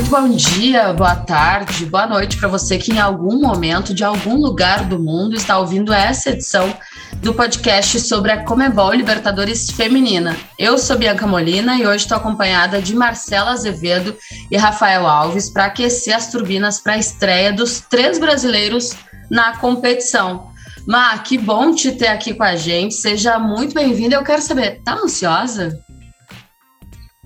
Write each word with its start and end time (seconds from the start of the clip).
muito 0.00 0.10
bom 0.10 0.30
dia, 0.30 0.94
boa 0.94 1.14
tarde, 1.14 1.84
boa 1.84 2.06
noite 2.06 2.38
para 2.38 2.48
você 2.48 2.78
que 2.78 2.90
em 2.90 2.98
algum 2.98 3.38
momento, 3.38 3.92
de 3.92 4.02
algum 4.02 4.36
lugar 4.36 4.84
do 4.84 4.98
mundo, 4.98 5.34
está 5.34 5.58
ouvindo 5.58 5.92
essa 5.92 6.30
edição 6.30 6.74
do 7.16 7.34
podcast 7.34 8.00
sobre 8.00 8.32
a 8.32 8.42
Comebol 8.42 8.94
Libertadores 8.94 9.70
Feminina. 9.70 10.34
Eu 10.58 10.78
sou 10.78 10.96
Bianca 10.96 11.26
Molina 11.26 11.76
e 11.76 11.86
hoje 11.86 12.04
estou 12.04 12.16
acompanhada 12.16 12.80
de 12.80 12.96
Marcela 12.96 13.50
Azevedo 13.50 14.16
e 14.50 14.56
Rafael 14.56 15.06
Alves 15.06 15.50
para 15.50 15.66
aquecer 15.66 16.16
as 16.16 16.30
turbinas 16.30 16.80
para 16.80 16.94
a 16.94 16.98
estreia 16.98 17.52
dos 17.52 17.80
três 17.80 18.18
brasileiros 18.18 18.94
na 19.30 19.58
competição. 19.58 20.48
Má, 20.88 21.18
que 21.18 21.36
bom 21.36 21.74
te 21.74 21.92
ter 21.92 22.08
aqui 22.08 22.32
com 22.32 22.44
a 22.44 22.56
gente. 22.56 22.94
Seja 22.94 23.38
muito 23.38 23.74
bem-vinda. 23.74 24.16
Eu 24.16 24.24
quero 24.24 24.40
saber, 24.40 24.80
tá 24.82 24.94
ansiosa? 24.94 25.78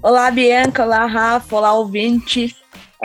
Olá, 0.02 0.28
Bianca. 0.30 0.84
Olá, 0.84 1.06
Rafa. 1.06 1.56
Olá, 1.56 1.72
ouvinte. 1.72 2.54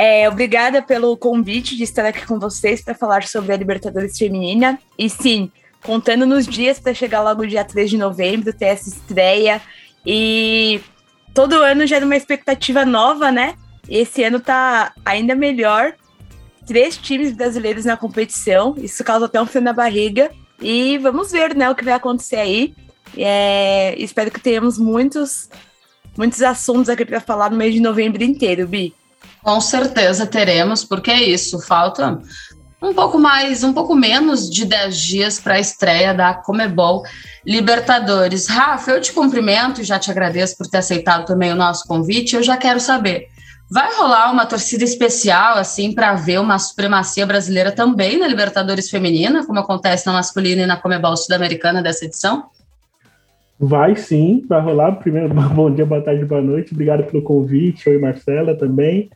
É, 0.02 0.30
obrigada 0.30 0.82
pelo 0.82 1.18
convite 1.18 1.76
de 1.76 1.84
estar 1.84 2.06
aqui 2.06 2.26
com 2.26 2.40
vocês 2.40 2.82
para 2.82 2.96
falar 2.96 3.28
sobre 3.28 3.52
a 3.52 3.58
Libertadores 3.58 4.18
Feminina. 4.18 4.80
E 4.98 5.10
sim, 5.10 5.52
contando 5.84 6.26
nos 6.26 6.48
dias 6.48 6.80
para 6.80 6.94
chegar 6.94 7.22
logo 7.22 7.46
dia 7.46 7.66
3 7.66 7.90
de 7.90 7.98
novembro, 7.98 8.54
ter 8.54 8.68
essa 8.68 8.88
estreia. 8.88 9.62
E 10.06 10.80
todo 11.34 11.62
ano 11.62 11.86
gera 11.86 12.06
uma 12.06 12.16
expectativa 12.16 12.86
nova, 12.86 13.30
né? 13.30 13.56
E 13.90 13.98
esse 13.98 14.24
ano 14.24 14.40
tá 14.40 14.94
ainda 15.04 15.36
melhor. 15.36 15.94
Três 16.66 16.96
times 16.96 17.36
brasileiros 17.36 17.84
na 17.84 17.98
competição. 17.98 18.76
Isso 18.78 19.04
causa 19.04 19.26
até 19.26 19.42
um 19.42 19.46
frio 19.46 19.62
na 19.62 19.74
barriga. 19.74 20.32
E 20.62 20.98
vamos 21.00 21.34
ver, 21.34 21.54
né, 21.54 21.70
o 21.70 21.76
que 21.76 21.84
vai 21.84 21.96
acontecer 21.96 22.38
aí. 22.38 22.74
É, 23.18 23.96
espero 23.98 24.32
que 24.32 24.40
tenhamos 24.40 24.78
muitos 24.78 25.50
muitos 26.18 26.42
assuntos 26.42 26.88
aqui 26.88 27.04
para 27.04 27.20
falar 27.20 27.52
no 27.52 27.58
mês 27.58 27.74
de 27.74 27.82
novembro 27.82 28.24
inteiro, 28.24 28.66
Bi. 28.66 28.94
Com 29.44 29.62
certeza 29.62 30.26
teremos, 30.26 30.84
porque 30.84 31.12
é 31.12 31.24
isso, 31.24 31.60
falta 31.62 32.20
um 32.82 32.94
pouco 32.94 33.20
mais, 33.20 33.64
um 33.64 33.74
pouco 33.74 33.94
menos 33.94 34.50
de 34.50 34.66
10 34.66 34.98
dias 34.98 35.40
para 35.40 35.56
a 35.56 35.60
estreia 35.60 36.14
da 36.14 36.34
Comebol 36.34 37.04
Libertadores. 37.46 38.48
Rafa, 38.48 38.92
eu 38.92 39.02
te 39.02 39.12
cumprimento 39.12 39.82
e 39.82 39.84
já 39.84 40.00
te 40.00 40.10
agradeço 40.10 40.58
por 40.58 40.68
ter 40.68 40.78
aceitado 40.78 41.26
também 41.26 41.52
o 41.52 41.56
nosso 41.56 41.86
convite. 41.88 42.36
Eu 42.36 42.44
já 42.44 42.56
quero 42.56 42.80
saber, 42.80 43.28
vai 43.70 43.94
rolar 43.96 44.32
uma 44.32 44.46
torcida 44.46 44.84
especial 44.84 45.58
assim 45.58 45.94
para 45.94 46.14
ver 46.14 46.40
uma 46.40 46.58
supremacia 46.58 47.26
brasileira 47.26 47.72
também 47.72 48.18
na 48.18 48.28
Libertadores 48.28 48.90
feminina, 48.90 49.46
como 49.46 49.60
acontece 49.60 50.06
na 50.08 50.14
masculina 50.14 50.62
e 50.62 50.66
na 50.66 50.78
Comebol 50.78 51.18
Sul-Americana 51.18 51.82
dessa 51.82 52.06
edição? 52.06 52.46
Vai 53.60 53.98
sim, 53.98 54.46
vai 54.48 54.62
rolar. 54.62 54.94
Primeiro, 54.94 55.34
bom 55.54 55.70
dia, 55.70 55.86
boa 55.86 56.02
tarde, 56.02 56.24
boa 56.24 56.42
noite. 56.42 56.72
Obrigado 56.74 57.04
pelo 57.04 57.22
convite, 57.22 57.90
oi 57.90 57.98
Marcela 57.98 58.56
também. 58.56 59.10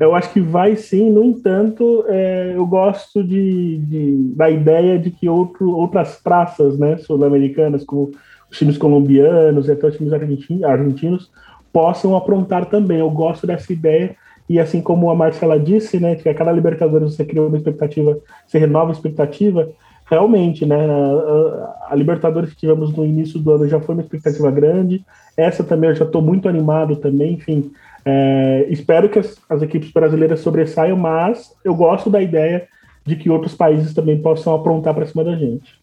Eu 0.00 0.14
acho 0.14 0.32
que 0.32 0.40
vai 0.40 0.76
sim, 0.76 1.10
no 1.10 1.22
entanto, 1.22 2.06
é, 2.08 2.54
eu 2.56 2.66
gosto 2.66 3.22
de, 3.22 3.76
de, 3.76 4.32
da 4.34 4.48
ideia 4.48 4.98
de 4.98 5.10
que 5.10 5.28
outro, 5.28 5.76
outras 5.76 6.16
praças 6.16 6.78
né, 6.78 6.96
sul-americanas, 6.96 7.84
como 7.84 8.10
os 8.50 8.56
times 8.56 8.78
colombianos 8.78 9.68
e 9.68 9.72
até 9.72 9.86
os 9.86 9.96
times 9.98 10.14
argentinos, 10.64 11.30
possam 11.70 12.16
aprontar 12.16 12.64
também. 12.64 12.98
Eu 12.98 13.10
gosto 13.10 13.46
dessa 13.46 13.70
ideia, 13.70 14.16
e 14.48 14.58
assim 14.58 14.80
como 14.80 15.10
a 15.10 15.14
Marcela 15.14 15.60
disse, 15.60 16.00
né, 16.00 16.16
que 16.16 16.30
a 16.30 16.34
cada 16.34 16.50
Libertadores 16.50 17.14
você 17.14 17.24
cria 17.24 17.42
uma 17.42 17.58
expectativa, 17.58 18.18
você 18.46 18.58
renova 18.58 18.90
a 18.90 18.94
expectativa, 18.94 19.68
realmente, 20.10 20.66
né? 20.66 20.76
A, 20.76 21.88
a, 21.90 21.94
Libertadores 21.94 22.50
que 22.50 22.56
tivemos 22.56 22.92
no 22.92 23.04
início 23.04 23.38
do 23.38 23.52
ano 23.52 23.68
já 23.68 23.78
foi 23.78 23.94
uma 23.94 24.02
expectativa 24.02 24.50
grande. 24.50 25.04
Essa 25.36 25.62
também 25.62 25.90
eu 25.90 25.96
já 25.96 26.04
estou 26.04 26.20
muito 26.20 26.48
animado 26.48 26.96
também. 26.96 27.34
Enfim, 27.34 27.70
é, 28.04 28.66
espero 28.68 29.08
que 29.08 29.18
as, 29.18 29.36
as, 29.48 29.62
equipes 29.62 29.90
brasileiras 29.92 30.40
sobressaiam, 30.40 30.96
mas 30.96 31.54
eu 31.64 31.74
gosto 31.74 32.08
da 32.08 32.20
ideia 32.20 32.68
de 33.04 33.16
que 33.16 33.30
outros 33.30 33.54
países 33.54 33.94
também 33.94 34.20
possam 34.20 34.54
aprontar 34.54 34.94
para 34.94 35.06
cima 35.06 35.24
da 35.24 35.36
gente. 35.36 35.78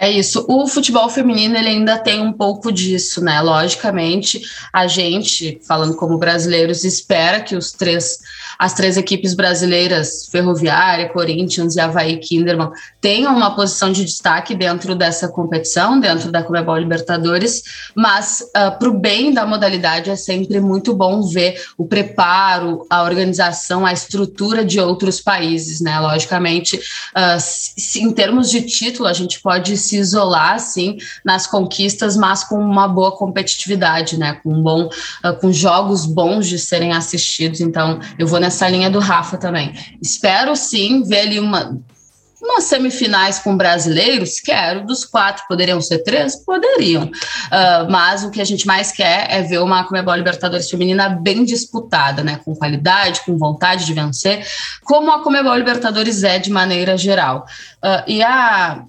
É 0.00 0.10
isso. 0.10 0.46
O 0.48 0.66
futebol 0.66 1.10
feminino 1.10 1.58
ele 1.58 1.68
ainda 1.68 1.98
tem 1.98 2.22
um 2.22 2.32
pouco 2.32 2.72
disso, 2.72 3.22
né? 3.22 3.38
Logicamente, 3.42 4.40
a 4.72 4.86
gente, 4.86 5.60
falando 5.68 5.94
como 5.94 6.16
brasileiros, 6.16 6.84
espera 6.84 7.38
que 7.40 7.54
os 7.54 7.72
três, 7.72 8.18
as 8.58 8.72
três 8.72 8.96
equipes 8.96 9.34
brasileiras, 9.34 10.26
Ferroviária, 10.32 11.10
Corinthians 11.10 11.76
e 11.76 11.80
Havaí 11.80 12.16
Kinderman, 12.16 12.70
tenham 12.98 13.36
uma 13.36 13.54
posição 13.54 13.92
de 13.92 14.02
destaque 14.02 14.54
dentro 14.54 14.94
dessa 14.94 15.28
competição, 15.28 16.00
dentro 16.00 16.32
da 16.32 16.42
Comebol 16.42 16.78
Libertadores, 16.78 17.62
mas 17.94 18.40
uh, 18.40 18.50
ah, 18.54 18.70
para 18.70 18.88
o 18.88 18.98
bem 18.98 19.34
da 19.34 19.44
modalidade 19.44 20.08
é 20.08 20.16
sempre 20.16 20.60
muito 20.60 20.94
bom 20.94 21.20
ver 21.26 21.62
o 21.76 21.84
preparo, 21.84 22.86
a 22.88 23.02
organização, 23.02 23.84
a 23.84 23.92
estrutura 23.92 24.64
de 24.64 24.80
outros 24.80 25.20
países, 25.20 25.78
né? 25.82 26.00
Logicamente, 26.00 26.76
uh, 26.76 27.38
se, 27.38 28.00
em 28.00 28.10
termos 28.12 28.48
de 28.48 28.62
título, 28.62 29.06
a 29.06 29.12
gente 29.12 29.40
pode 29.40 29.76
se 29.90 29.96
isolar 29.96 30.54
assim 30.54 30.98
nas 31.24 31.46
conquistas, 31.46 32.16
mas 32.16 32.44
com 32.44 32.56
uma 32.56 32.86
boa 32.86 33.16
competitividade, 33.16 34.16
né? 34.16 34.34
Com 34.42 34.54
um 34.54 34.62
bom, 34.62 34.84
uh, 34.86 35.36
com 35.40 35.52
jogos 35.52 36.06
bons 36.06 36.48
de 36.48 36.58
serem 36.58 36.92
assistidos. 36.92 37.60
Então, 37.60 37.98
eu 38.18 38.26
vou 38.26 38.40
nessa 38.40 38.68
linha 38.68 38.90
do 38.90 38.98
Rafa 38.98 39.36
também. 39.36 39.74
Espero 40.00 40.54
sim 40.54 41.02
ver 41.02 41.20
ali 41.20 41.40
uma 41.40 41.80
umas 42.42 42.64
semifinais 42.64 43.38
com 43.38 43.54
brasileiros, 43.54 44.40
quero, 44.40 44.86
dos 44.86 45.04
quatro, 45.04 45.44
poderiam 45.46 45.80
ser 45.80 45.98
três? 45.98 46.36
Poderiam, 46.36 47.04
uh, 47.04 47.90
mas 47.90 48.24
o 48.24 48.30
que 48.30 48.40
a 48.40 48.44
gente 48.44 48.66
mais 48.66 48.90
quer 48.90 49.26
é 49.30 49.42
ver 49.42 49.58
uma 49.58 49.84
Comebol 49.84 50.14
Libertadores 50.14 50.70
feminina 50.70 51.10
bem 51.10 51.44
disputada, 51.44 52.24
né, 52.24 52.40
com 52.42 52.54
qualidade, 52.56 53.20
com 53.26 53.36
vontade 53.36 53.84
de 53.84 53.92
vencer, 53.92 54.46
como 54.84 55.12
a 55.12 55.22
Comebol 55.22 55.54
Libertadores 55.54 56.24
é 56.24 56.38
de 56.38 56.50
maneira 56.50 56.96
geral. 56.96 57.44
Uh, 57.84 58.02
e 58.06 58.22
a 58.22 58.84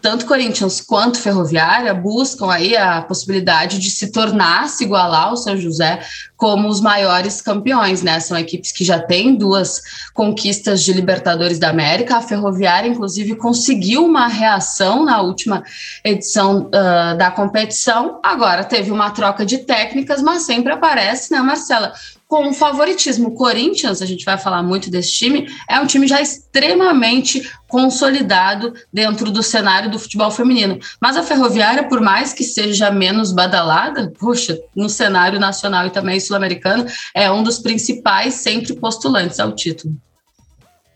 tanto 0.00 0.26
Corinthians 0.26 0.80
quanto 0.80 1.18
Ferroviária 1.18 1.92
buscam 1.92 2.50
aí 2.50 2.76
a 2.76 3.02
possibilidade 3.02 3.78
de 3.78 3.90
se 3.90 4.12
tornar, 4.12 4.68
se 4.68 4.84
igualar 4.84 5.28
ao 5.28 5.36
São 5.36 5.56
José 5.56 6.00
como 6.36 6.68
os 6.68 6.80
maiores 6.80 7.40
campeões, 7.40 8.02
né? 8.02 8.20
São 8.20 8.38
equipes 8.38 8.70
que 8.70 8.84
já 8.84 9.00
têm 9.00 9.34
duas 9.34 9.80
conquistas 10.12 10.82
de 10.82 10.92
Libertadores 10.92 11.58
da 11.58 11.70
América. 11.70 12.16
A 12.18 12.22
Ferroviária, 12.22 12.88
inclusive, 12.88 13.34
conseguiu 13.36 14.04
uma 14.04 14.28
reação 14.28 15.04
na 15.04 15.20
última 15.22 15.64
edição 16.04 16.66
uh, 16.66 17.16
da 17.16 17.30
competição. 17.30 18.20
Agora 18.22 18.64
teve 18.64 18.90
uma 18.90 19.10
troca 19.10 19.46
de 19.46 19.58
técnicas, 19.58 20.22
mas 20.22 20.42
sempre 20.42 20.72
aparece, 20.72 21.32
né, 21.32 21.40
Marcela? 21.40 21.92
Com 22.28 22.52
favoritismo. 22.52 23.28
O 23.28 23.34
Corinthians, 23.34 24.02
a 24.02 24.06
gente 24.06 24.24
vai 24.24 24.36
falar 24.36 24.62
muito 24.62 24.90
desse 24.90 25.12
time, 25.12 25.48
é 25.68 25.78
um 25.78 25.86
time 25.86 26.06
já 26.06 26.20
extremamente 26.20 27.50
consolidado 27.68 28.74
dentro 28.92 29.30
do 29.30 29.42
cenário 29.42 29.90
do 29.90 29.98
futebol 29.98 30.30
feminino. 30.30 30.78
Mas 31.00 31.16
a 31.16 31.22
Ferroviária, 31.22 31.88
por 31.88 32.00
mais 32.00 32.32
que 32.32 32.44
seja 32.44 32.90
menos 32.90 33.32
badalada, 33.32 34.12
puxa, 34.18 34.58
no 34.74 34.88
cenário 34.88 35.38
nacional 35.38 35.86
e 35.86 35.90
também 35.90 36.18
sul-americano, 36.18 36.86
é 37.14 37.30
um 37.30 37.42
dos 37.42 37.58
principais 37.58 38.34
sempre 38.34 38.74
postulantes 38.74 39.38
ao 39.38 39.52
título. 39.52 39.94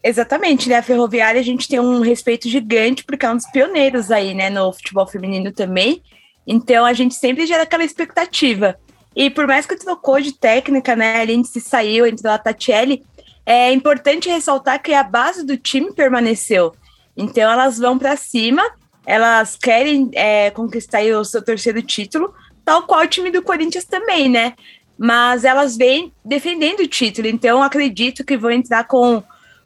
Exatamente, 0.03 0.69
né? 0.69 0.77
A 0.77 0.83
Ferroviária 0.83 1.41
a 1.41 1.45
gente 1.45 1.69
tem 1.69 1.79
um 1.79 2.01
respeito 2.01 2.49
gigante 2.49 3.05
porque 3.05 3.27
é 3.27 3.31
um 3.31 3.37
dos 3.37 3.47
pioneiros 3.51 4.11
aí, 4.11 4.33
né, 4.33 4.49
no 4.49 4.73
futebol 4.73 5.07
feminino 5.07 5.53
também. 5.53 6.03
Então 6.47 6.87
a 6.87 6.93
gente 6.95 7.15
sempre 7.15 7.47
gera 7.47 7.65
aquela 7.65 7.85
expectativa. 7.85 8.77
E 9.21 9.29
por 9.29 9.47
mais 9.47 9.67
que 9.67 9.77
trocou 9.77 10.19
de 10.19 10.33
técnica, 10.33 10.97
né? 10.97 11.21
A 11.21 11.25
Lindsay 11.27 11.61
saiu, 11.61 12.07
entrou 12.07 12.33
a 12.33 12.39
Tatiele, 12.39 13.05
é 13.45 13.71
importante 13.71 14.31
ressaltar 14.31 14.81
que 14.83 14.95
a 14.95 15.03
base 15.03 15.45
do 15.45 15.59
time 15.59 15.93
permaneceu. 15.93 16.75
Então 17.15 17.43
elas 17.53 17.77
vão 17.77 17.99
para 17.99 18.17
cima, 18.17 18.63
elas 19.05 19.57
querem 19.57 20.11
é, 20.15 20.51
conquistar 20.51 21.03
o 21.03 21.23
seu 21.23 21.43
terceiro 21.43 21.83
título, 21.83 22.33
tal 22.65 22.85
qual 22.85 23.03
o 23.03 23.07
time 23.07 23.31
do 23.31 23.43
Corinthians 23.43 23.85
também, 23.85 24.27
né? 24.27 24.55
Mas 24.97 25.45
elas 25.45 25.77
vêm 25.77 26.15
defendendo 26.25 26.81
o 26.81 26.89
título, 26.89 27.29
então 27.29 27.63
acredito 27.63 28.25
que 28.25 28.39
vão 28.39 28.51
entrar 28.51 28.85
com 28.85 29.23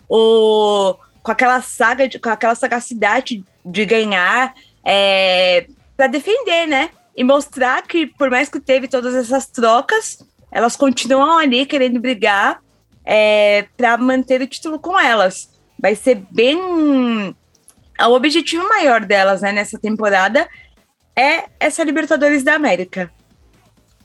o 0.08 0.96
com 1.22 1.30
aquela 1.30 1.62
saga, 1.62 2.08
com 2.20 2.28
aquela 2.28 2.56
sagacidade 2.56 3.44
de 3.64 3.84
ganhar 3.84 4.52
é, 4.84 5.68
para 5.96 6.08
defender, 6.08 6.66
né? 6.66 6.90
E 7.16 7.22
mostrar 7.22 7.82
que, 7.82 8.06
por 8.06 8.30
mais 8.30 8.48
que 8.48 8.60
teve 8.60 8.88
todas 8.88 9.14
essas 9.14 9.46
trocas, 9.46 10.18
elas 10.50 10.76
continuam 10.76 11.38
ali 11.38 11.66
querendo 11.66 12.00
brigar 12.00 12.60
é, 13.04 13.66
para 13.76 13.96
manter 13.96 14.40
o 14.40 14.46
título 14.46 14.78
com 14.78 14.98
elas. 14.98 15.48
Vai 15.78 15.94
ser 15.94 16.22
bem. 16.30 16.58
O 18.00 18.12
objetivo 18.12 18.68
maior 18.68 19.04
delas 19.04 19.42
né, 19.42 19.52
nessa 19.52 19.78
temporada 19.78 20.48
é 21.16 21.44
essa 21.60 21.84
Libertadores 21.84 22.42
da 22.42 22.54
América. 22.54 23.10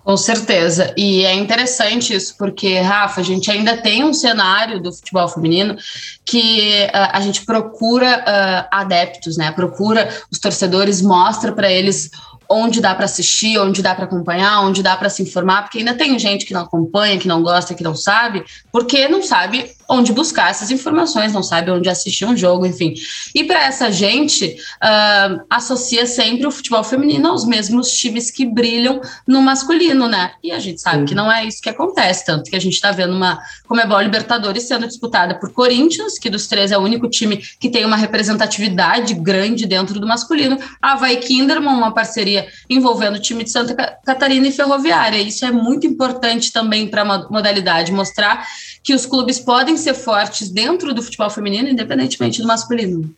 Com 0.04 0.18
certeza. 0.18 0.94
E 0.98 1.24
é 1.26 1.34
interessante 1.36 2.16
isso, 2.16 2.36
porque, 2.38 2.80
Rafa, 2.80 3.22
a 3.22 3.24
gente 3.24 3.52
ainda 3.52 3.78
tem 3.78 4.04
um 4.04 4.14
cenário 4.14 4.82
do 4.82 4.92
futebol 4.92 5.28
feminino 5.28 5.78
que 6.26 6.88
uh, 6.88 7.10
a 7.12 7.22
gente 7.22 7.46
procura 7.46 8.18
uh, 8.20 8.68
adeptos, 8.72 9.38
né? 9.38 9.52
Procura 9.52 10.10
os 10.32 10.40
torcedores, 10.40 11.02
mostra 11.02 11.52
para 11.52 11.72
eles 11.72 12.10
onde 12.50 12.82
dá 12.82 12.96
para 12.96 13.06
assistir, 13.06 13.60
onde 13.60 13.82
dá 13.82 13.94
para 13.94 14.06
acompanhar, 14.06 14.62
onde 14.62 14.82
dá 14.82 14.98
para 14.98 15.10
se 15.10 15.22
informar, 15.22 15.62
porque 15.62 15.78
ainda 15.78 15.94
tem 15.94 16.18
gente 16.18 16.46
que 16.46 16.54
não 16.54 16.62
acompanha, 16.62 17.20
que 17.20 17.28
não 17.28 17.44
gosta, 17.44 17.76
que 17.76 17.84
não 17.84 17.96
sabe, 17.96 18.44
porque 18.72 19.08
não 19.08 19.22
sabe 19.22 19.72
onde 19.88 20.14
buscar 20.14 20.52
essas 20.52 20.70
informações, 20.70 21.34
não 21.34 21.42
sabe 21.42 21.72
onde 21.72 21.90
assistir 21.90 22.26
um 22.26 22.38
jogo, 22.38 22.66
enfim. 22.66 22.94
E 23.34 23.44
para 23.44 23.66
essa 23.66 23.92
gente, 23.92 24.56
uh, 24.84 25.42
associa 25.50 26.06
sempre 26.06 26.46
o 26.46 26.52
futebol 26.52 26.84
feminino 26.84 27.30
aos 27.30 27.46
mesmos 27.46 27.92
times 27.92 28.30
que 28.30 28.46
brilham 28.46 29.02
no 29.28 29.42
masculino, 29.42 30.08
né? 30.08 30.32
E 30.44 30.52
a 30.52 30.60
gente 30.60 30.80
sabe 30.80 31.06
que 31.06 31.16
não 31.16 31.32
é 31.32 31.44
isso 31.44 31.62
que 31.62 31.70
acontece, 31.70 32.26
tanto 32.26 32.50
que 32.50 32.56
a 32.56 32.62
gente 32.62 32.74
está 32.74 32.92
vendo 32.92 33.16
uma 33.16 33.40
Comebol 33.68 34.02
Libertadores 34.02 34.64
sendo 34.64 34.88
disputada 34.88 35.36
por 35.36 35.52
Corinthians, 35.52 36.20
que 36.20 36.30
dos 36.30 36.48
três 36.48 36.72
é 36.72 36.78
o 36.78 36.82
único 36.82 37.10
time 37.10 37.38
que 37.60 37.70
tem 37.70 37.84
uma 37.84 37.96
representatividade 37.96 39.14
grande 39.16 39.66
dentro 39.66 40.00
do 40.00 40.08
masculino, 40.08 40.58
a 40.82 40.96
Vai 40.96 41.18
Kinderman, 41.18 41.74
uma 41.74 41.94
parceria 41.94 42.39
envolvendo 42.70 43.16
o 43.16 43.22
time 43.22 43.44
de 43.44 43.52
Santa 43.52 43.76
Catarina 44.06 44.48
e 44.48 44.52
Ferroviária. 44.52 45.18
Isso 45.18 45.46
é 45.46 45.52
muito 45.52 45.88
importante 45.88 46.52
também 46.52 46.88
para 46.88 47.02
a 47.02 47.30
modalidade, 47.30 47.92
mostrar 47.92 48.46
que 48.84 48.94
os 48.94 49.06
clubes 49.06 49.40
podem 49.40 49.78
ser 49.78 49.94
fortes 49.94 50.50
dentro 50.50 50.94
do 50.94 51.02
futebol 51.02 51.30
feminino, 51.30 51.70
independentemente 51.70 52.42
do 52.42 52.48
masculino. 52.48 53.14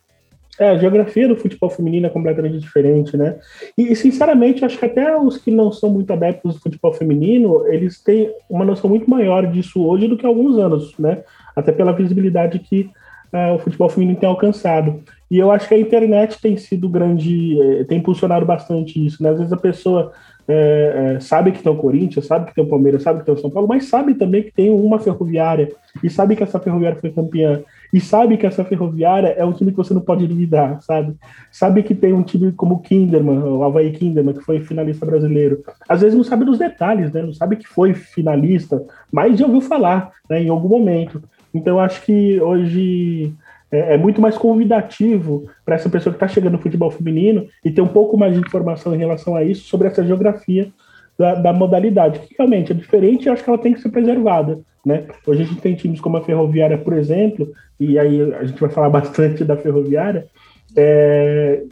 É, 0.59 0.69
a 0.69 0.77
geografia 0.77 1.27
do 1.27 1.35
futebol 1.35 1.69
feminino 1.69 2.05
é 2.05 2.09
completamente 2.09 2.59
diferente, 2.59 3.17
né? 3.17 3.37
E, 3.75 3.95
sinceramente, 3.95 4.63
acho 4.63 4.77
que 4.77 4.85
até 4.85 5.17
os 5.17 5.37
que 5.37 5.49
não 5.49 5.71
são 5.71 5.89
muito 5.89 6.13
adeptos 6.13 6.53
do 6.53 6.59
futebol 6.59 6.93
feminino, 6.93 7.65
eles 7.67 7.99
têm 7.99 8.31
uma 8.47 8.63
noção 8.63 8.87
muito 8.87 9.09
maior 9.09 9.47
disso 9.47 9.83
hoje 9.83 10.07
do 10.07 10.17
que 10.17 10.23
há 10.25 10.29
alguns 10.29 10.59
anos, 10.59 10.95
né? 10.99 11.23
Até 11.55 11.71
pela 11.71 11.93
visibilidade 11.93 12.59
que 12.59 12.89
uh, 13.33 13.55
o 13.55 13.59
futebol 13.59 13.89
feminino 13.89 14.19
tem 14.19 14.29
alcançado. 14.29 15.01
E 15.31 15.39
eu 15.39 15.49
acho 15.49 15.65
que 15.65 15.73
a 15.73 15.79
internet 15.79 16.41
tem 16.41 16.57
sido 16.57 16.89
grande, 16.89 17.57
eh, 17.61 17.85
tem 17.85 17.99
impulsionado 17.99 18.45
bastante 18.45 19.03
isso, 19.03 19.23
né? 19.23 19.29
Às 19.29 19.37
vezes 19.37 19.53
a 19.53 19.57
pessoa 19.57 20.11
é, 20.45 21.13
é, 21.15 21.19
sabe 21.21 21.53
que 21.53 21.63
tem 21.63 21.71
o 21.71 21.77
Corinthians, 21.77 22.25
sabe 22.25 22.47
que 22.47 22.53
tem 22.53 22.61
o 22.61 22.67
Palmeiras, 22.67 23.01
sabe 23.01 23.19
que 23.19 23.25
tem 23.25 23.33
o 23.33 23.37
São 23.37 23.49
Paulo, 23.49 23.65
mas 23.65 23.85
sabe 23.85 24.13
também 24.15 24.43
que 24.43 24.51
tem 24.51 24.69
uma 24.69 24.99
ferroviária, 24.99 25.71
e 26.03 26.09
sabe 26.09 26.35
que 26.35 26.43
essa 26.43 26.59
ferroviária 26.59 26.99
foi 26.99 27.11
campeã, 27.11 27.61
e 27.93 28.01
sabe 28.01 28.35
que 28.35 28.45
essa 28.45 28.65
ferroviária 28.65 29.29
é 29.29 29.45
um 29.45 29.53
time 29.53 29.71
que 29.71 29.77
você 29.77 29.93
não 29.93 30.01
pode 30.01 30.27
duvidar, 30.27 30.81
sabe? 30.81 31.15
Sabe 31.49 31.81
que 31.81 31.95
tem 31.95 32.11
um 32.11 32.23
time 32.23 32.51
como 32.51 32.75
o 32.75 32.79
Kinderman, 32.79 33.39
o 33.39 33.63
Havaí 33.63 33.91
Kinderman, 33.91 34.33
que 34.33 34.43
foi 34.43 34.59
finalista 34.59 35.05
brasileiro. 35.05 35.63
Às 35.87 36.01
vezes 36.01 36.17
não 36.17 36.25
sabe 36.25 36.43
dos 36.43 36.57
detalhes, 36.57 37.11
né? 37.13 37.21
Não 37.21 37.33
sabe 37.33 37.55
que 37.55 37.67
foi 37.67 37.93
finalista, 37.93 38.83
mas 39.09 39.39
já 39.39 39.45
ouviu 39.45 39.61
falar, 39.61 40.11
né, 40.29 40.41
em 40.43 40.49
algum 40.49 40.67
momento. 40.69 41.23
Então, 41.53 41.79
acho 41.79 42.01
que 42.03 42.39
hoje 42.41 43.33
é, 43.71 43.93
é 43.93 43.97
muito 43.97 44.21
mais 44.21 44.37
convidativo 44.37 45.49
para 45.65 45.75
essa 45.75 45.89
pessoa 45.89 46.11
que 46.11 46.17
está 46.17 46.27
chegando 46.27 46.53
no 46.53 46.61
futebol 46.61 46.91
feminino 46.91 47.47
e 47.63 47.71
ter 47.71 47.81
um 47.81 47.87
pouco 47.87 48.17
mais 48.17 48.33
de 48.33 48.39
informação 48.39 48.93
em 48.93 48.97
relação 48.97 49.35
a 49.35 49.43
isso, 49.43 49.67
sobre 49.67 49.87
essa 49.87 50.05
geografia 50.05 50.71
da, 51.17 51.35
da 51.35 51.53
modalidade, 51.53 52.19
que 52.19 52.35
realmente 52.37 52.71
é 52.71 52.75
diferente 52.75 53.25
e 53.25 53.29
acho 53.29 53.43
que 53.43 53.49
ela 53.49 53.59
tem 53.59 53.73
que 53.73 53.81
ser 53.81 53.89
preservada. 53.89 54.59
Né? 54.85 55.05
Hoje 55.25 55.43
a 55.43 55.45
gente 55.45 55.61
tem 55.61 55.75
times 55.75 56.01
como 56.01 56.17
a 56.17 56.23
Ferroviária, 56.23 56.77
por 56.77 56.93
exemplo, 56.93 57.51
e 57.79 57.97
aí 57.97 58.33
a 58.33 58.43
gente 58.43 58.59
vai 58.59 58.69
falar 58.69 58.89
bastante 58.89 59.43
da 59.43 59.55
Ferroviária, 59.55 60.25
é, 60.75 61.63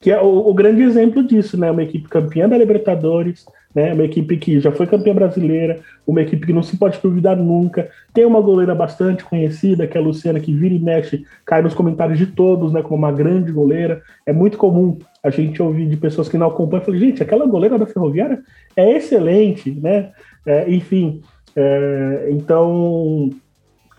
que 0.00 0.10
é 0.10 0.20
o, 0.20 0.48
o, 0.48 0.52
grande 0.52 0.82
exemplo 0.82 1.22
disso, 1.22 1.56
né? 1.56 1.70
Uma 1.70 1.84
equipe 1.84 2.08
campeã 2.08 2.48
da 2.48 2.58
Libertadores, 2.58 3.44
né? 3.74 3.92
Uma 3.92 4.04
equipe 4.04 4.36
que 4.36 4.60
já 4.60 4.70
foi 4.70 4.86
campeã 4.86 5.14
brasileira, 5.14 5.80
uma 6.06 6.22
equipe 6.22 6.46
que 6.46 6.52
não 6.52 6.62
se 6.62 6.76
pode 6.76 6.98
duvidar 7.02 7.36
nunca. 7.36 7.88
Tem 8.12 8.24
uma 8.24 8.40
goleira 8.40 8.74
bastante 8.74 9.24
conhecida, 9.24 9.86
que 9.86 9.96
é 9.96 10.00
a 10.00 10.04
Luciana, 10.04 10.40
que 10.40 10.54
vira 10.54 10.74
e 10.74 10.78
mexe, 10.78 11.24
cai 11.44 11.62
nos 11.62 11.74
comentários 11.74 12.18
de 12.18 12.26
todos, 12.26 12.72
né? 12.72 12.82
Como 12.82 12.96
uma 12.96 13.12
grande 13.12 13.52
goleira. 13.52 14.02
É 14.26 14.32
muito 14.32 14.58
comum 14.58 14.98
a 15.22 15.30
gente 15.30 15.62
ouvir 15.62 15.86
de 15.86 15.96
pessoas 15.96 16.28
que 16.28 16.38
não 16.38 16.48
acompanham, 16.48 16.84
falar, 16.84 16.98
gente, 16.98 17.22
aquela 17.22 17.46
goleira 17.46 17.78
da 17.78 17.86
Ferroviária 17.86 18.40
é 18.76 18.96
excelente, 18.96 19.70
né? 19.70 20.10
É, 20.44 20.68
enfim, 20.72 21.22
é, 21.54 22.28
então 22.30 23.30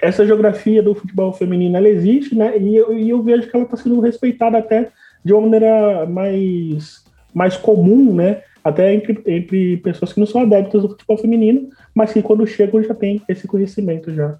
essa 0.01 0.25
geografia 0.25 0.83
do 0.83 0.93
futebol 0.93 1.31
feminino 1.31 1.77
ela 1.77 1.87
existe, 1.87 2.35
né? 2.35 2.57
E 2.57 2.75
eu, 2.75 2.97
e 2.97 3.09
eu 3.09 3.23
vejo 3.23 3.49
que 3.49 3.55
ela 3.55 3.63
está 3.63 3.77
sendo 3.77 4.01
respeitada 4.01 4.57
até 4.57 4.89
de 5.23 5.31
uma 5.31 5.43
maneira 5.43 6.05
mais, 6.05 7.05
mais 7.33 7.55
comum, 7.55 8.13
né? 8.13 8.41
Até 8.63 8.93
entre, 8.93 9.21
entre 9.25 9.77
pessoas 9.77 10.13
que 10.13 10.19
não 10.19 10.27
são 10.27 10.41
adeptas 10.41 10.81
do 10.81 10.89
futebol 10.89 11.17
feminino, 11.17 11.69
mas 11.93 12.13
que 12.13 12.21
quando 12.21 12.47
chegam 12.47 12.81
já 12.81 12.93
tem 12.93 13.21
esse 13.27 13.47
conhecimento 13.47 14.13
já. 14.13 14.37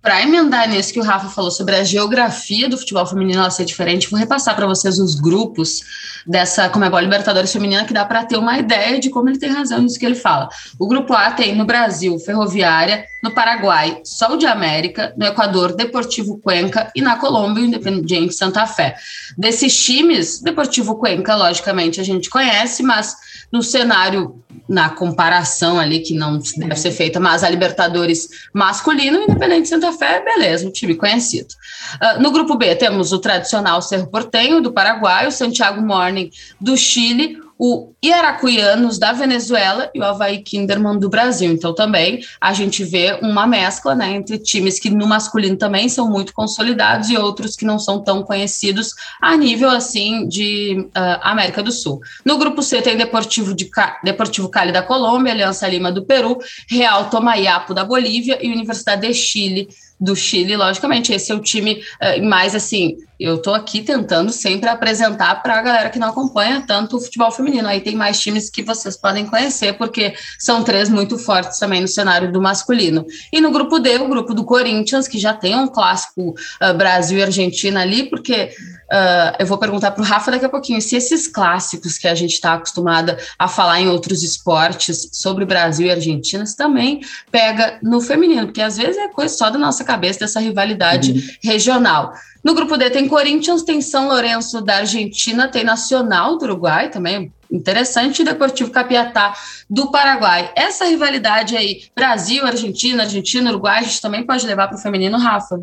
Para 0.00 0.22
emendar 0.22 0.68
nisso 0.68 0.92
que 0.92 1.00
o 1.00 1.02
Rafa 1.02 1.28
falou 1.28 1.50
sobre 1.50 1.74
a 1.74 1.82
geografia 1.82 2.68
do 2.68 2.78
futebol 2.78 3.04
feminino 3.04 3.40
ela 3.40 3.50
ser 3.50 3.64
diferente, 3.64 4.08
vou 4.08 4.18
repassar 4.18 4.54
para 4.54 4.66
vocês 4.66 4.98
os 4.98 5.16
grupos 5.16 5.80
dessa 6.24 6.68
Comebol 6.68 7.00
Libertadores 7.00 7.52
Feminina 7.52 7.84
que 7.84 7.92
dá 7.92 8.04
para 8.04 8.24
ter 8.24 8.36
uma 8.36 8.56
ideia 8.58 9.00
de 9.00 9.10
como 9.10 9.28
ele 9.28 9.38
tem 9.38 9.50
razão 9.50 9.80
nisso 9.80 9.98
que 9.98 10.06
ele 10.06 10.14
fala. 10.14 10.48
O 10.78 10.86
grupo 10.86 11.12
A 11.14 11.32
tem 11.32 11.54
no 11.56 11.64
Brasil 11.64 12.16
Ferroviária, 12.20 13.04
no 13.22 13.34
Paraguai 13.34 14.00
Sol 14.04 14.36
de 14.36 14.46
América, 14.46 15.12
no 15.16 15.26
Equador 15.26 15.74
Deportivo 15.74 16.38
Cuenca 16.38 16.92
e 16.94 17.00
na 17.00 17.16
Colômbia 17.16 17.64
Independiente 17.64 18.34
Santa 18.34 18.66
Fé. 18.66 18.94
Desses 19.36 19.76
times, 19.84 20.40
Deportivo 20.40 20.96
Cuenca, 20.96 21.34
logicamente, 21.34 22.00
a 22.00 22.04
gente 22.04 22.30
conhece, 22.30 22.82
mas 22.82 23.16
no 23.50 23.62
cenário, 23.62 24.42
na 24.68 24.90
comparação 24.90 25.80
ali, 25.80 26.00
que 26.00 26.14
não 26.14 26.38
deve 26.38 26.76
ser 26.76 26.92
feita, 26.92 27.18
mas 27.18 27.42
a 27.42 27.48
Libertadores 27.48 28.28
masculino, 28.52 29.22
Independente 29.22 29.68
Santa 29.68 29.87
Fé, 29.92 30.22
beleza, 30.22 30.66
um 30.66 30.70
time 30.70 30.94
conhecido. 30.94 31.54
Uh, 32.02 32.20
no 32.20 32.30
grupo 32.30 32.56
B 32.56 32.74
temos 32.74 33.12
o 33.12 33.18
tradicional 33.18 33.80
Cerro 33.82 34.08
Portenho, 34.08 34.60
do 34.60 34.72
Paraguai, 34.72 35.26
o 35.26 35.32
Santiago 35.32 35.80
Morning, 35.80 36.30
do 36.60 36.76
Chile, 36.76 37.38
o 37.58 37.92
Iaracuianos 38.02 38.98
da 38.98 39.12
Venezuela 39.12 39.90
e 39.92 39.98
o 39.98 40.04
Havaí 40.04 40.42
Kinderman 40.42 40.98
do 40.98 41.08
Brasil. 41.08 41.52
Então, 41.52 41.74
também 41.74 42.20
a 42.40 42.52
gente 42.52 42.84
vê 42.84 43.18
uma 43.20 43.46
mescla 43.46 43.94
né, 43.96 44.12
entre 44.12 44.38
times 44.38 44.78
que 44.78 44.88
no 44.88 45.06
masculino 45.06 45.56
também 45.56 45.88
são 45.88 46.08
muito 46.08 46.32
consolidados 46.32 47.10
e 47.10 47.16
outros 47.16 47.56
que 47.56 47.64
não 47.64 47.78
são 47.78 48.00
tão 48.00 48.22
conhecidos 48.22 48.94
a 49.20 49.36
nível 49.36 49.68
assim 49.70 50.28
de 50.28 50.86
uh, 50.96 51.18
América 51.22 51.60
do 51.62 51.72
Sul. 51.72 52.00
No 52.24 52.38
grupo 52.38 52.62
C 52.62 52.80
tem 52.80 52.96
Deportivo, 52.96 53.52
de 53.54 53.68
Deportivo 54.04 54.48
Cali 54.48 54.70
da 54.70 54.82
Colômbia, 54.82 55.32
Aliança 55.32 55.66
Lima 55.66 55.90
do 55.90 56.04
Peru, 56.04 56.38
Real 56.68 57.10
Tomayapo 57.10 57.74
da 57.74 57.84
Bolívia 57.84 58.38
e 58.40 58.52
Universidade 58.52 59.08
de 59.08 59.14
Chile 59.14 59.68
do 60.00 60.14
Chile, 60.14 60.56
logicamente. 60.56 61.12
Esse 61.12 61.32
é 61.32 61.34
o 61.34 61.40
time 61.40 61.82
uh, 62.00 62.24
mais 62.24 62.54
assim. 62.54 62.96
Eu 63.18 63.36
estou 63.36 63.52
aqui 63.52 63.82
tentando 63.82 64.30
sempre 64.30 64.68
apresentar 64.68 65.42
para 65.42 65.58
a 65.58 65.62
galera 65.62 65.90
que 65.90 65.98
não 65.98 66.10
acompanha 66.10 66.62
tanto 66.66 66.96
o 66.96 67.00
futebol 67.00 67.30
feminino. 67.32 67.66
Aí 67.66 67.80
tem 67.80 67.96
mais 67.96 68.20
times 68.20 68.48
que 68.48 68.62
vocês 68.62 68.96
podem 68.96 69.26
conhecer, 69.26 69.72
porque 69.76 70.14
são 70.38 70.62
três 70.62 70.88
muito 70.88 71.18
fortes 71.18 71.58
também 71.58 71.80
no 71.80 71.88
cenário 71.88 72.30
do 72.30 72.40
masculino. 72.40 73.04
E 73.32 73.40
no 73.40 73.50
grupo 73.50 73.80
D, 73.80 73.96
o 73.98 74.08
grupo 74.08 74.32
do 74.34 74.44
Corinthians, 74.44 75.08
que 75.08 75.18
já 75.18 75.34
tem 75.34 75.56
um 75.56 75.66
clássico 75.66 76.30
uh, 76.30 76.74
Brasil 76.76 77.18
e 77.18 77.22
Argentina 77.22 77.80
ali, 77.80 78.08
porque 78.08 78.52
Uh, 78.90 79.36
eu 79.38 79.46
vou 79.46 79.58
perguntar 79.58 79.90
para 79.90 80.02
o 80.02 80.04
Rafa 80.04 80.30
daqui 80.30 80.46
a 80.46 80.48
pouquinho 80.48 80.80
se 80.80 80.96
esses 80.96 81.28
clássicos 81.28 81.98
que 81.98 82.08
a 82.08 82.14
gente 82.14 82.32
está 82.32 82.54
acostumada 82.54 83.18
a 83.38 83.46
falar 83.46 83.80
em 83.80 83.88
outros 83.88 84.22
esportes 84.22 85.10
sobre 85.12 85.44
Brasil 85.44 85.86
e 85.86 85.90
Argentina 85.90 86.42
também 86.56 87.00
pega 87.30 87.78
no 87.82 88.00
feminino, 88.00 88.46
porque 88.46 88.62
às 88.62 88.78
vezes 88.78 88.96
é 88.96 89.08
coisa 89.08 89.34
só 89.34 89.50
da 89.50 89.58
nossa 89.58 89.84
cabeça 89.84 90.20
dessa 90.20 90.40
rivalidade 90.40 91.12
uhum. 91.12 91.20
regional. 91.42 92.14
No 92.42 92.54
grupo 92.54 92.78
D 92.78 92.88
tem 92.88 93.06
Corinthians, 93.06 93.62
tem 93.62 93.82
São 93.82 94.08
Lourenço 94.08 94.62
da 94.62 94.76
Argentina, 94.76 95.48
tem 95.48 95.64
Nacional 95.64 96.38
do 96.38 96.44
Uruguai 96.44 96.88
também, 96.88 97.30
interessante, 97.50 98.22
e 98.22 98.24
Deportivo 98.24 98.70
Capiatá 98.70 99.34
do 99.68 99.90
Paraguai. 99.90 100.50
Essa 100.56 100.86
rivalidade 100.86 101.54
aí, 101.54 101.82
Brasil, 101.94 102.46
Argentina, 102.46 103.02
Argentina, 103.02 103.50
Uruguai, 103.50 103.80
a 103.80 103.82
gente 103.82 104.00
também 104.00 104.24
pode 104.24 104.46
levar 104.46 104.68
para 104.68 104.78
o 104.78 104.80
feminino, 104.80 105.18
Rafa? 105.18 105.60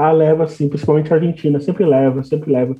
Ah, 0.00 0.12
leva 0.12 0.46
sim, 0.46 0.68
principalmente 0.68 1.12
a 1.12 1.16
Argentina, 1.16 1.58
sempre 1.58 1.84
leva, 1.84 2.22
sempre 2.22 2.52
leva. 2.52 2.76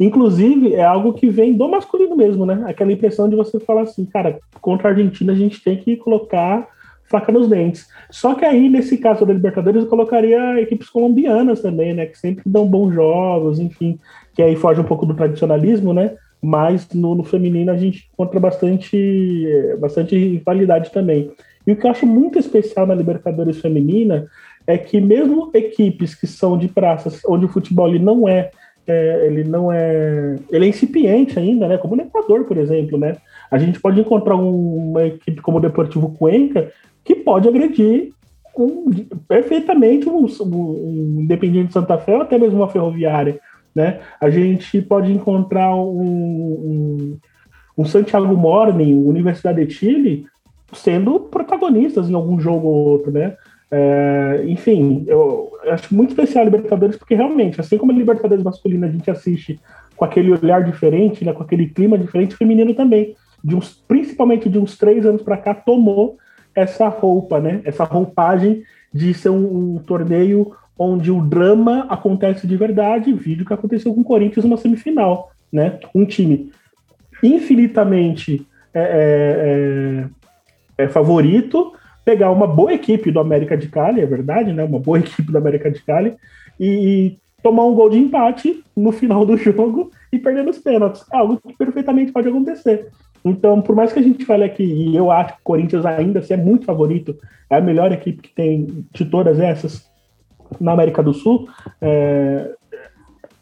Inclusive, 0.00 0.74
é 0.74 0.82
algo 0.82 1.12
que 1.12 1.28
vem 1.28 1.54
do 1.54 1.68
masculino 1.68 2.16
mesmo, 2.16 2.44
né? 2.44 2.64
Aquela 2.66 2.90
impressão 2.90 3.28
de 3.28 3.36
você 3.36 3.60
falar 3.60 3.82
assim, 3.82 4.04
cara, 4.04 4.40
contra 4.60 4.88
a 4.88 4.90
Argentina 4.90 5.32
a 5.32 5.36
gente 5.36 5.62
tem 5.62 5.76
que 5.76 5.96
colocar 5.96 6.66
faca 7.04 7.30
nos 7.30 7.48
dentes. 7.48 7.86
Só 8.10 8.34
que 8.34 8.44
aí, 8.44 8.68
nesse 8.68 8.98
caso 8.98 9.24
da 9.24 9.32
Libertadores, 9.32 9.84
eu 9.84 9.88
colocaria 9.88 10.60
equipes 10.60 10.90
colombianas 10.90 11.62
também, 11.62 11.94
né? 11.94 12.06
Que 12.06 12.18
sempre 12.18 12.42
dão 12.44 12.66
bons 12.66 12.92
jogos, 12.92 13.60
enfim, 13.60 13.96
que 14.34 14.42
aí 14.42 14.56
foge 14.56 14.80
um 14.80 14.84
pouco 14.84 15.06
do 15.06 15.14
tradicionalismo, 15.14 15.94
né? 15.94 16.16
Mas 16.42 16.88
no, 16.92 17.14
no 17.14 17.22
feminino 17.22 17.70
a 17.70 17.76
gente 17.76 18.10
encontra 18.12 18.40
bastante, 18.40 19.46
bastante 19.78 20.18
rivalidade 20.18 20.90
também. 20.90 21.30
E 21.64 21.70
o 21.70 21.76
que 21.76 21.86
eu 21.86 21.90
acho 21.92 22.06
muito 22.06 22.40
especial 22.40 22.86
na 22.86 22.94
Libertadores 22.94 23.60
feminina 23.60 24.26
é 24.66 24.76
que 24.76 25.00
mesmo 25.00 25.50
equipes 25.54 26.14
que 26.14 26.26
são 26.26 26.58
de 26.58 26.68
praças 26.68 27.20
onde 27.26 27.44
o 27.44 27.48
futebol 27.48 27.88
ele 27.88 27.98
não 27.98 28.28
é, 28.28 28.50
é, 28.86 29.26
ele 29.26 29.44
não 29.44 29.70
é 29.70 30.36
ele 30.50 30.66
é 30.66 30.68
incipiente 30.68 31.38
ainda, 31.38 31.68
né? 31.68 31.78
Como 31.78 31.96
no 31.96 32.02
Equador, 32.02 32.44
por 32.44 32.56
exemplo, 32.56 32.98
né? 32.98 33.16
A 33.50 33.58
gente 33.58 33.80
pode 33.80 34.00
encontrar 34.00 34.36
um, 34.36 34.90
uma 34.90 35.04
equipe 35.04 35.40
como 35.40 35.58
o 35.58 35.60
Deportivo 35.60 36.10
Cuenca 36.18 36.72
que 37.04 37.14
pode 37.14 37.48
agredir 37.48 38.12
um, 38.58 38.90
perfeitamente 39.28 40.08
um, 40.08 40.24
um 40.24 41.26
de 41.26 41.72
Santa 41.72 41.98
Fé 41.98 42.16
ou 42.16 42.22
até 42.22 42.38
mesmo 42.38 42.56
uma 42.56 42.68
ferroviária, 42.68 43.38
né? 43.74 44.00
A 44.20 44.30
gente 44.30 44.80
pode 44.82 45.12
encontrar 45.12 45.74
um, 45.76 47.18
um 47.76 47.84
Santiago 47.84 48.34
Morning, 48.34 49.04
Universidade 49.04 49.64
de 49.64 49.72
Chile, 49.72 50.26
sendo 50.72 51.20
protagonistas 51.20 52.08
em 52.08 52.14
algum 52.14 52.40
jogo 52.40 52.66
ou 52.66 52.88
outro, 52.88 53.12
né? 53.12 53.36
É, 53.70 54.44
enfim, 54.46 55.04
eu, 55.08 55.50
acho 55.68 55.94
muito 55.94 56.10
especial 56.10 56.42
a 56.42 56.44
Libertadores, 56.44 56.96
porque 56.96 57.14
realmente, 57.14 57.60
assim 57.60 57.76
como 57.76 57.92
a 57.92 57.94
Libertadores 57.94 58.44
masculina 58.44 58.86
a 58.86 58.90
gente 58.90 59.10
assiste 59.10 59.60
com 59.96 60.04
aquele 60.04 60.30
olhar 60.32 60.62
diferente, 60.62 61.24
né, 61.24 61.32
com 61.32 61.42
aquele 61.42 61.68
clima 61.68 61.98
diferente, 61.98 62.36
feminino 62.36 62.74
também, 62.74 63.16
de 63.42 63.56
uns, 63.56 63.72
principalmente 63.88 64.48
de 64.48 64.58
uns 64.58 64.76
três 64.76 65.04
anos 65.04 65.22
para 65.22 65.36
cá, 65.36 65.54
tomou 65.54 66.18
essa 66.54 66.88
roupa, 66.88 67.40
né, 67.40 67.60
essa 67.64 67.84
roupagem 67.84 68.62
de 68.92 69.12
ser 69.14 69.30
um, 69.30 69.74
um, 69.74 69.78
torneio 69.78 70.52
onde 70.78 71.10
o 71.10 71.20
drama 71.20 71.86
acontece 71.88 72.46
de 72.46 72.56
verdade, 72.56 73.12
vídeo 73.12 73.46
que 73.46 73.52
aconteceu 73.52 73.94
com 73.94 74.02
o 74.02 74.04
Corinthians 74.04 74.44
numa 74.44 74.56
semifinal, 74.56 75.30
né, 75.52 75.78
um 75.94 76.04
time 76.04 76.52
infinitamente 77.22 78.46
é, 78.74 80.08
é, 80.78 80.82
é, 80.82 80.84
é 80.84 80.88
favorito, 80.88 81.72
pegar 82.06 82.30
uma 82.30 82.46
boa 82.46 82.72
equipe 82.72 83.10
do 83.10 83.18
América 83.18 83.56
de 83.56 83.66
Cali, 83.66 84.00
é 84.00 84.06
verdade, 84.06 84.52
né? 84.52 84.62
Uma 84.62 84.78
boa 84.78 84.96
equipe 85.00 85.30
do 85.30 85.36
América 85.36 85.68
de 85.68 85.82
Cali 85.82 86.14
e 86.58 87.18
tomar 87.42 87.64
um 87.64 87.74
gol 87.74 87.90
de 87.90 87.98
empate 87.98 88.62
no 88.76 88.92
final 88.92 89.26
do 89.26 89.36
jogo 89.36 89.90
e 90.12 90.18
perder 90.18 90.44
nos 90.44 90.58
pênaltis. 90.58 91.04
É 91.12 91.16
algo 91.16 91.40
que 91.44 91.52
perfeitamente 91.56 92.12
pode 92.12 92.28
acontecer. 92.28 92.88
Então, 93.24 93.60
por 93.60 93.74
mais 93.74 93.92
que 93.92 93.98
a 93.98 94.02
gente 94.02 94.24
fale 94.24 94.44
aqui, 94.44 94.62
e 94.62 94.94
eu 94.94 95.10
acho 95.10 95.34
que 95.34 95.40
o 95.40 95.44
Corinthians 95.44 95.84
ainda 95.84 96.20
assim, 96.20 96.34
é 96.34 96.36
muito 96.36 96.64
favorito, 96.64 97.16
é 97.50 97.56
a 97.56 97.60
melhor 97.60 97.90
equipe 97.90 98.22
que 98.22 98.32
tem 98.32 98.86
de 98.92 99.04
todas 99.04 99.40
essas 99.40 99.84
na 100.60 100.72
América 100.72 101.02
do 101.02 101.12
Sul, 101.12 101.48
é... 101.80 102.54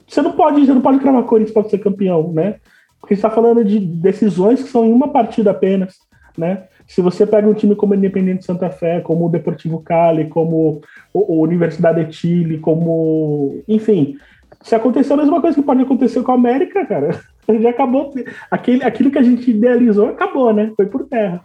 você 0.09 0.23
não 0.23 0.33
pode, 0.33 0.65
você 0.65 0.73
não 0.73 0.81
pode 0.81 1.01
cravar 1.01 1.23
Corinthians 1.25 1.53
para 1.53 1.69
ser 1.69 1.79
campeão, 1.79 2.33
né? 2.33 2.57
Porque 2.99 3.13
está 3.13 3.29
falando 3.29 3.63
de 3.63 3.79
decisões 3.79 4.63
que 4.63 4.71
são 4.71 4.87
em 4.87 4.93
uma 4.93 5.09
partida 5.09 5.51
apenas, 5.51 5.97
né? 6.39 6.65
Se 6.87 7.01
você 7.01 7.27
pega 7.27 7.49
um 7.49 7.55
time 7.55 7.75
como 7.75 7.93
o 7.93 7.97
Independente 7.97 8.45
Santa 8.45 8.71
Fé, 8.71 9.01
como 9.01 9.27
o 9.27 9.31
Deportivo 9.31 9.81
Cali, 9.81 10.29
como 10.29 10.83
o, 11.13 11.43
Universidade 11.43 12.05
de 12.05 12.15
Chile, 12.15 12.59
como. 12.59 13.63
Enfim, 13.67 14.17
se 14.63 14.75
acontecer 14.75 15.13
a 15.15 15.19
mesma 15.19 15.41
coisa 15.41 15.57
que 15.57 15.63
pode 15.63 15.83
acontecer 15.83 16.23
com 16.23 16.33
a 16.33 16.35
América, 16.35 16.85
cara, 16.85 17.21
já 17.61 17.71
acabou. 17.71 18.13
Aquele, 18.51 18.85
aquilo 18.85 19.11
que 19.11 19.19
a 19.19 19.23
gente 19.23 19.51
idealizou 19.51 20.09
acabou, 20.09 20.53
né? 20.53 20.73
Foi 20.77 20.87
por 20.87 21.05
terra. 21.05 21.41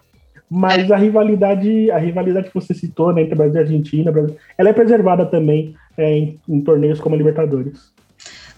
Mas 0.49 0.91
a 0.91 0.97
rivalidade, 0.97 1.91
a 1.91 1.97
rivalidade 1.97 2.47
que 2.47 2.55
você 2.55 2.73
citou, 2.73 3.13
né, 3.13 3.21
entre 3.21 3.35
Brasil 3.35 3.61
e 3.61 3.63
Argentina, 3.63 4.11
ela 4.57 4.69
é 4.69 4.73
preservada 4.73 5.23
também 5.23 5.75
é, 5.95 6.11
em, 6.11 6.39
em 6.49 6.61
torneios 6.61 6.99
como 6.99 7.13
a 7.13 7.17
Libertadores. 7.17 7.93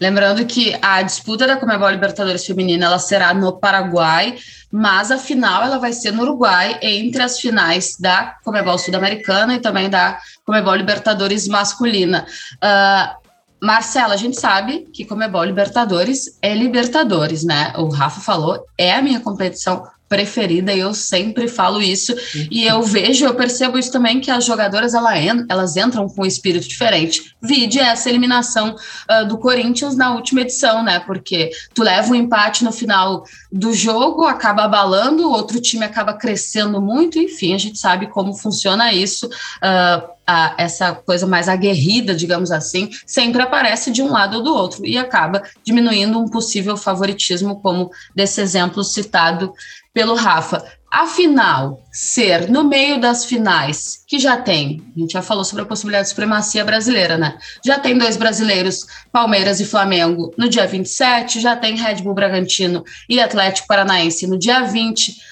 Lembrando 0.01 0.43
que 0.47 0.75
a 0.81 1.03
disputa 1.03 1.45
da 1.45 1.57
Comebol 1.57 1.91
Libertadores 1.91 2.43
Feminina 2.43 2.87
ela 2.87 2.97
será 2.97 3.35
no 3.35 3.53
Paraguai, 3.53 4.35
mas 4.71 5.11
a 5.11 5.17
final 5.19 5.61
ela 5.61 5.77
vai 5.77 5.93
ser 5.93 6.11
no 6.11 6.23
Uruguai, 6.23 6.79
entre 6.81 7.21
as 7.21 7.39
finais 7.39 7.97
da 7.99 8.35
Comebol 8.43 8.79
Sul-Americana 8.79 9.53
e 9.53 9.59
também 9.59 9.91
da 9.91 10.19
Comebol 10.43 10.73
Libertadores 10.73 11.47
Masculina. 11.47 12.25
Uh, 12.55 13.21
Marcela, 13.63 14.15
a 14.15 14.17
gente 14.17 14.39
sabe 14.39 14.87
que 14.91 15.05
Comebol 15.05 15.43
Libertadores 15.43 16.39
é 16.41 16.55
Libertadores, 16.55 17.43
né? 17.43 17.71
O 17.77 17.87
Rafa 17.89 18.21
falou, 18.21 18.65
é 18.75 18.93
a 18.93 19.03
minha 19.03 19.19
competição 19.19 19.83
preferida, 20.11 20.73
e 20.73 20.79
eu 20.81 20.93
sempre 20.93 21.47
falo 21.47 21.81
isso, 21.81 22.13
e 22.51 22.65
eu 22.65 22.81
vejo, 22.83 23.23
eu 23.23 23.33
percebo 23.33 23.79
isso 23.79 23.89
também, 23.89 24.19
que 24.19 24.29
as 24.29 24.43
jogadoras 24.43 24.93
elas 24.93 25.77
entram 25.77 26.09
com 26.09 26.23
um 26.23 26.25
espírito 26.25 26.67
diferente. 26.67 27.33
Vide 27.41 27.79
essa 27.79 28.09
eliminação 28.09 28.75
uh, 29.09 29.25
do 29.25 29.37
Corinthians 29.37 29.95
na 29.95 30.13
última 30.13 30.41
edição, 30.41 30.83
né? 30.83 30.99
Porque 30.99 31.51
tu 31.73 31.81
leva 31.81 32.11
um 32.11 32.15
empate 32.15 32.61
no 32.65 32.73
final 32.73 33.23
do 33.49 33.73
jogo, 33.73 34.25
acaba 34.25 34.65
abalando, 34.65 35.29
o 35.29 35.31
outro 35.31 35.61
time 35.61 35.85
acaba 35.85 36.13
crescendo 36.13 36.81
muito, 36.81 37.17
enfim, 37.17 37.53
a 37.53 37.57
gente 37.57 37.79
sabe 37.79 38.07
como 38.07 38.33
funciona 38.33 38.91
isso. 38.91 39.27
Uh, 39.27 40.11
a, 40.31 40.55
essa 40.57 40.93
coisa 40.93 41.27
mais 41.27 41.49
aguerrida, 41.49 42.15
digamos 42.15 42.51
assim, 42.51 42.89
sempre 43.05 43.41
aparece 43.41 43.91
de 43.91 44.01
um 44.01 44.09
lado 44.09 44.37
ou 44.37 44.43
do 44.43 44.53
outro 44.53 44.85
e 44.85 44.97
acaba 44.97 45.43
diminuindo 45.63 46.19
um 46.19 46.27
possível 46.27 46.77
favoritismo, 46.77 47.59
como 47.59 47.91
desse 48.15 48.39
exemplo 48.39 48.83
citado 48.83 49.53
pelo 49.93 50.15
Rafa. 50.15 50.63
Afinal, 50.91 51.81
ser 51.89 52.49
no 52.49 52.65
meio 52.65 52.99
das 52.99 53.23
finais, 53.23 54.03
que 54.05 54.19
já 54.19 54.35
tem, 54.35 54.83
a 54.93 54.99
gente 54.99 55.13
já 55.13 55.21
falou 55.21 55.45
sobre 55.45 55.63
a 55.63 55.65
possibilidade 55.65 56.03
de 56.03 56.09
supremacia 56.09 56.65
brasileira, 56.65 57.17
né? 57.17 57.37
Já 57.65 57.79
tem 57.79 57.97
dois 57.97 58.17
brasileiros, 58.17 58.85
Palmeiras 59.09 59.61
e 59.61 59.65
Flamengo, 59.65 60.33
no 60.37 60.49
dia 60.49 60.67
27, 60.67 61.39
já 61.39 61.55
tem 61.55 61.77
Red 61.77 62.01
Bull 62.01 62.13
Bragantino 62.13 62.83
e 63.07 63.21
Atlético 63.21 63.67
Paranaense 63.67 64.27
no 64.27 64.37
dia 64.37 64.63
20 64.63 65.30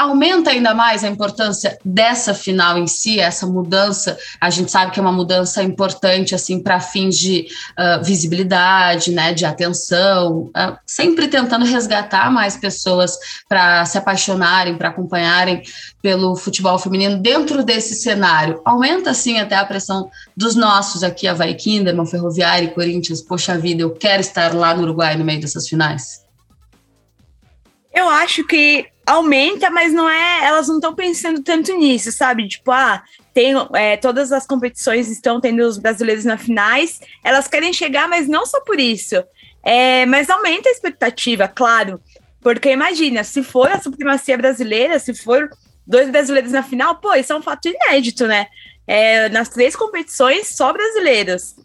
aumenta 0.00 0.50
ainda 0.50 0.72
mais 0.72 1.04
a 1.04 1.08
importância 1.08 1.78
dessa 1.84 2.32
final 2.32 2.78
em 2.78 2.86
si, 2.86 3.20
essa 3.20 3.46
mudança. 3.46 4.16
A 4.40 4.48
gente 4.48 4.70
sabe 4.70 4.92
que 4.92 4.98
é 4.98 5.02
uma 5.02 5.12
mudança 5.12 5.62
importante 5.62 6.34
assim 6.34 6.62
para 6.62 6.80
fins 6.80 7.18
de 7.18 7.46
uh, 7.78 8.02
visibilidade, 8.02 9.10
né, 9.10 9.34
de 9.34 9.44
atenção, 9.44 10.50
uh, 10.56 10.78
sempre 10.86 11.28
tentando 11.28 11.66
resgatar 11.66 12.30
mais 12.30 12.56
pessoas 12.56 13.18
para 13.46 13.84
se 13.84 13.98
apaixonarem, 13.98 14.78
para 14.78 14.88
acompanharem 14.88 15.62
pelo 16.00 16.34
futebol 16.34 16.78
feminino 16.78 17.18
dentro 17.18 17.62
desse 17.62 17.94
cenário. 17.94 18.62
Aumenta 18.64 19.10
assim 19.10 19.38
até 19.38 19.56
a 19.56 19.66
pressão 19.66 20.10
dos 20.34 20.54
nossos 20.54 21.02
aqui, 21.02 21.28
a 21.28 21.34
Vai 21.34 21.52
Kinderman, 21.52 22.06
Ferroviária 22.06 22.64
e 22.64 22.70
Corinthians. 22.70 23.20
Poxa 23.20 23.58
vida, 23.58 23.82
eu 23.82 23.90
quero 23.90 24.22
estar 24.22 24.54
lá 24.54 24.74
no 24.74 24.82
Uruguai 24.82 25.14
no 25.14 25.26
meio 25.26 25.42
dessas 25.42 25.68
finais. 25.68 26.24
Eu 27.92 28.08
acho 28.08 28.46
que 28.46 28.86
aumenta, 29.10 29.70
mas 29.70 29.92
não 29.92 30.08
é. 30.08 30.44
Elas 30.44 30.68
não 30.68 30.76
estão 30.76 30.94
pensando 30.94 31.42
tanto 31.42 31.76
nisso, 31.76 32.12
sabe? 32.12 32.46
Tipo, 32.48 32.70
ah, 32.70 33.02
tem, 33.34 33.54
é, 33.74 33.96
todas 33.96 34.32
as 34.32 34.46
competições 34.46 35.08
estão 35.08 35.40
tendo 35.40 35.60
os 35.62 35.78
brasileiros 35.78 36.24
na 36.24 36.38
finais. 36.38 37.00
Elas 37.24 37.48
querem 37.48 37.72
chegar, 37.72 38.08
mas 38.08 38.28
não 38.28 38.46
só 38.46 38.60
por 38.60 38.78
isso. 38.78 39.16
É, 39.62 40.06
mas 40.06 40.30
aumenta 40.30 40.68
a 40.68 40.72
expectativa, 40.72 41.48
claro. 41.48 42.00
Porque 42.40 42.70
imagina, 42.70 43.24
se 43.24 43.42
for 43.42 43.70
a 43.70 43.80
supremacia 43.80 44.38
brasileira, 44.38 44.98
se 44.98 45.12
for 45.12 45.50
dois 45.86 46.08
brasileiros 46.08 46.52
na 46.52 46.62
final, 46.62 46.96
pô, 46.96 47.12
isso 47.14 47.32
é 47.32 47.36
um 47.36 47.42
fato 47.42 47.68
inédito, 47.68 48.26
né? 48.26 48.46
É, 48.86 49.28
nas 49.28 49.48
três 49.48 49.76
competições, 49.76 50.48
só 50.48 50.72
brasileiros. 50.72 51.56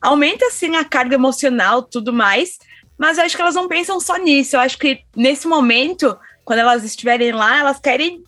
Aumenta, 0.00 0.50
sim, 0.50 0.76
a 0.76 0.84
carga 0.84 1.14
emocional, 1.14 1.82
tudo 1.82 2.12
mais, 2.12 2.58
mas 2.98 3.18
eu 3.18 3.24
acho 3.24 3.36
que 3.36 3.42
elas 3.42 3.54
não 3.54 3.68
pensam 3.68 4.00
só 4.00 4.16
nisso. 4.16 4.56
Eu 4.56 4.60
acho 4.60 4.78
que 4.78 5.00
nesse 5.16 5.46
momento 5.46 6.16
quando 6.44 6.58
elas 6.58 6.84
estiverem 6.84 7.32
lá, 7.32 7.58
elas 7.58 7.80
querem 7.80 8.22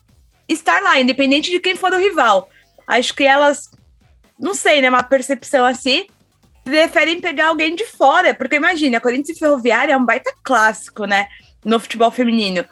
estar 0.49 0.81
lá, 0.83 1.01
independente 1.01 1.51
de 1.51 1.61
quem 1.61 1.77
for 1.77 1.93
o 1.93 1.99
rival. 1.99 2.49
Acho 2.87 3.15
que 3.15 3.25
elas, 3.25 3.71
não 4.39 4.55
sei, 4.55 4.81
né, 4.81 4.89
uma 4.89 5.03
percepção 5.03 5.65
assim, 5.65 6.07
preferem 6.65 7.21
pegar 7.21 7.49
alguém 7.49 7.75
de 7.75 7.85
fora, 7.85 8.35
porque 8.35 8.57
imagina, 8.57 9.01
Corinthians 9.01 9.39
Ferroviária 9.39 9.93
é 9.93 9.97
um 9.97 10.05
baita 10.05 10.33
clássico, 10.43 11.05
né, 11.05 11.27
no 11.65 11.79
futebol 11.79 12.11
feminino. 12.11 12.65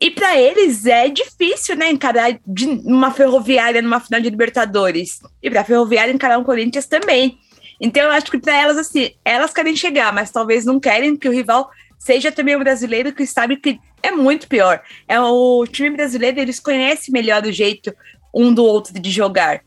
E 0.00 0.10
para 0.10 0.36
eles 0.36 0.84
é 0.84 1.08
difícil, 1.08 1.76
né, 1.76 1.88
encarar 1.88 2.36
de 2.44 2.66
uma 2.66 3.12
Ferroviária 3.12 3.80
numa 3.80 4.00
final 4.00 4.20
de 4.20 4.30
Libertadores. 4.30 5.20
E 5.40 5.48
para 5.48 5.62
Ferroviária 5.62 6.12
encarar 6.12 6.38
um 6.38 6.44
Corinthians 6.44 6.86
também. 6.86 7.38
Então 7.80 8.02
eu 8.02 8.10
acho 8.10 8.30
que 8.30 8.38
para 8.38 8.56
elas 8.60 8.76
assim, 8.76 9.12
elas 9.24 9.52
querem 9.52 9.76
chegar, 9.76 10.12
mas 10.12 10.30
talvez 10.30 10.64
não 10.64 10.80
querem 10.80 11.16
que 11.16 11.28
o 11.28 11.32
rival 11.32 11.70
seja 12.02 12.32
também 12.32 12.56
um 12.56 12.58
brasileiro 12.58 13.12
que 13.12 13.24
sabe 13.24 13.56
que 13.56 13.80
é 14.02 14.10
muito 14.10 14.48
pior. 14.48 14.82
É 15.06 15.20
o 15.20 15.64
time 15.68 15.90
brasileiro, 15.90 16.40
eles 16.40 16.58
conhecem 16.58 17.12
melhor 17.12 17.44
o 17.44 17.52
jeito 17.52 17.94
um 18.34 18.52
do 18.52 18.64
outro 18.64 18.92
de 18.98 19.08
jogar. 19.08 19.62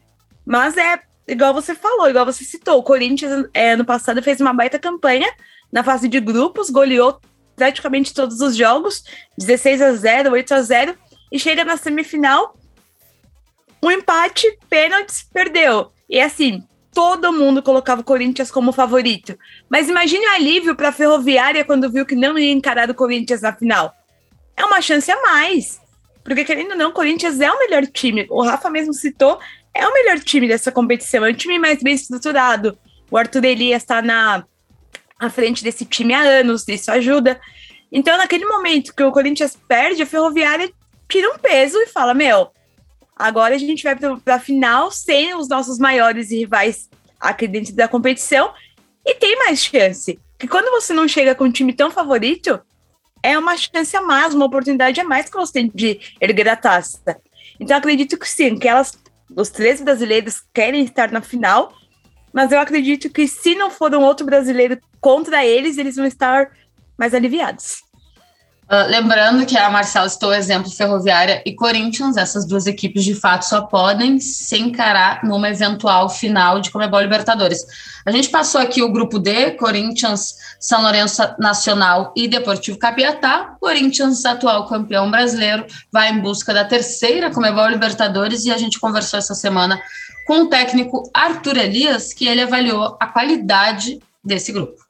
Mas 0.45 0.75
é 0.75 0.99
igual 1.25 1.53
você 1.53 1.73
falou, 1.73 2.09
igual 2.09 2.25
você 2.25 2.43
citou, 2.43 2.77
o 2.77 2.83
Corinthians 2.83 3.47
é, 3.53 3.71
ano 3.71 3.85
passado 3.85 4.21
fez 4.21 4.41
uma 4.41 4.53
baita 4.53 4.77
campanha 4.77 5.33
na 5.71 5.81
fase 5.81 6.09
de 6.09 6.19
grupos, 6.19 6.69
goleou 6.69 7.21
praticamente 7.55 8.13
todos 8.13 8.41
os 8.41 8.53
jogos, 8.53 9.05
16 9.37 9.81
a 9.81 9.93
0, 9.93 10.33
8 10.33 10.53
a 10.53 10.61
0 10.61 10.97
e 11.31 11.39
chega 11.39 11.63
na 11.63 11.77
semifinal, 11.77 12.59
um 13.81 13.89
empate, 13.89 14.45
pênaltis, 14.69 15.25
perdeu. 15.33 15.89
E 16.09 16.19
assim, 16.19 16.61
todo 16.95 17.33
mundo 17.33 17.61
colocava 17.61 17.99
o 17.99 18.05
Corinthians 18.05 18.49
como 18.49 18.71
favorito. 18.71 19.37
Mas 19.69 19.89
imagine 19.89 20.25
o 20.25 20.31
alívio 20.31 20.75
para 20.75 20.89
a 20.89 20.93
Ferroviária 20.93 21.65
quando 21.65 21.91
viu 21.91 22.05
que 22.05 22.15
não 22.15 22.39
ia 22.39 22.53
encarar 22.53 22.89
o 22.89 22.95
Corinthians 22.95 23.41
na 23.41 23.53
final. 23.53 23.93
É 24.55 24.63
uma 24.63 24.81
chance 24.81 25.11
a 25.11 25.21
mais. 25.21 25.81
Porque, 26.23 26.45
querendo 26.45 26.71
ou 26.71 26.77
não, 26.77 26.89
o 26.91 26.93
Corinthians 26.93 27.41
é 27.41 27.51
o 27.51 27.59
melhor 27.59 27.85
time. 27.85 28.25
O 28.29 28.41
Rafa 28.41 28.69
mesmo 28.69 28.93
citou, 28.93 29.37
é 29.73 29.85
o 29.85 29.93
melhor 29.93 30.19
time 30.19 30.47
dessa 30.47 30.71
competição. 30.71 31.25
É 31.25 31.31
o 31.31 31.35
time 31.35 31.59
mais 31.59 31.83
bem 31.83 31.93
estruturado. 31.93 32.77
O 33.11 33.17
Arthur 33.17 33.43
Elias 33.43 33.83
está 33.83 34.01
na 34.01 34.45
à 35.19 35.29
frente 35.29 35.63
desse 35.63 35.85
time 35.85 36.13
há 36.13 36.21
anos, 36.21 36.67
isso 36.67 36.91
ajuda. 36.91 37.39
Então, 37.91 38.17
naquele 38.17 38.45
momento 38.45 38.95
que 38.95 39.03
o 39.03 39.11
Corinthians 39.11 39.57
perde, 39.67 40.01
a 40.01 40.05
Ferroviária 40.05 40.71
tira 41.09 41.29
um 41.29 41.37
peso 41.37 41.77
e 41.77 41.87
fala: 41.87 42.13
Meu, 42.13 42.51
Agora 43.15 43.55
a 43.55 43.57
gente 43.57 43.83
vai 43.83 43.95
para 43.95 44.35
a 44.35 44.39
final 44.39 44.91
sem 44.91 45.35
os 45.35 45.47
nossos 45.47 45.79
maiores 45.79 46.31
rivais 46.31 46.89
aqui 47.19 47.47
dentro 47.47 47.73
da 47.73 47.87
competição 47.87 48.53
e 49.05 49.15
tem 49.15 49.37
mais 49.37 49.63
chance. 49.63 50.19
Que 50.37 50.47
quando 50.47 50.69
você 50.71 50.93
não 50.93 51.07
chega 51.07 51.33
com 51.33 51.45
um 51.45 51.51
time 51.51 51.71
tão 51.71 51.89
favorito, 51.89 52.59
é 53.23 53.37
uma 53.37 53.55
chance 53.55 53.95
a 53.95 54.01
mais, 54.01 54.33
uma 54.33 54.45
oportunidade 54.45 54.99
a 54.99 55.03
mais 55.03 55.29
que 55.29 55.37
elas 55.37 55.49
têm 55.49 55.71
de 55.73 55.99
erguer 56.19 56.49
a 56.49 56.55
taça. 56.55 57.19
Então, 57.59 57.77
acredito 57.77 58.17
que 58.17 58.29
sim, 58.29 58.57
que 58.57 58.67
elas, 58.67 58.97
os 59.35 59.49
três 59.49 59.81
brasileiros 59.81 60.43
querem 60.53 60.83
estar 60.83 61.11
na 61.11 61.21
final, 61.21 61.73
mas 62.33 62.51
eu 62.51 62.59
acredito 62.59 63.09
que 63.09 63.27
se 63.27 63.55
não 63.55 63.71
for 63.71 63.95
um 63.95 64.03
outro 64.03 64.25
brasileiro 64.25 64.77
contra 64.99 65.45
eles, 65.45 65.77
eles 65.77 65.95
vão 65.95 66.05
estar 66.05 66.51
mais 66.97 67.13
aliviados. 67.13 67.84
Uh, 68.65 68.89
lembrando 68.89 69.45
que 69.45 69.55
a 69.55 69.69
Marcela 69.69 70.09
citou 70.09 70.29
o 70.29 70.33
exemplo 70.33 70.71
Ferroviária 70.71 71.39
e 71.45 71.53
Corinthians, 71.53 72.17
essas 72.17 72.47
duas 72.47 72.65
equipes 72.65 73.03
de 73.03 73.13
fato 73.13 73.43
só 73.43 73.61
podem 73.61 74.19
se 74.19 74.57
encarar 74.57 75.23
numa 75.23 75.49
eventual 75.49 76.09
final 76.09 76.59
de 76.59 76.71
Comebol 76.71 76.99
Libertadores. 76.99 77.63
A 78.03 78.09
gente 78.09 78.27
passou 78.29 78.59
aqui 78.59 78.81
o 78.81 78.91
grupo 78.91 79.19
D, 79.19 79.51
Corinthians, 79.51 80.35
São 80.59 80.81
Lourenço 80.81 81.21
Nacional 81.37 82.11
e 82.15 82.27
Deportivo 82.27 82.79
Capiatá. 82.79 83.55
Corinthians, 83.59 84.25
atual 84.25 84.67
campeão 84.67 85.11
brasileiro, 85.11 85.67
vai 85.93 86.09
em 86.09 86.19
busca 86.19 86.51
da 86.51 86.65
terceira 86.65 87.29
Comebol 87.29 87.67
Libertadores 87.67 88.45
e 88.45 88.51
a 88.51 88.57
gente 88.57 88.79
conversou 88.79 89.19
essa 89.19 89.35
semana 89.35 89.79
com 90.25 90.41
o 90.41 90.49
técnico 90.49 91.03
Arthur 91.13 91.57
Elias, 91.57 92.13
que 92.13 92.27
ele 92.27 92.41
avaliou 92.41 92.97
a 92.99 93.05
qualidade 93.05 93.99
desse 94.23 94.51
grupo. 94.51 94.83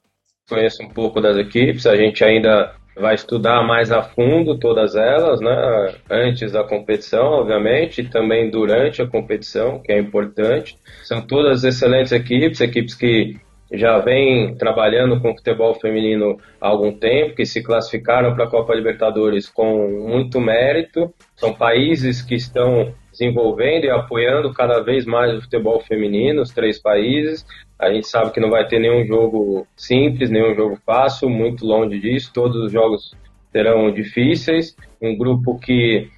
Conheço 0.48 0.82
um 0.82 0.88
pouco 0.88 1.20
das 1.20 1.36
equipes, 1.36 1.84
a 1.84 1.94
gente 1.94 2.24
ainda 2.24 2.74
vai 2.96 3.14
estudar 3.14 3.62
mais 3.62 3.92
a 3.92 4.02
fundo 4.02 4.58
todas 4.58 4.96
elas, 4.96 5.40
né? 5.40 5.94
Antes 6.10 6.52
da 6.52 6.64
competição, 6.64 7.24
obviamente, 7.26 8.00
e 8.00 8.08
também 8.08 8.50
durante 8.50 9.02
a 9.02 9.06
competição, 9.06 9.80
que 9.80 9.92
é 9.92 9.98
importante. 9.98 10.78
São 11.04 11.20
todas 11.20 11.62
excelentes 11.62 12.12
equipes, 12.12 12.60
equipes 12.60 12.94
que 12.94 13.36
já 13.72 13.98
vêm 13.98 14.54
trabalhando 14.54 15.20
com 15.20 15.36
futebol 15.36 15.74
feminino 15.74 16.38
há 16.60 16.68
algum 16.68 16.92
tempo, 16.92 17.34
que 17.34 17.44
se 17.44 17.62
classificaram 17.62 18.34
para 18.34 18.44
a 18.44 18.50
Copa 18.50 18.74
Libertadores 18.74 19.48
com 19.48 19.88
muito 20.08 20.40
mérito. 20.40 21.12
São 21.36 21.52
países 21.52 22.22
que 22.22 22.34
estão 22.34 22.94
desenvolvendo 23.18 23.84
e 23.84 23.90
apoiando 23.90 24.52
cada 24.52 24.80
vez 24.80 25.06
mais 25.06 25.34
o 25.34 25.40
futebol 25.40 25.80
feminino, 25.80 26.42
os 26.42 26.52
três 26.52 26.78
países. 26.78 27.46
A 27.78 27.90
gente 27.90 28.06
sabe 28.06 28.30
que 28.30 28.40
não 28.40 28.50
vai 28.50 28.66
ter 28.66 28.78
nenhum 28.78 29.04
jogo 29.06 29.66
simples, 29.74 30.30
nenhum 30.30 30.54
jogo 30.54 30.78
fácil, 30.84 31.28
muito 31.30 31.64
longe 31.66 31.98
disso. 31.98 32.30
Todos 32.32 32.56
os 32.56 32.72
jogos 32.72 33.14
serão 33.50 33.90
difíceis. 33.90 34.76
Um 35.00 35.16
grupo 35.16 35.58
que 35.58 36.08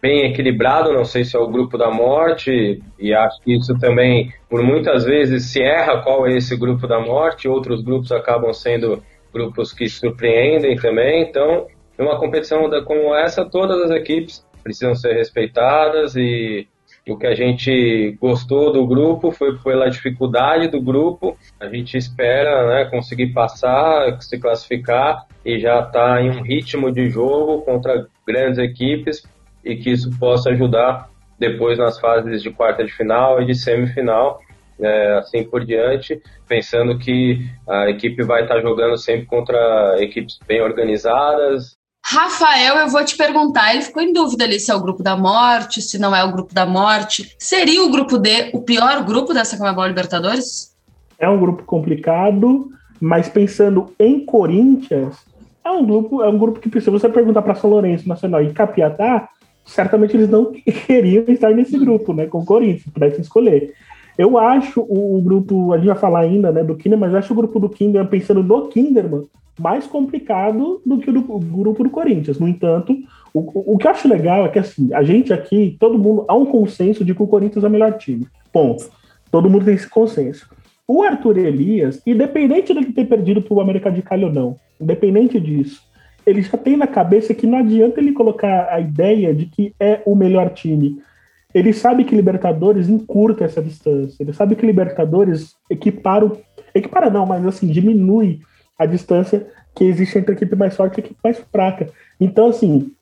bem 0.00 0.26
equilibrado, 0.26 0.92
não 0.92 1.04
sei 1.04 1.24
se 1.24 1.36
é 1.36 1.38
o 1.38 1.48
grupo 1.48 1.78
da 1.78 1.90
morte, 1.90 2.82
e 2.98 3.14
acho 3.14 3.40
que 3.40 3.54
isso 3.54 3.78
também, 3.78 4.32
por 4.50 4.60
muitas 4.60 5.04
vezes, 5.04 5.44
se 5.44 5.62
erra 5.62 6.02
qual 6.02 6.26
é 6.26 6.36
esse 6.36 6.56
grupo 6.56 6.88
da 6.88 6.98
morte, 6.98 7.48
outros 7.48 7.82
grupos 7.82 8.10
acabam 8.10 8.52
sendo 8.52 9.00
grupos 9.32 9.72
que 9.72 9.88
surpreendem 9.88 10.76
também. 10.76 11.22
Então, 11.22 11.68
numa 11.96 12.18
competição 12.18 12.68
como 12.84 13.14
essa, 13.14 13.44
todas 13.44 13.80
as 13.82 13.90
equipes 13.92 14.44
precisam 14.62 14.94
ser 14.94 15.14
respeitadas 15.14 16.14
e 16.16 16.66
o 17.08 17.16
que 17.16 17.26
a 17.26 17.34
gente 17.34 18.16
gostou 18.20 18.72
do 18.72 18.86
grupo 18.86 19.32
foi 19.32 19.58
pela 19.58 19.90
dificuldade 19.90 20.68
do 20.68 20.80
grupo. 20.80 21.36
A 21.58 21.66
gente 21.66 21.96
espera 21.96 22.66
né, 22.68 22.84
conseguir 22.90 23.32
passar, 23.32 24.20
se 24.20 24.38
classificar 24.38 25.26
e 25.44 25.58
já 25.58 25.80
estar 25.80 25.90
tá 25.90 26.22
em 26.22 26.30
um 26.30 26.42
ritmo 26.42 26.92
de 26.92 27.10
jogo 27.10 27.62
contra 27.62 28.06
grandes 28.26 28.58
equipes 28.58 29.22
e 29.64 29.76
que 29.76 29.90
isso 29.90 30.16
possa 30.18 30.50
ajudar 30.50 31.08
depois 31.38 31.76
nas 31.76 31.98
fases 31.98 32.40
de 32.40 32.50
quarta 32.50 32.84
de 32.84 32.92
final 32.92 33.42
e 33.42 33.46
de 33.46 33.54
semifinal, 33.54 34.40
é, 34.80 35.14
assim 35.18 35.42
por 35.42 35.64
diante, 35.64 36.20
pensando 36.48 36.96
que 36.98 37.44
a 37.68 37.90
equipe 37.90 38.22
vai 38.22 38.42
estar 38.42 38.56
tá 38.56 38.60
jogando 38.60 38.96
sempre 38.96 39.26
contra 39.26 39.96
equipes 39.98 40.38
bem 40.46 40.62
organizadas, 40.62 41.76
Rafael, 42.04 42.76
eu 42.76 42.88
vou 42.88 43.04
te 43.04 43.16
perguntar, 43.16 43.72
ele 43.72 43.82
ficou 43.82 44.02
em 44.02 44.12
dúvida 44.12 44.44
ali 44.44 44.58
se 44.58 44.70
é 44.70 44.74
o 44.74 44.82
grupo 44.82 45.02
da 45.02 45.16
morte, 45.16 45.80
se 45.80 45.98
não 45.98 46.14
é 46.14 46.24
o 46.24 46.32
grupo 46.32 46.52
da 46.52 46.66
morte. 46.66 47.34
Seria 47.38 47.82
o 47.82 47.90
grupo 47.90 48.18
D 48.18 48.50
o 48.52 48.60
pior 48.60 49.04
grupo 49.04 49.32
dessa 49.32 49.56
Comebol 49.56 49.86
Libertadores? 49.86 50.76
É 51.18 51.28
um 51.28 51.38
grupo 51.38 51.62
complicado, 51.62 52.70
mas 53.00 53.28
pensando 53.28 53.92
em 53.98 54.24
Corinthians, 54.24 55.16
é 55.64 55.70
um 55.70 55.86
grupo, 55.86 56.22
é 56.22 56.28
um 56.28 56.36
grupo 56.36 56.58
que 56.60 56.80
se 56.80 56.90
você 56.90 57.08
perguntar 57.08 57.42
para 57.42 57.54
São 57.54 57.70
Lourenço, 57.70 58.08
Nacional 58.08 58.42
e 58.42 58.52
Capiatá, 58.52 59.28
certamente 59.64 60.16
eles 60.16 60.28
não 60.28 60.52
queriam 60.86 61.24
estar 61.28 61.50
nesse 61.50 61.78
grupo, 61.78 62.12
né, 62.12 62.26
com 62.26 62.38
o 62.38 62.44
Corinthians, 62.44 62.92
pudessem 62.92 63.20
escolher. 63.20 63.72
Eu 64.18 64.36
acho 64.36 64.80
o, 64.80 65.22
grupo, 65.22 65.72
a 65.72 65.78
gente 65.78 65.86
vai 65.86 65.96
falar 65.96 66.20
ainda, 66.20 66.50
né, 66.50 66.62
do 66.62 66.74
Kinderman, 66.74 67.00
mas 67.00 67.12
eu 67.12 67.18
acho 67.20 67.32
o 67.32 67.36
grupo 67.36 67.58
do 67.58 67.68
Kinderman, 67.68 68.10
pensando 68.10 68.42
no 68.42 68.68
Kinderman, 68.68 69.24
mais 69.58 69.86
complicado 69.86 70.80
do 70.84 70.98
que 70.98 71.10
o, 71.10 71.12
do, 71.12 71.38
grupo 71.38 71.84
do 71.84 71.90
Corinthians. 71.90 72.38
No 72.38 72.48
entanto, 72.48 72.96
o, 73.32 73.74
o 73.74 73.78
que 73.78 73.86
eu 73.86 73.90
acho 73.90 74.08
legal 74.08 74.44
é 74.44 74.48
que 74.48 74.58
assim, 74.58 74.92
a 74.92 75.02
gente 75.02 75.32
aqui, 75.32 75.76
todo 75.78 75.98
mundo, 75.98 76.24
há 76.28 76.34
um 76.34 76.46
consenso 76.46 77.04
de 77.04 77.14
que 77.14 77.22
o 77.22 77.26
Corinthians 77.26 77.64
é 77.64 77.68
o 77.68 77.70
melhor 77.70 77.96
time. 77.98 78.26
Ponto. 78.52 78.90
Todo 79.30 79.48
mundo 79.48 79.64
tem 79.64 79.74
esse 79.74 79.88
consenso. 79.88 80.48
O 80.86 81.02
Arthur 81.02 81.38
Elias, 81.38 82.02
independente 82.06 82.74
dele 82.74 82.92
ter 82.92 83.06
perdido 83.06 83.40
para 83.40 83.54
o 83.54 83.60
América 83.60 83.90
de 83.90 84.02
Cali 84.02 84.24
ou 84.24 84.32
não, 84.32 84.56
independente 84.80 85.40
disso, 85.40 85.80
ele 86.26 86.42
já 86.42 86.56
tem 86.58 86.76
na 86.76 86.86
cabeça 86.86 87.34
que 87.34 87.46
não 87.46 87.58
adianta 87.58 88.00
ele 88.00 88.12
colocar 88.12 88.68
a 88.70 88.80
ideia 88.80 89.34
de 89.34 89.46
que 89.46 89.74
é 89.78 90.02
o 90.04 90.14
melhor 90.14 90.50
time. 90.50 90.98
Ele 91.54 91.72
sabe 91.72 92.04
que 92.04 92.14
Libertadores 92.14 92.88
encurta 92.88 93.44
essa 93.44 93.62
distância. 93.62 94.22
Ele 94.22 94.32
sabe 94.32 94.56
que 94.56 94.64
Libertadores 94.64 95.54
equipara, 95.68 96.30
equipara 96.74 97.10
não, 97.10 97.26
mas 97.26 97.44
assim, 97.46 97.66
diminui 97.66 98.40
a 98.82 98.86
distância 98.86 99.46
que 99.74 99.84
existe 99.84 100.18
entre 100.18 100.32
a 100.32 100.34
equipe 100.34 100.56
mais 100.56 100.76
forte 100.76 100.98
e 100.98 101.00
a 101.00 101.04
equipe 101.04 101.20
mais 101.22 101.38
fraca. 101.50 101.88
Então, 102.20 102.48
assim, 102.48 102.92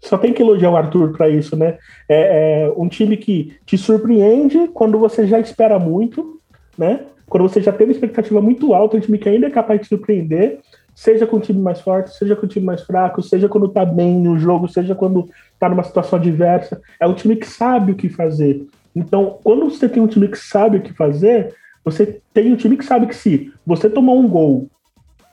só 0.00 0.18
tem 0.18 0.32
que 0.32 0.42
elogiar 0.42 0.70
o 0.70 0.76
Arthur 0.76 1.12
para 1.16 1.28
isso, 1.28 1.56
né? 1.56 1.78
É, 2.08 2.64
é, 2.66 2.72
um 2.76 2.88
time 2.88 3.16
que 3.16 3.56
te 3.64 3.78
surpreende 3.78 4.68
quando 4.74 4.98
você 4.98 5.26
já 5.26 5.38
espera 5.40 5.78
muito, 5.78 6.40
né? 6.76 7.00
Quando 7.28 7.48
você 7.48 7.60
já 7.60 7.72
tem 7.72 7.86
uma 7.86 7.92
expectativa 7.92 8.40
muito 8.40 8.72
alta, 8.72 8.96
um 8.96 9.00
time 9.00 9.18
que 9.18 9.28
ainda 9.28 9.48
é 9.48 9.50
capaz 9.50 9.80
de 9.80 9.88
surpreender, 9.88 10.60
seja 10.94 11.26
com 11.26 11.36
o 11.36 11.40
time 11.40 11.60
mais 11.60 11.80
forte, 11.80 12.16
seja 12.16 12.36
com 12.36 12.46
o 12.46 12.48
time 12.48 12.64
mais 12.64 12.82
fraco, 12.82 13.20
seja 13.20 13.48
quando 13.48 13.68
tá 13.68 13.84
bem 13.84 14.14
no 14.18 14.38
jogo, 14.38 14.68
seja 14.68 14.94
quando 14.94 15.28
tá 15.58 15.68
numa 15.68 15.82
situação 15.82 16.18
adversa. 16.18 16.80
É 17.00 17.06
um 17.06 17.14
time 17.14 17.36
que 17.36 17.46
sabe 17.46 17.92
o 17.92 17.96
que 17.96 18.08
fazer. 18.08 18.64
Então, 18.94 19.38
quando 19.42 19.68
você 19.68 19.88
tem 19.88 20.02
um 20.02 20.06
time 20.06 20.28
que 20.28 20.38
sabe 20.38 20.78
o 20.78 20.82
que 20.82 20.92
fazer, 20.92 21.54
você 21.84 22.20
tem 22.32 22.52
um 22.52 22.56
time 22.56 22.76
que 22.76 22.84
sabe 22.84 23.06
que 23.06 23.14
se 23.14 23.52
você 23.66 23.90
tomar 23.90 24.12
um 24.12 24.28
gol 24.28 24.68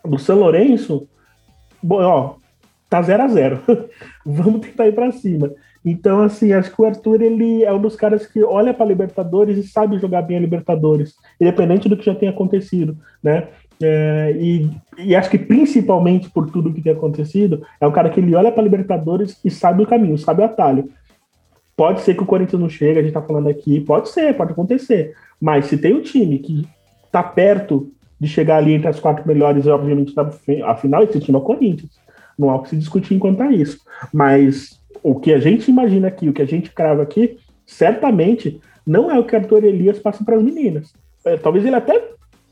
do 0.06 0.18
São 0.18 0.40
Lourenço, 0.40 1.08
bom, 1.82 2.02
ó, 2.02 2.36
tá 2.90 3.02
0 3.02 3.24
a 3.24 3.28
0 3.28 3.60
Vamos 4.26 4.62
tentar 4.62 4.88
ir 4.88 4.94
para 4.94 5.12
cima. 5.12 5.52
Então, 5.86 6.22
assim, 6.22 6.54
acho 6.54 6.74
que 6.74 6.82
o 6.82 6.86
Arthur 6.86 7.22
ele 7.22 7.64
é 7.64 7.74
um 7.74 7.82
dos 7.82 7.96
caras 7.96 8.26
que 8.26 8.42
olha 8.42 8.74
para 8.74 8.86
Libertadores 8.86 9.58
e 9.58 9.68
sabe 9.68 10.00
jogar 10.00 10.22
bem 10.22 10.38
a 10.38 10.40
Libertadores, 10.40 11.16
independente 11.40 11.90
do 11.90 11.98
que 11.98 12.06
já 12.06 12.16
tenha 12.16 12.32
acontecido, 12.32 12.98
né? 13.22 13.48
É, 13.82 14.34
e, 14.40 14.70
e, 14.98 15.16
acho 15.16 15.30
que 15.30 15.38
principalmente 15.38 16.30
por 16.30 16.50
tudo 16.50 16.72
que 16.72 16.82
tem 16.82 16.94
acontecido, 16.94 17.66
é 17.82 17.88
um 17.88 17.92
cara 17.92 18.10
que 18.10 18.20
ele 18.20 18.34
olha 18.34 18.52
para 18.52 18.64
Libertadores 18.64 19.38
e 19.44 19.52
sabe 19.52 19.84
o 19.84 19.88
caminho, 19.88 20.18
sabe 20.18 20.42
o 20.42 20.46
atalho. 20.46 20.90
Pode 21.76 22.02
ser 22.02 22.16
que 22.16 22.24
o 22.24 22.26
Corinthians 22.26 22.62
não 22.62 22.70
chegue, 22.70 23.00
a 23.00 23.04
gente 23.04 23.14
tá 23.14 23.22
falando 23.22 23.50
aqui, 23.50 23.82
pode 23.82 24.08
ser, 24.10 24.38
pode 24.38 24.54
acontecer. 24.54 25.16
Mas 25.42 25.66
se 25.66 25.78
tem 25.78 25.94
um 25.94 26.02
time 26.02 26.40
que 26.40 26.66
tá 27.12 27.22
perto 27.22 27.92
de 28.24 28.30
chegar 28.30 28.58
ali 28.58 28.74
entre 28.74 28.88
as 28.88 29.02
quatro 29.02 29.28
melhores, 29.28 29.68
obviamente, 29.68 30.14
a 30.64 30.76
final, 30.76 31.04
esse 31.04 31.20
time 31.20 31.36
é 31.36 31.42
o 31.42 31.44
Corinthians. 31.44 31.92
Não 32.40 32.50
há 32.50 32.56
o 32.56 32.62
que 32.62 32.70
se 32.70 32.78
discutir 32.78 33.14
enquanto 33.14 33.42
a 33.42 33.52
isso. 33.52 33.80
Mas 34.14 34.82
o 35.04 35.20
que 35.20 35.34
a 35.34 35.40
gente 35.40 35.70
imagina 35.70 36.08
aqui, 36.08 36.30
o 36.30 36.34
que 36.34 36.42
a 36.42 36.46
gente 36.46 36.72
crava 36.72 37.04
aqui, 37.04 37.38
certamente 37.66 38.62
não 38.88 39.12
é 39.12 39.20
o 39.20 39.26
que 39.26 39.36
Arthur 39.36 39.66
Elias 39.66 40.00
passa 40.00 40.24
para 40.24 40.38
as 40.38 40.42
meninas. 40.42 40.94
É, 41.26 41.36
talvez 41.36 41.66
ele 41.66 41.76
até 41.76 42.12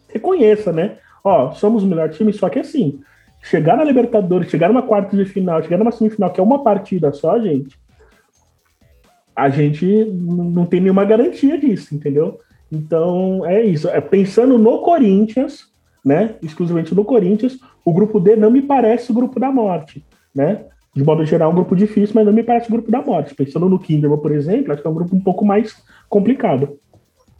reconheça, 0.09 0.73
né? 0.73 0.97
Ó, 1.23 1.51
somos 1.51 1.83
o 1.83 1.87
melhor 1.87 2.09
time, 2.09 2.33
só 2.33 2.49
que 2.49 2.59
assim, 2.59 2.99
chegar 3.41 3.77
na 3.77 3.85
Libertadores, 3.85 4.51
chegar 4.51 4.67
numa 4.67 4.81
quarta 4.81 5.15
de 5.15 5.23
final, 5.23 5.63
chegar 5.63 5.77
numa 5.77 5.91
semifinal, 5.91 6.31
que 6.31 6.41
é 6.41 6.43
uma 6.43 6.61
partida 6.61 7.13
só, 7.13 7.39
gente, 7.39 7.79
a 9.33 9.47
gente 9.47 9.85
não 10.05 10.65
tem 10.65 10.81
nenhuma 10.81 11.05
garantia 11.05 11.57
disso, 11.57 11.95
entendeu? 11.95 12.41
Então, 12.71 13.45
é 13.45 13.61
isso. 13.61 13.89
É, 13.89 13.99
pensando 13.99 14.57
no 14.57 14.79
Corinthians, 14.79 15.65
né? 16.03 16.35
Exclusivamente 16.41 16.95
no 16.95 17.03
Corinthians, 17.03 17.57
o 17.83 17.93
grupo 17.93 18.19
D 18.19 18.35
não 18.35 18.49
me 18.49 18.61
parece 18.61 19.11
o 19.11 19.13
grupo 19.13 19.39
da 19.39 19.51
morte, 19.51 20.05
né? 20.33 20.65
De 20.95 21.03
modo 21.03 21.25
geral, 21.25 21.49
é 21.49 21.51
um 21.51 21.55
grupo 21.55 21.75
difícil, 21.75 22.13
mas 22.15 22.25
não 22.25 22.33
me 22.33 22.43
parece 22.43 22.67
o 22.67 22.71
grupo 22.71 22.91
da 22.91 23.01
morte. 23.01 23.33
Pensando 23.33 23.69
no 23.69 23.79
Kinderman, 23.79 24.19
por 24.19 24.31
exemplo, 24.31 24.73
acho 24.73 24.81
que 24.81 24.87
é 24.87 24.91
um 24.91 24.95
grupo 24.95 25.15
um 25.15 25.21
pouco 25.21 25.45
mais 25.45 25.75
complicado. 26.09 26.77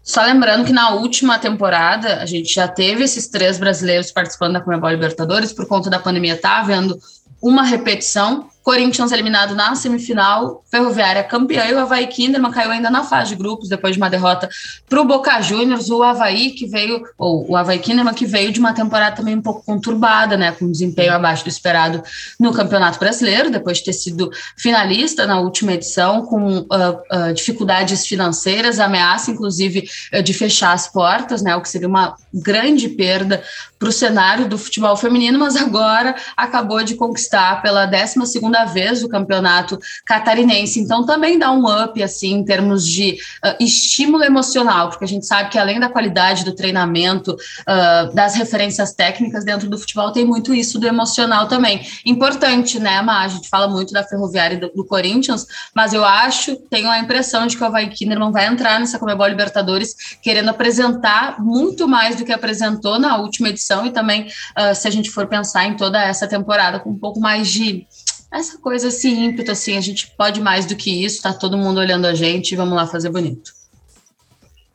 Só 0.03 0.23
lembrando 0.23 0.65
que 0.65 0.73
na 0.73 0.95
última 0.95 1.37
temporada 1.37 2.21
a 2.21 2.25
gente 2.25 2.53
já 2.53 2.67
teve 2.67 3.03
esses 3.03 3.27
três 3.27 3.59
brasileiros 3.59 4.11
participando 4.11 4.53
da 4.53 4.61
Comebol 4.61 4.89
Libertadores 4.89 5.53
por 5.53 5.67
conta 5.67 5.89
da 5.89 5.99
pandemia, 5.99 6.37
tá 6.37 6.59
havendo 6.59 6.97
uma 7.41 7.63
repetição 7.63 8.47
Corinthians 8.63 9.11
eliminado 9.11 9.55
na 9.55 9.75
semifinal, 9.75 10.63
Ferroviária 10.69 11.23
campeã 11.23 11.65
e 11.65 11.73
o 11.73 11.79
Havaí 11.79 12.07
Kinderman 12.07 12.51
caiu 12.51 12.71
ainda 12.71 12.89
na 12.89 13.03
fase 13.03 13.29
de 13.29 13.35
grupos 13.35 13.67
depois 13.67 13.95
de 13.95 14.01
uma 14.01 14.09
derrota 14.09 14.47
para 14.87 15.01
o 15.01 15.05
Boca 15.05 15.41
Juniors. 15.41 15.89
O 15.89 16.03
Havaí 16.03 16.51
que 16.51 16.67
veio, 16.67 17.03
ou 17.17 17.49
o 17.49 17.55
Havaí 17.55 17.79
Kinderman 17.79 18.13
que 18.13 18.25
veio 18.25 18.51
de 18.51 18.59
uma 18.59 18.73
temporada 18.73 19.15
também 19.15 19.35
um 19.35 19.41
pouco 19.41 19.65
conturbada, 19.65 20.37
né, 20.37 20.51
com 20.51 20.69
desempenho 20.69 21.13
abaixo 21.13 21.43
do 21.43 21.49
esperado 21.49 22.03
no 22.39 22.53
Campeonato 22.53 22.99
Brasileiro, 22.99 23.49
depois 23.49 23.79
de 23.79 23.85
ter 23.85 23.93
sido 23.93 24.29
finalista 24.55 25.25
na 25.25 25.39
última 25.39 25.73
edição, 25.73 26.25
com 26.25 26.59
uh, 26.59 26.63
uh, 26.63 27.33
dificuldades 27.33 28.05
financeiras, 28.05 28.79
ameaça 28.79 29.31
inclusive 29.31 29.89
uh, 30.13 30.21
de 30.21 30.33
fechar 30.33 30.73
as 30.73 30.87
portas, 30.87 31.41
né, 31.41 31.55
o 31.55 31.61
que 31.61 31.69
seria 31.69 31.87
uma 31.87 32.15
grande 32.33 32.89
perda 32.89 33.43
para 33.79 33.89
o 33.89 33.91
cenário 33.91 34.47
do 34.47 34.57
futebol 34.57 34.95
feminino, 34.95 35.39
mas 35.39 35.55
agora 35.55 36.15
acabou 36.37 36.83
de 36.83 36.93
conquistar 36.93 37.63
pela 37.63 37.85
12 37.85 38.15
segunda 38.51 38.65
vez 38.65 39.03
o 39.03 39.09
campeonato 39.09 39.79
catarinense. 40.05 40.79
Então 40.79 41.05
também 41.05 41.39
dá 41.39 41.51
um 41.51 41.65
up 41.65 42.01
assim 42.03 42.33
em 42.33 42.43
termos 42.43 42.85
de 42.85 43.17
uh, 43.45 43.63
estímulo 43.63 44.23
emocional, 44.23 44.89
porque 44.89 45.05
a 45.05 45.07
gente 45.07 45.25
sabe 45.25 45.49
que 45.49 45.57
além 45.57 45.79
da 45.79 45.89
qualidade 45.89 46.43
do 46.43 46.53
treinamento, 46.53 47.31
uh, 47.31 48.13
das 48.13 48.35
referências 48.35 48.93
técnicas 48.93 49.45
dentro 49.45 49.69
do 49.69 49.77
futebol, 49.77 50.11
tem 50.11 50.25
muito 50.25 50.53
isso 50.53 50.77
do 50.77 50.87
emocional 50.87 51.47
também. 51.47 51.81
Importante, 52.05 52.79
né, 52.79 53.01
Má? 53.01 53.21
A 53.21 53.27
gente 53.29 53.47
fala 53.47 53.67
muito 53.67 53.93
da 53.93 54.03
Ferroviária 54.03 54.59
do, 54.59 54.69
do 54.69 54.85
Corinthians, 54.85 55.45
mas 55.73 55.93
eu 55.93 56.03
acho, 56.03 56.57
tenho 56.69 56.89
a 56.89 56.99
impressão 56.99 57.47
de 57.47 57.55
que 57.55 57.63
o 57.63 57.65
Havaí 57.65 57.89
Kinderman 57.89 58.31
vai 58.31 58.47
entrar 58.47 58.79
nessa 58.79 58.99
Comebol 58.99 59.27
Libertadores 59.27 59.95
querendo 60.21 60.49
apresentar 60.49 61.39
muito 61.39 61.87
mais 61.87 62.15
do 62.17 62.25
que 62.25 62.33
apresentou 62.33 62.99
na 62.99 63.17
última 63.17 63.49
edição 63.49 63.85
e 63.85 63.91
também, 63.91 64.27
uh, 64.57 64.75
se 64.75 64.87
a 64.87 64.91
gente 64.91 65.09
for 65.09 65.27
pensar 65.27 65.65
em 65.65 65.75
toda 65.75 66.01
essa 66.03 66.27
temporada 66.27 66.79
com 66.79 66.89
um 66.89 66.99
pouco 66.99 67.19
mais 67.19 67.47
de 67.49 67.87
essa 68.31 68.57
coisa 68.57 68.87
assim, 68.87 69.25
ímpeto, 69.25 69.51
assim, 69.51 69.77
a 69.77 69.81
gente 69.81 70.07
pode 70.15 70.39
mais 70.39 70.65
do 70.65 70.75
que 70.75 71.03
isso, 71.03 71.21
tá 71.21 71.33
todo 71.33 71.57
mundo 71.57 71.79
olhando 71.79 72.05
a 72.05 72.13
gente, 72.13 72.55
vamos 72.55 72.75
lá 72.75 72.87
fazer 72.87 73.09
bonito. 73.09 73.51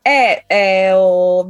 É, 0.04 0.44
é 0.48 0.94
o, 0.94 1.46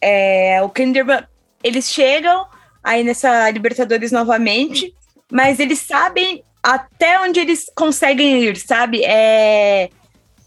é, 0.00 0.62
o 0.62 0.70
Kinderman, 0.70 1.24
eles 1.62 1.90
chegam 1.90 2.46
aí 2.82 3.02
nessa 3.02 3.50
Libertadores 3.50 4.12
novamente, 4.12 4.94
mas 5.30 5.58
eles 5.58 5.80
sabem 5.80 6.44
até 6.62 7.20
onde 7.20 7.40
eles 7.40 7.66
conseguem 7.74 8.42
ir, 8.44 8.56
sabe? 8.56 9.02
É, 9.04 9.90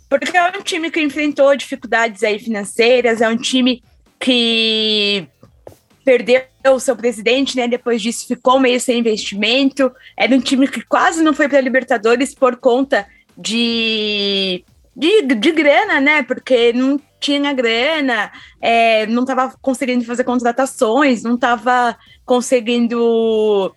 porque 0.09 0.35
é 0.35 0.47
um 0.49 0.63
time 0.63 0.89
que 0.89 1.01
enfrentou 1.01 1.55
dificuldades 1.55 2.23
aí 2.23 2.39
financeiras, 2.39 3.21
é 3.21 3.27
um 3.27 3.37
time 3.37 3.83
que 4.19 5.27
perdeu 6.05 6.41
o 6.69 6.79
seu 6.79 6.95
presidente, 6.95 7.55
né? 7.55 7.67
Depois 7.67 8.01
disso 8.01 8.27
ficou 8.27 8.59
meio 8.59 8.79
sem 8.79 8.99
investimento. 8.99 9.91
Era 10.15 10.35
um 10.35 10.39
time 10.39 10.67
que 10.67 10.81
quase 10.85 11.21
não 11.21 11.33
foi 11.33 11.47
para 11.47 11.57
a 11.57 11.61
Libertadores 11.61 12.33
por 12.33 12.57
conta 12.57 13.07
de, 13.37 14.63
de, 14.95 15.21
de, 15.21 15.51
grana, 15.51 15.99
né? 15.99 16.23
Porque 16.23 16.73
não 16.73 16.99
tinha 17.19 17.53
grana, 17.53 18.31
é, 18.61 19.05
não 19.07 19.23
estava 19.23 19.53
conseguindo 19.61 20.05
fazer 20.05 20.23
contratações, 20.23 21.23
não 21.23 21.35
estava 21.35 21.97
conseguindo 22.25 23.75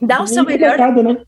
dar 0.00 0.22
o 0.22 0.26
seu 0.26 0.44
melhor. 0.44 0.78
Mercado, 0.78 1.02
né? 1.02 1.22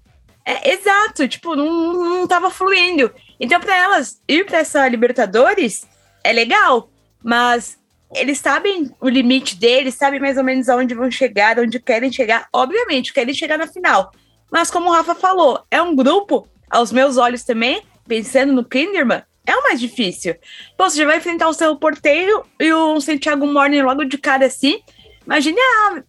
É, 0.44 0.72
exato, 0.72 1.26
tipo, 1.26 1.56
não, 1.56 1.92
não 1.92 2.26
tava 2.26 2.50
fluindo. 2.50 3.10
Então, 3.40 3.58
para 3.58 3.76
elas 3.76 4.20
ir 4.28 4.44
para 4.44 4.58
essa 4.58 4.86
Libertadores 4.88 5.86
é 6.22 6.32
legal, 6.32 6.90
mas 7.22 7.78
eles 8.14 8.38
sabem 8.38 8.90
o 9.00 9.08
limite 9.08 9.56
deles, 9.56 9.94
sabem 9.94 10.20
mais 10.20 10.36
ou 10.36 10.44
menos 10.44 10.68
aonde 10.68 10.94
vão 10.94 11.10
chegar, 11.10 11.58
onde 11.58 11.80
querem 11.80 12.10
chegar. 12.12 12.48
Obviamente, 12.52 13.12
querem 13.12 13.34
chegar 13.34 13.58
na 13.58 13.66
final. 13.66 14.12
Mas 14.50 14.70
como 14.70 14.88
o 14.88 14.92
Rafa 14.92 15.14
falou, 15.14 15.64
é 15.70 15.82
um 15.82 15.94
grupo, 15.94 16.48
aos 16.70 16.92
meus 16.92 17.16
olhos 17.16 17.42
também, 17.42 17.82
pensando 18.06 18.52
no 18.52 18.64
Kinderman, 18.64 19.22
é 19.46 19.54
o 19.54 19.62
mais 19.62 19.78
difícil. 19.78 20.34
Pô, 20.76 20.88
você 20.88 20.98
já 20.98 21.06
vai 21.06 21.18
enfrentar 21.18 21.48
o 21.48 21.52
seu 21.52 21.76
porteiro 21.76 22.44
e 22.58 22.72
o 22.72 23.00
Santiago 23.00 23.46
Morning 23.46 23.82
logo 23.82 24.04
de 24.04 24.16
cara 24.16 24.46
assim. 24.46 24.80
Imagine 25.26 25.58
a, 25.60 26.02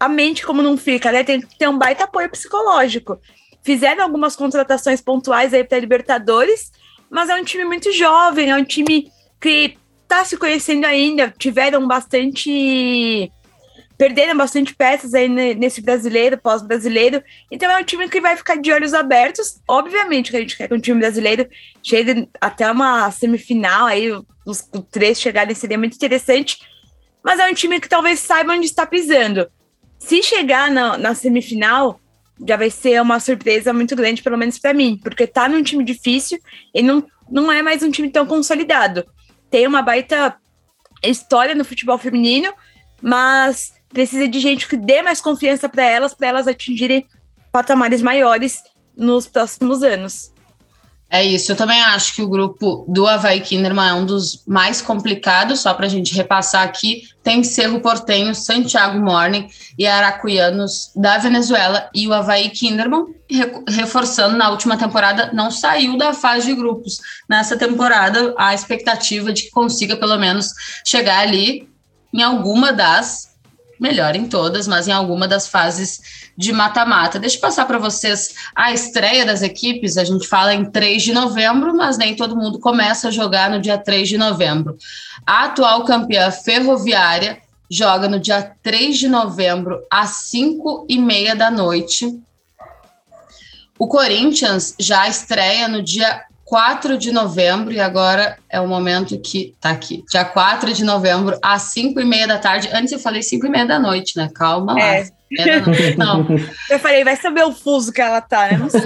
a 0.00 0.08
mente 0.08 0.44
como 0.44 0.62
não 0.62 0.76
fica, 0.76 1.12
né? 1.12 1.22
Tem 1.22 1.40
que 1.40 1.58
ter 1.58 1.68
um 1.68 1.78
baita 1.78 2.04
apoio 2.04 2.30
psicológico. 2.30 3.20
Fizeram 3.62 4.02
algumas 4.02 4.34
contratações 4.34 5.00
pontuais 5.00 5.54
aí 5.54 5.62
para 5.62 5.78
Libertadores, 5.78 6.72
mas 7.08 7.28
é 7.28 7.34
um 7.34 7.44
time 7.44 7.64
muito 7.64 7.92
jovem, 7.92 8.50
é 8.50 8.56
um 8.56 8.64
time 8.64 9.10
que 9.40 9.76
tá 10.10 10.24
se 10.24 10.36
conhecendo 10.36 10.84
ainda, 10.84 11.32
tiveram 11.38 11.86
bastante. 11.86 13.32
Perderam 13.96 14.36
bastante 14.36 14.74
peças 14.74 15.12
aí 15.12 15.28
nesse 15.28 15.82
brasileiro, 15.82 16.38
pós-brasileiro. 16.38 17.22
Então 17.50 17.70
é 17.70 17.78
um 17.78 17.84
time 17.84 18.08
que 18.08 18.20
vai 18.20 18.34
ficar 18.34 18.56
de 18.56 18.72
olhos 18.72 18.94
abertos. 18.94 19.60
Obviamente 19.68 20.30
que 20.30 20.36
a 20.38 20.40
gente 20.40 20.56
quer 20.56 20.68
que 20.68 20.74
um 20.74 20.80
time 20.80 20.98
brasileiro 20.98 21.46
chegue 21.82 22.26
até 22.40 22.70
uma 22.70 23.10
semifinal, 23.10 23.86
aí 23.86 24.10
os, 24.44 24.66
três 24.90 25.20
chegarem 25.20 25.54
seria 25.54 25.76
muito 25.76 25.94
interessante. 25.94 26.58
Mas 27.22 27.38
é 27.38 27.46
um 27.46 27.52
time 27.52 27.78
que 27.78 27.90
talvez 27.90 28.20
saiba 28.20 28.54
onde 28.54 28.64
está 28.64 28.86
pisando. 28.86 29.46
Se 29.98 30.22
chegar 30.22 30.70
na, 30.70 30.96
na 30.96 31.14
semifinal, 31.14 32.00
já 32.48 32.56
vai 32.56 32.70
ser 32.70 33.02
uma 33.02 33.20
surpresa 33.20 33.70
muito 33.70 33.94
grande, 33.94 34.22
pelo 34.22 34.38
menos 34.38 34.58
para 34.58 34.72
mim, 34.72 34.98
porque 35.04 35.26
tá 35.26 35.46
num 35.46 35.62
time 35.62 35.84
difícil 35.84 36.38
e 36.74 36.82
não, 36.82 37.06
não 37.30 37.52
é 37.52 37.62
mais 37.62 37.82
um 37.82 37.90
time 37.90 38.08
tão 38.08 38.24
consolidado 38.24 39.04
tem 39.50 39.66
uma 39.66 39.82
baita 39.82 40.36
história 41.02 41.54
no 41.54 41.64
futebol 41.64 41.98
feminino, 41.98 42.52
mas 43.02 43.74
precisa 43.88 44.28
de 44.28 44.38
gente 44.38 44.68
que 44.68 44.76
dê 44.76 45.02
mais 45.02 45.20
confiança 45.20 45.68
para 45.68 45.84
elas, 45.84 46.14
para 46.14 46.28
elas 46.28 46.46
atingirem 46.46 47.06
patamares 47.50 48.00
maiores 48.02 48.62
nos 48.96 49.26
próximos 49.26 49.82
anos. 49.82 50.32
É 51.12 51.24
isso, 51.24 51.50
eu 51.50 51.56
também 51.56 51.82
acho 51.82 52.14
que 52.14 52.22
o 52.22 52.28
grupo 52.28 52.84
do 52.86 53.04
Havaí 53.04 53.40
Kinderman 53.40 53.88
é 53.88 53.94
um 53.94 54.06
dos 54.06 54.44
mais 54.46 54.80
complicados, 54.80 55.58
só 55.58 55.74
para 55.74 55.86
a 55.86 55.88
gente 55.88 56.14
repassar 56.14 56.62
aqui, 56.62 57.02
tem 57.20 57.42
Cerro 57.42 57.80
Portenho, 57.80 58.32
Santiago 58.32 59.00
Morning 59.00 59.48
e 59.76 59.88
Aracuianos 59.88 60.92
da 60.94 61.18
Venezuela 61.18 61.90
e 61.92 62.06
o 62.06 62.14
Havaí 62.14 62.48
Kinderman, 62.50 63.06
reforçando 63.68 64.36
na 64.36 64.50
última 64.50 64.76
temporada, 64.76 65.32
não 65.32 65.50
saiu 65.50 65.98
da 65.98 66.14
fase 66.14 66.46
de 66.46 66.54
grupos. 66.54 67.00
Nessa 67.28 67.56
temporada, 67.56 68.32
a 68.38 68.54
expectativa 68.54 69.32
de 69.32 69.42
que 69.42 69.50
consiga 69.50 69.96
pelo 69.96 70.16
menos 70.16 70.52
chegar 70.86 71.18
ali 71.18 71.68
em 72.14 72.22
alguma 72.22 72.72
das, 72.72 73.29
melhor 73.80 74.14
em 74.14 74.28
todas, 74.28 74.68
mas 74.68 74.86
em 74.86 74.92
alguma 74.92 75.26
das 75.26 75.48
fases 75.48 76.30
de 76.36 76.52
mata-mata. 76.52 77.18
Deixa 77.18 77.36
eu 77.36 77.40
passar 77.40 77.64
para 77.66 77.78
vocês 77.78 78.34
a 78.54 78.72
estreia 78.72 79.24
das 79.24 79.40
equipes. 79.42 79.96
A 79.96 80.04
gente 80.04 80.28
fala 80.28 80.54
em 80.54 80.66
3 80.66 81.02
de 81.02 81.12
novembro, 81.12 81.74
mas 81.74 81.96
nem 81.96 82.14
todo 82.14 82.36
mundo 82.36 82.60
começa 82.60 83.08
a 83.08 83.10
jogar 83.10 83.48
no 83.50 83.60
dia 83.60 83.78
3 83.78 84.08
de 84.08 84.18
novembro. 84.18 84.76
A 85.26 85.46
atual 85.46 85.84
campeã 85.84 86.30
ferroviária 86.30 87.38
joga 87.70 88.08
no 88.08 88.20
dia 88.20 88.54
3 88.62 88.98
de 88.98 89.08
novembro, 89.08 89.80
às 89.90 90.10
5 90.28 90.86
e 90.88 90.98
meia 90.98 91.34
da 91.34 91.50
noite. 91.50 92.20
O 93.78 93.88
Corinthians 93.88 94.74
já 94.78 95.08
estreia 95.08 95.66
no 95.66 95.82
dia 95.82 96.22
4 96.50 96.98
de 96.98 97.12
novembro, 97.12 97.72
e 97.72 97.78
agora 97.78 98.36
é 98.50 98.60
o 98.60 98.66
momento 98.66 99.16
que 99.20 99.54
tá 99.60 99.70
aqui. 99.70 100.02
Dia 100.10 100.24
4 100.24 100.74
de 100.74 100.82
novembro, 100.82 101.38
às 101.40 101.62
5 101.62 102.00
e 102.00 102.04
meia 102.04 102.26
da 102.26 102.38
tarde. 102.38 102.68
Antes 102.72 102.90
eu 102.90 102.98
falei 102.98 103.22
5 103.22 103.46
e 103.46 103.48
meia 103.48 103.64
da 103.64 103.78
noite, 103.78 104.16
né? 104.16 104.28
Calma 104.34 104.74
lá. 104.74 104.80
É. 104.80 105.06
Não. 105.96 106.26
Eu 106.68 106.80
falei, 106.80 107.04
vai 107.04 107.14
saber 107.14 107.44
o 107.44 107.52
fuso 107.52 107.92
que 107.92 108.00
ela 108.00 108.20
tá, 108.20 108.48
né? 108.48 108.58
Não 108.58 108.68
sei. 108.68 108.82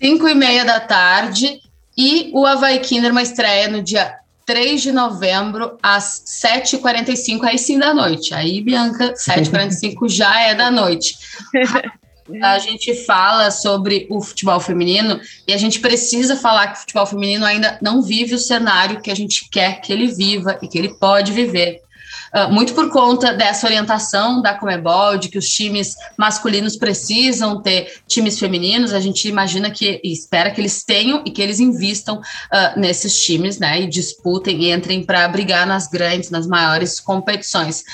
5 0.00 0.28
e 0.30 0.34
meia 0.36 0.64
da 0.64 0.78
tarde. 0.78 1.58
E 1.96 2.30
o 2.32 2.46
Havaí 2.46 2.78
Kinderman 2.78 3.24
estreia 3.24 3.66
no 3.66 3.82
dia 3.82 4.14
3 4.46 4.80
de 4.80 4.92
novembro, 4.92 5.76
às 5.82 6.22
7h45, 6.44 7.42
aí 7.42 7.58
sim 7.58 7.80
da 7.80 7.92
noite. 7.92 8.32
Aí, 8.32 8.62
Bianca, 8.62 9.12
7h45 9.14 10.08
já 10.08 10.40
é 10.40 10.54
da 10.54 10.70
noite. 10.70 11.18
A 12.42 12.58
gente 12.58 12.94
fala 13.06 13.50
sobre 13.50 14.06
o 14.10 14.20
futebol 14.20 14.60
feminino 14.60 15.20
e 15.46 15.52
a 15.52 15.56
gente 15.56 15.80
precisa 15.80 16.36
falar 16.36 16.68
que 16.68 16.78
o 16.78 16.80
futebol 16.80 17.06
feminino 17.06 17.44
ainda 17.44 17.78
não 17.80 18.02
vive 18.02 18.34
o 18.34 18.38
cenário 18.38 19.00
que 19.00 19.10
a 19.10 19.16
gente 19.16 19.48
quer 19.50 19.80
que 19.80 19.92
ele 19.92 20.08
viva 20.08 20.58
e 20.62 20.68
que 20.68 20.78
ele 20.78 20.94
pode 20.94 21.32
viver. 21.32 21.82
Uh, 22.34 22.52
muito 22.52 22.74
por 22.74 22.90
conta 22.90 23.32
dessa 23.32 23.66
orientação 23.66 24.42
da 24.42 24.54
Comebol, 24.54 25.16
de 25.16 25.28
que 25.28 25.38
os 25.38 25.48
times 25.48 25.94
masculinos 26.16 26.76
precisam 26.76 27.62
ter 27.62 28.02
times 28.06 28.38
femininos, 28.38 28.92
a 28.92 29.00
gente 29.00 29.26
imagina 29.26 29.70
que 29.70 29.98
e 30.04 30.12
espera 30.12 30.50
que 30.50 30.60
eles 30.60 30.84
tenham 30.84 31.22
e 31.24 31.30
que 31.30 31.40
eles 31.40 31.58
invistam 31.58 32.16
uh, 32.18 32.78
nesses 32.78 33.18
times, 33.18 33.58
né, 33.58 33.80
e 33.80 33.86
disputem 33.86 34.64
e 34.64 34.72
entrem 34.72 35.04
para 35.04 35.26
brigar 35.28 35.66
nas 35.66 35.86
grandes, 35.86 36.30
nas 36.30 36.46
maiores 36.46 37.00
competições. 37.00 37.84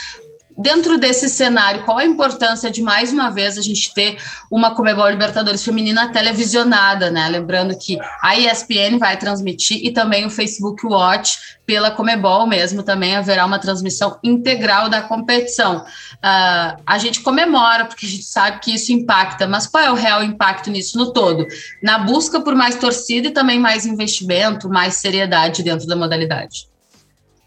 Dentro 0.56 0.98
desse 0.98 1.28
cenário, 1.28 1.84
qual 1.84 1.98
a 1.98 2.04
importância 2.04 2.70
de 2.70 2.82
mais 2.82 3.12
uma 3.12 3.30
vez 3.30 3.58
a 3.58 3.62
gente 3.62 3.92
ter 3.92 4.16
uma 4.50 4.74
Comebol 4.74 5.08
Libertadores 5.08 5.64
feminina 5.64 6.12
televisionada, 6.12 7.10
né? 7.10 7.28
Lembrando 7.28 7.76
que 7.76 7.98
a 8.22 8.36
ESPN 8.36 8.98
vai 8.98 9.16
transmitir 9.16 9.80
e 9.84 9.92
também 9.92 10.24
o 10.24 10.30
Facebook 10.30 10.86
Watch 10.86 11.38
pela 11.66 11.90
Comebol 11.90 12.46
mesmo 12.46 12.82
também 12.82 13.16
haverá 13.16 13.44
uma 13.44 13.58
transmissão 13.58 14.18
integral 14.22 14.88
da 14.88 15.02
competição. 15.02 15.78
Uh, 15.78 16.82
a 16.86 16.98
gente 16.98 17.20
comemora 17.20 17.86
porque 17.86 18.06
a 18.06 18.08
gente 18.08 18.24
sabe 18.24 18.60
que 18.60 18.74
isso 18.74 18.92
impacta, 18.92 19.46
mas 19.46 19.66
qual 19.66 19.82
é 19.82 19.90
o 19.90 19.94
real 19.94 20.22
impacto 20.22 20.70
nisso 20.70 20.98
no 20.98 21.12
todo? 21.12 21.46
Na 21.82 21.98
busca 21.98 22.40
por 22.40 22.54
mais 22.54 22.76
torcida 22.76 23.28
e 23.28 23.32
também 23.32 23.58
mais 23.58 23.86
investimento, 23.86 24.68
mais 24.68 24.94
seriedade 24.94 25.62
dentro 25.62 25.86
da 25.86 25.96
modalidade. 25.96 26.73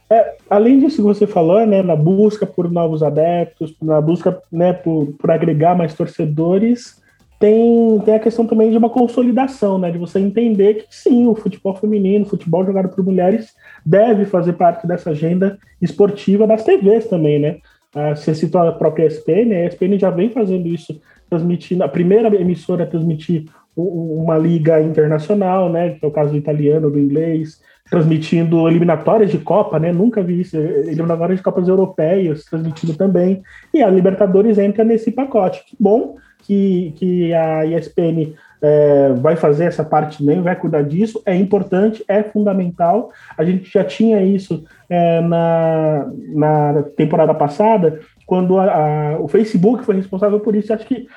É, 0.10 0.36
além 0.50 0.80
disso 0.80 0.98
que 0.98 1.02
você 1.02 1.28
falou, 1.28 1.66
né, 1.66 1.82
na 1.82 1.96
busca 1.96 2.46
por 2.46 2.72
novos 2.72 3.04
adeptos, 3.04 3.76
na 3.82 4.00
busca 4.00 4.42
né, 4.52 4.72
por, 4.72 5.08
por 5.20 5.30
agregar 5.30 5.76
mais 5.76 5.94
torcedores, 5.94 7.02
tem, 7.40 8.00
tem 8.00 8.16
a 8.16 8.20
questão 8.20 8.48
também 8.48 8.72
de 8.72 8.78
uma 8.78 8.90
consolidação, 8.90 9.78
né, 9.78 9.92
de 9.92 9.98
você 9.98 10.20
entender 10.20 10.76
que 10.76 10.86
sim, 10.90 11.28
o 11.28 11.36
futebol 11.36 11.76
feminino, 11.76 12.26
o 12.26 12.30
futebol 12.30 12.66
jogado 12.66 12.90
por 12.90 13.04
mulheres, 13.04 13.54
deve 13.86 14.26
fazer 14.26 14.54
parte 14.54 14.88
dessa 14.88 15.12
agenda 15.12 15.60
esportiva 15.82 16.48
das 16.48 16.64
TVs 16.64 17.08
também, 17.08 17.40
né? 17.40 17.58
Ah, 17.94 18.16
você 18.16 18.34
citou 18.34 18.62
a 18.62 18.72
própria 18.72 19.06
ESPN, 19.06 19.54
a 19.54 19.66
ESPN 19.66 19.98
já 20.00 20.10
vem 20.10 20.30
fazendo 20.30 20.68
isso, 20.68 21.00
transmitindo, 21.30 21.84
a 21.84 21.88
primeira 21.88 22.28
emissora 22.36 22.84
a 22.84 22.88
transmitir 22.88 23.46
uma 23.76 24.38
liga 24.38 24.82
internacional, 24.82 25.70
né, 25.70 25.92
que 25.92 26.04
é 26.04 26.08
o 26.08 26.12
caso 26.12 26.32
do 26.32 26.38
italiano, 26.38 26.90
do 26.90 27.00
inglês, 27.00 27.62
transmitindo 27.90 28.68
eliminatórias 28.68 29.32
de 29.32 29.38
Copa, 29.38 29.80
né? 29.80 29.92
Nunca 29.92 30.22
vi 30.22 30.42
isso. 30.42 30.58
Eliminatórias 30.58 31.40
de 31.40 31.44
Copas 31.44 31.68
Europeias 31.68 32.44
transmitindo 32.46 32.96
também. 32.96 33.42
E 33.74 33.82
a 33.82 33.90
Libertadores 33.90 34.58
entra 34.58 34.84
nesse 34.84 35.12
pacote. 35.12 35.64
Que 35.66 35.76
bom 35.80 36.16
que, 36.40 36.94
que 36.98 37.34
a 37.34 37.66
ESPN 37.66 38.34
é, 38.62 39.14
vai 39.14 39.36
fazer 39.36 39.66
essa 39.66 39.84
parte 39.84 40.20
também, 40.20 40.42
vai 40.42 40.56
cuidar 40.56 40.84
disso. 40.84 41.22
É 41.26 41.36
importante, 41.36 42.04
é 42.08 42.24
fundamental. 42.24 43.12
A 43.38 43.44
gente 43.44 43.72
já 43.72 43.84
tinha 43.84 44.22
isso 44.24 44.64
é, 44.90 45.22
na, 45.22 46.10
na 46.34 46.84
temporada 46.96 47.34
passada, 47.34 48.00
quando 48.26 48.58
a, 48.58 48.66
a, 48.66 49.20
o 49.20 49.28
Facebook 49.28 49.84
foi 49.84 49.96
responsável 49.96 50.40
por 50.40 50.56
isso. 50.56 50.74
Acho 50.74 50.86
que 50.86 51.08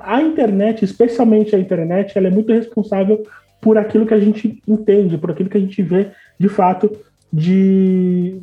a 0.00 0.20
internet, 0.20 0.84
especialmente 0.84 1.54
a 1.54 1.58
internet, 1.58 2.16
ela 2.16 2.28
é 2.28 2.30
muito 2.30 2.52
responsável 2.52 3.22
por 3.60 3.78
aquilo 3.78 4.06
que 4.06 4.14
a 4.14 4.20
gente 4.20 4.62
entende, 4.66 5.18
por 5.18 5.30
aquilo 5.30 5.48
que 5.48 5.56
a 5.56 5.60
gente 5.60 5.82
vê 5.82 6.10
de 6.38 6.48
fato 6.48 6.90
de, 7.32 8.38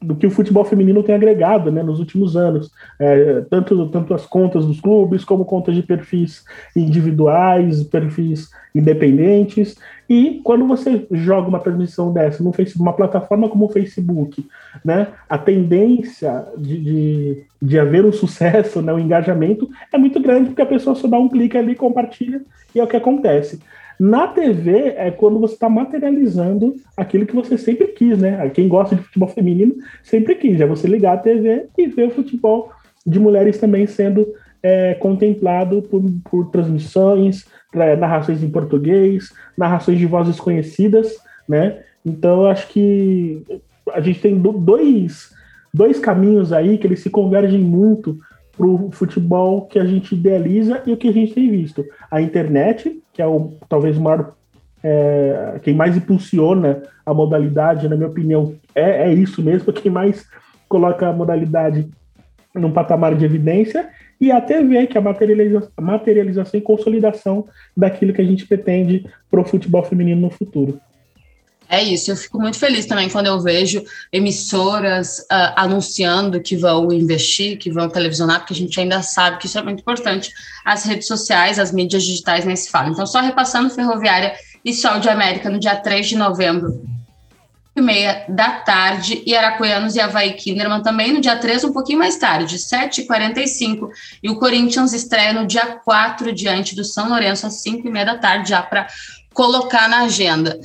do 0.00 0.14
que 0.14 0.26
o 0.26 0.30
futebol 0.30 0.64
feminino 0.64 1.02
tem 1.02 1.14
agregado 1.14 1.72
né, 1.72 1.82
nos 1.82 1.98
últimos 1.98 2.36
anos. 2.36 2.70
É, 2.98 3.42
tanto, 3.50 3.88
tanto 3.88 4.14
as 4.14 4.24
contas 4.24 4.64
dos 4.64 4.80
clubes, 4.80 5.24
como 5.24 5.44
contas 5.44 5.74
de 5.74 5.82
perfis 5.82 6.44
individuais, 6.74 7.82
perfis 7.82 8.48
independentes. 8.74 9.76
E 10.08 10.40
quando 10.44 10.66
você 10.66 11.06
joga 11.10 11.48
uma 11.48 11.58
transmissão 11.58 12.12
dessa 12.12 12.42
no 12.42 12.52
Facebook, 12.52 12.82
uma 12.82 12.92
plataforma 12.92 13.48
como 13.48 13.66
o 13.66 13.70
Facebook, 13.70 14.46
né, 14.84 15.08
a 15.28 15.36
tendência 15.36 16.44
de, 16.56 16.80
de, 16.80 17.42
de 17.60 17.78
haver 17.78 18.04
um 18.04 18.12
sucesso, 18.12 18.80
né, 18.80 18.92
um 18.92 19.00
engajamento, 19.00 19.68
é 19.92 19.98
muito 19.98 20.20
grande, 20.20 20.50
porque 20.50 20.62
a 20.62 20.66
pessoa 20.66 20.94
só 20.94 21.08
dá 21.08 21.18
um 21.18 21.28
clique 21.28 21.58
ali, 21.58 21.74
compartilha, 21.74 22.40
e 22.74 22.78
é 22.78 22.84
o 22.84 22.86
que 22.86 22.96
acontece. 22.96 23.60
Na 23.98 24.28
TV 24.28 24.94
é 24.96 25.10
quando 25.10 25.40
você 25.40 25.54
está 25.54 25.68
materializando 25.68 26.76
aquilo 26.96 27.26
que 27.26 27.34
você 27.34 27.58
sempre 27.58 27.88
quis, 27.88 28.18
né? 28.18 28.48
Quem 28.50 28.68
gosta 28.68 28.94
de 28.94 29.02
futebol 29.02 29.28
feminino 29.28 29.74
sempre 30.02 30.36
quis. 30.36 30.60
É 30.60 30.66
você 30.66 30.86
ligar 30.86 31.14
a 31.14 31.18
TV 31.18 31.66
e 31.76 31.86
ver 31.86 32.08
o 32.08 32.10
futebol 32.10 32.70
de 33.04 33.18
mulheres 33.18 33.58
também 33.58 33.86
sendo 33.86 34.26
é, 34.62 34.94
contemplado 34.94 35.82
por, 35.82 36.02
por 36.30 36.50
transmissões, 36.50 37.44
narrações 37.74 38.42
em 38.42 38.50
português, 38.50 39.32
narrações 39.56 39.98
de 39.98 40.06
vozes 40.06 40.38
conhecidas, 40.38 41.16
né? 41.48 41.80
Então, 42.04 42.42
eu 42.42 42.46
acho 42.46 42.68
que 42.68 43.42
a 43.92 44.00
gente 44.00 44.20
tem 44.20 44.38
dois, 44.38 45.32
dois 45.74 45.98
caminhos 45.98 46.52
aí 46.52 46.78
que 46.78 46.86
eles 46.86 47.00
se 47.00 47.10
convergem 47.10 47.60
muito 47.60 48.18
para 48.58 48.66
o 48.66 48.90
futebol 48.90 49.66
que 49.66 49.78
a 49.78 49.84
gente 49.84 50.16
idealiza 50.16 50.82
e 50.84 50.92
o 50.92 50.96
que 50.96 51.08
a 51.08 51.12
gente 51.12 51.32
tem 51.32 51.48
visto. 51.48 51.84
A 52.10 52.20
internet, 52.20 53.00
que 53.12 53.22
é 53.22 53.26
o 53.26 53.52
talvez 53.68 53.96
o 53.96 54.02
maior, 54.02 54.34
é, 54.82 55.60
quem 55.62 55.74
mais 55.74 55.96
impulsiona 55.96 56.82
a 57.06 57.14
modalidade, 57.14 57.88
na 57.88 57.94
minha 57.94 58.08
opinião, 58.08 58.56
é, 58.74 59.08
é 59.08 59.14
isso 59.14 59.40
mesmo, 59.40 59.72
quem 59.72 59.92
mais 59.92 60.26
coloca 60.68 61.08
a 61.08 61.12
modalidade 61.12 61.88
num 62.52 62.72
patamar 62.72 63.14
de 63.14 63.24
evidência, 63.24 63.88
e 64.20 64.32
a 64.32 64.40
TV, 64.40 64.88
que 64.88 64.98
é 64.98 65.00
a 65.00 65.04
materialização, 65.04 65.70
materialização 65.80 66.58
e 66.58 66.62
consolidação 66.62 67.46
daquilo 67.76 68.12
que 68.12 68.20
a 68.20 68.24
gente 68.24 68.48
pretende 68.48 69.06
para 69.30 69.40
o 69.40 69.44
futebol 69.44 69.84
feminino 69.84 70.20
no 70.22 70.30
futuro. 70.30 70.80
É 71.68 71.82
isso, 71.82 72.10
eu 72.10 72.16
fico 72.16 72.40
muito 72.40 72.58
feliz 72.58 72.86
também 72.86 73.10
quando 73.10 73.26
eu 73.26 73.38
vejo 73.40 73.84
emissoras 74.10 75.18
uh, 75.20 75.52
anunciando 75.54 76.40
que 76.40 76.56
vão 76.56 76.90
investir, 76.90 77.58
que 77.58 77.70
vão 77.70 77.90
televisionar, 77.90 78.40
porque 78.40 78.54
a 78.54 78.56
gente 78.56 78.80
ainda 78.80 79.02
sabe 79.02 79.36
que 79.36 79.46
isso 79.46 79.58
é 79.58 79.62
muito 79.62 79.80
importante. 79.80 80.32
As 80.64 80.84
redes 80.84 81.06
sociais, 81.06 81.58
as 81.58 81.70
mídias 81.70 82.04
digitais 82.04 82.46
nem 82.46 82.56
se 82.56 82.70
falam. 82.70 82.92
Então, 82.92 83.06
só 83.06 83.20
repassando 83.20 83.68
Ferroviária 83.68 84.34
e 84.64 84.72
Sol 84.72 84.98
de 84.98 85.10
América 85.10 85.50
no 85.50 85.58
dia 85.58 85.76
3 85.76 86.08
de 86.08 86.16
novembro, 86.16 86.82
e 87.76 87.82
meia 87.82 88.24
da 88.28 88.50
tarde, 88.50 89.22
e 89.24 89.36
Aracuianos 89.36 89.94
e 89.94 90.00
Havaí 90.00 90.32
Kinderman 90.32 90.82
também 90.82 91.12
no 91.12 91.20
dia 91.20 91.36
3, 91.36 91.64
um 91.64 91.72
pouquinho 91.72 91.98
mais 91.98 92.16
tarde, 92.16 92.56
7h45, 92.56 93.88
e 94.22 94.30
o 94.30 94.38
Corinthians 94.38 94.92
estreia 94.92 95.32
no 95.32 95.46
dia 95.46 95.66
4 95.84 96.32
diante 96.32 96.74
do 96.74 96.82
São 96.82 97.08
Lourenço 97.08 97.46
às 97.46 97.62
5h30 97.62 98.04
da 98.04 98.18
tarde, 98.18 98.50
já 98.50 98.62
para 98.62 98.88
colocar 99.32 99.88
na 99.88 100.00
agenda. 100.00 100.58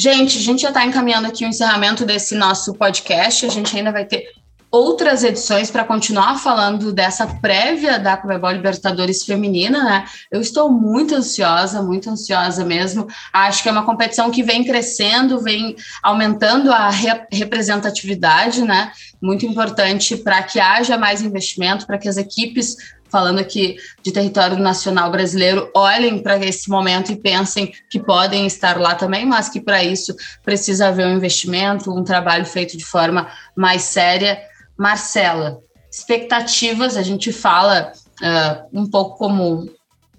Gente, 0.00 0.38
a 0.38 0.40
gente 0.40 0.62
já 0.62 0.68
está 0.68 0.82
encaminhando 0.86 1.28
aqui 1.28 1.44
o 1.44 1.48
encerramento 1.48 2.06
desse 2.06 2.34
nosso 2.34 2.72
podcast. 2.72 3.44
A 3.44 3.50
gente 3.50 3.76
ainda 3.76 3.92
vai 3.92 4.06
ter 4.06 4.24
outras 4.70 5.22
edições 5.22 5.70
para 5.70 5.84
continuar 5.84 6.38
falando 6.38 6.90
dessa 6.90 7.26
prévia 7.26 7.98
da 7.98 8.16
Comebol 8.16 8.50
Libertadores 8.50 9.22
feminina, 9.24 9.84
né? 9.84 10.06
Eu 10.32 10.40
estou 10.40 10.72
muito 10.72 11.14
ansiosa, 11.14 11.82
muito 11.82 12.08
ansiosa 12.08 12.64
mesmo. 12.64 13.08
Acho 13.30 13.62
que 13.62 13.68
é 13.68 13.72
uma 13.72 13.84
competição 13.84 14.30
que 14.30 14.42
vem 14.42 14.64
crescendo, 14.64 15.42
vem 15.42 15.76
aumentando 16.02 16.72
a 16.72 16.88
re 16.88 17.26
representatividade, 17.30 18.62
né? 18.62 18.92
Muito 19.20 19.44
importante 19.44 20.16
para 20.16 20.42
que 20.42 20.58
haja 20.58 20.96
mais 20.96 21.20
investimento, 21.20 21.86
para 21.86 21.98
que 21.98 22.08
as 22.08 22.16
equipes 22.16 22.74
falando 23.10 23.38
aqui 23.38 23.76
de 24.02 24.12
território 24.12 24.58
nacional 24.58 25.10
brasileiro, 25.10 25.70
olhem 25.74 26.22
para 26.22 26.38
esse 26.38 26.68
momento 26.70 27.12
e 27.12 27.16
pensem 27.16 27.72
que 27.90 27.98
podem 27.98 28.46
estar 28.46 28.78
lá 28.78 28.94
também, 28.94 29.26
mas 29.26 29.48
que 29.48 29.60
para 29.60 29.82
isso 29.82 30.14
precisa 30.42 30.88
haver 30.88 31.06
um 31.06 31.16
investimento, 31.16 31.92
um 31.92 32.04
trabalho 32.04 32.44
feito 32.44 32.76
de 32.76 32.84
forma 32.84 33.28
mais 33.56 33.82
séria. 33.82 34.40
Marcela, 34.78 35.58
expectativas, 35.90 36.96
a 36.96 37.02
gente 37.02 37.32
fala 37.32 37.92
uh, 38.22 38.80
um 38.80 38.88
pouco 38.88 39.18
como 39.18 39.68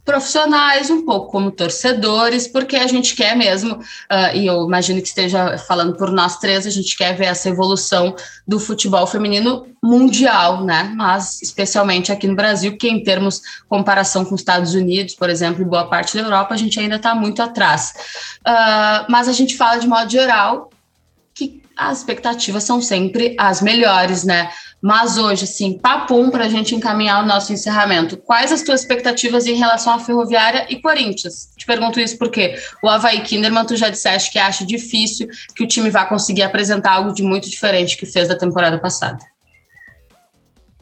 profissionais, 0.03 0.89
um 0.89 1.05
pouco 1.05 1.31
como 1.31 1.51
torcedores, 1.51 2.47
porque 2.47 2.75
a 2.75 2.87
gente 2.87 3.15
quer 3.15 3.35
mesmo, 3.35 3.75
uh, 3.75 4.35
e 4.35 4.47
eu 4.47 4.65
imagino 4.65 5.01
que 5.01 5.07
esteja 5.07 5.57
falando 5.59 5.95
por 5.95 6.11
nós 6.11 6.37
três, 6.37 6.65
a 6.65 6.69
gente 6.69 6.97
quer 6.97 7.15
ver 7.15 7.25
essa 7.25 7.49
evolução 7.49 8.15
do 8.47 8.59
futebol 8.59 9.05
feminino 9.05 9.67
mundial, 9.81 10.63
né? 10.63 10.91
Mas 10.95 11.41
especialmente 11.41 12.11
aqui 12.11 12.27
no 12.27 12.35
Brasil, 12.35 12.77
que 12.77 12.89
em 12.89 13.03
termos 13.03 13.41
comparação 13.69 14.25
com 14.25 14.35
os 14.35 14.41
Estados 14.41 14.73
Unidos, 14.73 15.13
por 15.13 15.29
exemplo, 15.29 15.61
e 15.61 15.65
boa 15.65 15.87
parte 15.87 16.17
da 16.17 16.23
Europa, 16.23 16.53
a 16.53 16.57
gente 16.57 16.79
ainda 16.79 16.95
está 16.95 17.13
muito 17.13 17.41
atrás. 17.41 17.93
Uh, 18.47 19.05
mas 19.09 19.27
a 19.27 19.33
gente 19.33 19.55
fala 19.55 19.77
de 19.77 19.87
modo 19.87 20.09
geral 20.09 20.69
que 21.33 21.61
as 21.77 21.99
expectativas 21.99 22.63
são 22.63 22.81
sempre 22.81 23.35
as 23.39 23.61
melhores, 23.61 24.23
né? 24.23 24.49
Mas 24.81 25.15
hoje, 25.15 25.43
assim, 25.43 25.77
papum 25.77 26.31
para 26.31 26.45
a 26.45 26.49
gente 26.49 26.73
encaminhar 26.73 27.23
o 27.23 27.27
nosso 27.27 27.53
encerramento. 27.53 28.17
Quais 28.17 28.51
as 28.51 28.63
tuas 28.63 28.81
expectativas 28.81 29.45
em 29.45 29.53
relação 29.53 29.93
à 29.93 29.99
Ferroviária 29.99 30.65
e 30.69 30.81
Corinthians? 30.81 31.51
Te 31.55 31.67
pergunto 31.67 31.99
isso 31.99 32.17
porque 32.17 32.55
o 32.83 32.89
Havaí 32.89 33.21
Kinderman, 33.21 33.65
tu 33.65 33.75
já 33.75 33.89
disseste 33.89 34.31
que 34.31 34.39
acha 34.39 34.65
difícil 34.65 35.27
que 35.55 35.63
o 35.63 35.67
time 35.67 35.91
vá 35.91 36.05
conseguir 36.05 36.41
apresentar 36.41 36.93
algo 36.93 37.13
de 37.13 37.21
muito 37.21 37.47
diferente 37.47 37.95
que 37.95 38.07
fez 38.07 38.27
da 38.27 38.35
temporada 38.35 38.79
passada. 38.79 39.19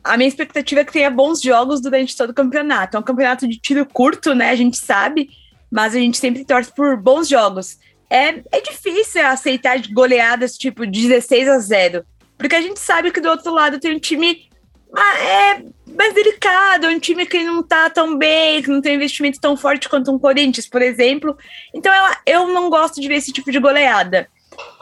A 0.01 0.15
minha 0.15 0.29
expectativa 0.29 0.79
é 0.79 0.85
que 0.85 0.93
tenha 0.93 1.09
bons 1.09 1.41
jogos 1.41 1.81
durante 1.81 2.15
todo 2.15 2.29
o 2.29 2.33
campeonato. 2.33 2.95
É 2.95 2.99
um 2.99 3.03
campeonato 3.03 3.45
de 3.45 3.59
tiro 3.59 3.85
curto, 3.85 4.33
né? 4.33 4.51
A 4.51 4.55
gente 4.55 4.77
sabe, 4.77 5.29
mas 5.69 5.93
a 5.93 5.99
gente 5.99 6.17
sempre 6.17 6.45
torce 6.45 6.73
por 6.73 6.95
bons 6.95 7.27
jogos. 7.27 7.77
É, 8.09 8.41
é 8.49 8.61
difícil 8.61 9.25
aceitar 9.27 9.77
goleadas 9.91 10.57
tipo 10.57 10.85
16 10.85 11.49
a 11.49 11.59
0 11.59 12.05
porque 12.39 12.55
a 12.55 12.61
gente 12.61 12.79
sabe 12.79 13.11
que 13.11 13.19
do 13.19 13.29
outro 13.29 13.53
lado 13.53 13.79
tem 13.79 13.93
um 13.93 13.99
time 13.99 14.49
ah, 14.95 15.19
é 15.19 15.63
mais 15.95 16.13
delicado, 16.13 16.87
um 16.87 16.99
time 16.99 17.25
que 17.25 17.43
não 17.43 17.61
tá 17.61 17.89
tão 17.89 18.17
bem, 18.17 18.63
que 18.63 18.69
não 18.69 18.81
tem 18.81 18.95
investimento 18.95 19.39
tão 19.39 19.55
forte 19.55 19.87
quanto 19.87 20.11
um 20.11 20.17
Corinthians, 20.17 20.67
por 20.67 20.81
exemplo. 20.81 21.37
Então 21.75 21.93
eu, 21.93 22.15
eu 22.25 22.47
não 22.47 22.69
gosto 22.69 22.99
de 22.99 23.07
ver 23.07 23.15
esse 23.15 23.31
tipo 23.31 23.51
de 23.51 23.59
goleada. 23.59 24.27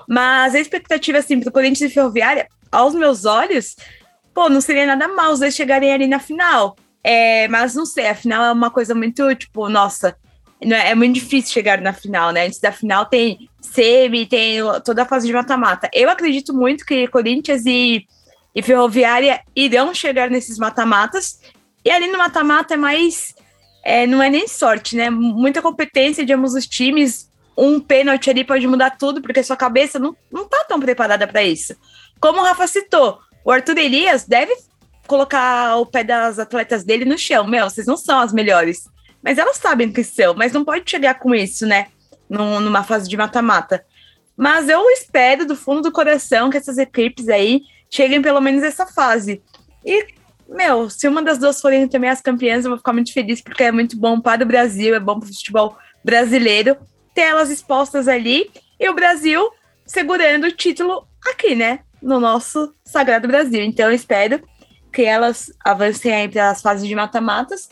Mas 0.08 0.56
a 0.56 0.60
expectativa, 0.60 1.18
assim, 1.18 1.40
pro 1.40 1.52
Corinthians 1.52 1.92
e 1.92 1.94
Ferroviária, 1.94 2.48
aos 2.72 2.94
meus 2.94 3.26
olhos, 3.26 3.76
pô, 4.34 4.48
não 4.48 4.62
seria 4.62 4.86
nada 4.86 5.08
mal 5.10 5.34
os 5.34 5.40
dois 5.40 5.56
chegarem 5.56 5.92
ali 5.92 6.08
na 6.08 6.20
final. 6.20 6.78
É, 7.04 7.48
mas 7.48 7.76
não 7.76 7.86
sei, 7.86 8.08
a 8.08 8.16
final 8.16 8.46
é 8.46 8.52
uma 8.52 8.70
coisa 8.70 8.94
muito, 8.94 9.34
tipo, 9.36 9.68
nossa, 9.68 10.16
é, 10.62 10.96
muito 10.96 11.16
difícil 11.16 11.54
chegar 11.54 11.80
na 11.82 11.94
final, 11.94 12.32
né? 12.32 12.48
Antes 12.48 12.60
da 12.60 12.72
final 12.72 13.06
tem 13.06 13.50
semi, 13.62 14.26
tem 14.26 14.60
toda 14.84 15.04
a 15.04 15.06
fase 15.06 15.28
de 15.28 15.34
mata-mata. 15.34 15.90
Eu 15.94 16.10
acredito 16.10 16.54
muito 16.54 16.86
que 16.86 17.08
Corinthians 17.08 17.66
e, 17.66 18.08
e 18.56 18.62
Ferroviária 18.62 19.42
irão 19.56 19.94
chegar 19.94 20.30
nesses 20.30 20.58
mata-matas. 20.58 21.40
E 21.86 21.92
ali 21.92 22.08
no 22.08 22.18
mata-mata 22.18 22.74
é 22.74 22.78
mais. 22.78 23.36
É, 23.84 24.06
não 24.08 24.22
é 24.22 24.30
nem 24.30 24.48
sorte, 24.48 24.96
né? 24.96 25.10
Muita 25.10 25.62
competência 25.62 26.26
de 26.26 26.34
ambos 26.34 26.54
os 26.54 26.66
times. 26.66 27.32
Um 27.56 27.80
pênalti 27.80 28.30
ali 28.30 28.44
pode 28.44 28.68
mudar 28.68 28.92
tudo, 28.92 29.22
porque 29.22 29.42
sua 29.42 29.56
cabeça 29.56 29.98
não, 29.98 30.16
não 30.32 30.48
tá 30.48 30.66
tão 30.68 30.80
preparada 30.80 31.28
para 31.28 31.44
isso. 31.44 31.76
Como 32.20 32.40
o 32.40 32.44
Rafa 32.44 32.68
citou, 32.68 33.20
o 33.44 33.52
Arthur 33.52 33.78
Elias 33.78 34.26
deve 34.26 34.54
colocar 35.08 35.78
o 35.78 35.86
pé 35.86 36.04
das 36.04 36.38
atletas 36.38 36.84
dele 36.84 37.06
no 37.06 37.18
chão. 37.18 37.48
Meu, 37.48 37.70
vocês 37.70 37.88
não 37.88 37.98
são 37.98 38.20
as 38.20 38.34
melhores. 38.34 38.90
Mas 39.24 39.38
elas 39.38 39.58
sabem 39.58 39.92
que 39.92 40.04
são, 40.04 40.34
mas 40.34 40.52
não 40.52 40.64
pode 40.64 40.90
chegar 40.90 41.16
com 41.16 41.34
isso, 41.34 41.66
né? 41.66 41.88
Num, 42.30 42.60
numa 42.60 42.84
fase 42.84 43.10
de 43.10 43.18
mata-mata. 43.18 43.84
Mas 44.36 44.70
eu 44.70 44.88
espero 44.92 45.46
do 45.46 45.56
fundo 45.56 45.82
do 45.82 45.92
coração 45.92 46.50
que 46.50 46.58
essas 46.58 46.78
equipes 46.78 47.28
aí 47.28 47.62
cheguem 47.90 48.22
pelo 48.22 48.40
menos 48.40 48.64
essa 48.64 48.86
fase. 48.86 49.42
E, 49.84 50.06
meu, 50.48 50.90
se 50.90 51.08
uma 51.08 51.22
das 51.22 51.38
duas 51.38 51.60
forem 51.60 51.88
também 51.88 52.10
as 52.10 52.22
campeãs, 52.22 52.64
eu 52.64 52.72
vou 52.72 52.78
ficar 52.78 52.94
muito 52.94 53.12
feliz, 53.12 53.42
porque 53.42 53.64
é 53.64 53.72
muito 53.72 53.98
bom 53.98 54.20
para 54.22 54.44
o 54.44 54.48
Brasil, 54.48 54.94
é 54.94 55.00
bom 55.00 55.20
para 55.20 55.30
o 55.30 55.34
futebol 55.34 55.78
brasileiro 56.04 56.78
ter 57.14 57.22
elas 57.22 57.50
expostas 57.50 58.08
ali 58.08 58.52
e 58.80 58.88
o 58.88 58.94
Brasil 58.94 59.50
segurando 59.86 60.46
o 60.46 60.52
título 60.52 61.08
aqui, 61.26 61.56
né? 61.56 61.80
No 62.02 62.20
nosso 62.20 62.74
Sagrado 62.86 63.28
Brasil. 63.28 63.64
Então 63.64 63.88
eu 63.88 63.96
espero 63.96 64.42
que 64.94 65.02
elas 65.02 65.52
avancem 65.66 66.14
aí 66.14 66.28
para 66.28 66.52
as 66.52 66.62
fases 66.62 66.88
de 66.88 66.94
mata-matas 66.94 67.70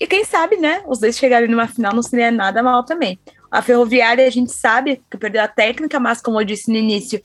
e 0.00 0.06
quem 0.06 0.24
sabe, 0.24 0.56
né, 0.56 0.82
os 0.86 0.98
dois 0.98 1.16
chegarem 1.16 1.48
numa 1.48 1.68
final 1.68 1.94
não 1.94 2.02
seria 2.02 2.30
nada 2.30 2.62
mal 2.62 2.84
também. 2.84 3.18
A 3.50 3.62
Ferroviária, 3.62 4.26
a 4.26 4.30
gente 4.30 4.52
sabe 4.52 5.00
que 5.10 5.16
perdeu 5.16 5.42
a 5.42 5.48
técnica, 5.48 6.00
mas 6.00 6.20
como 6.20 6.40
eu 6.40 6.44
disse 6.44 6.70
no 6.70 6.76
início, 6.76 7.22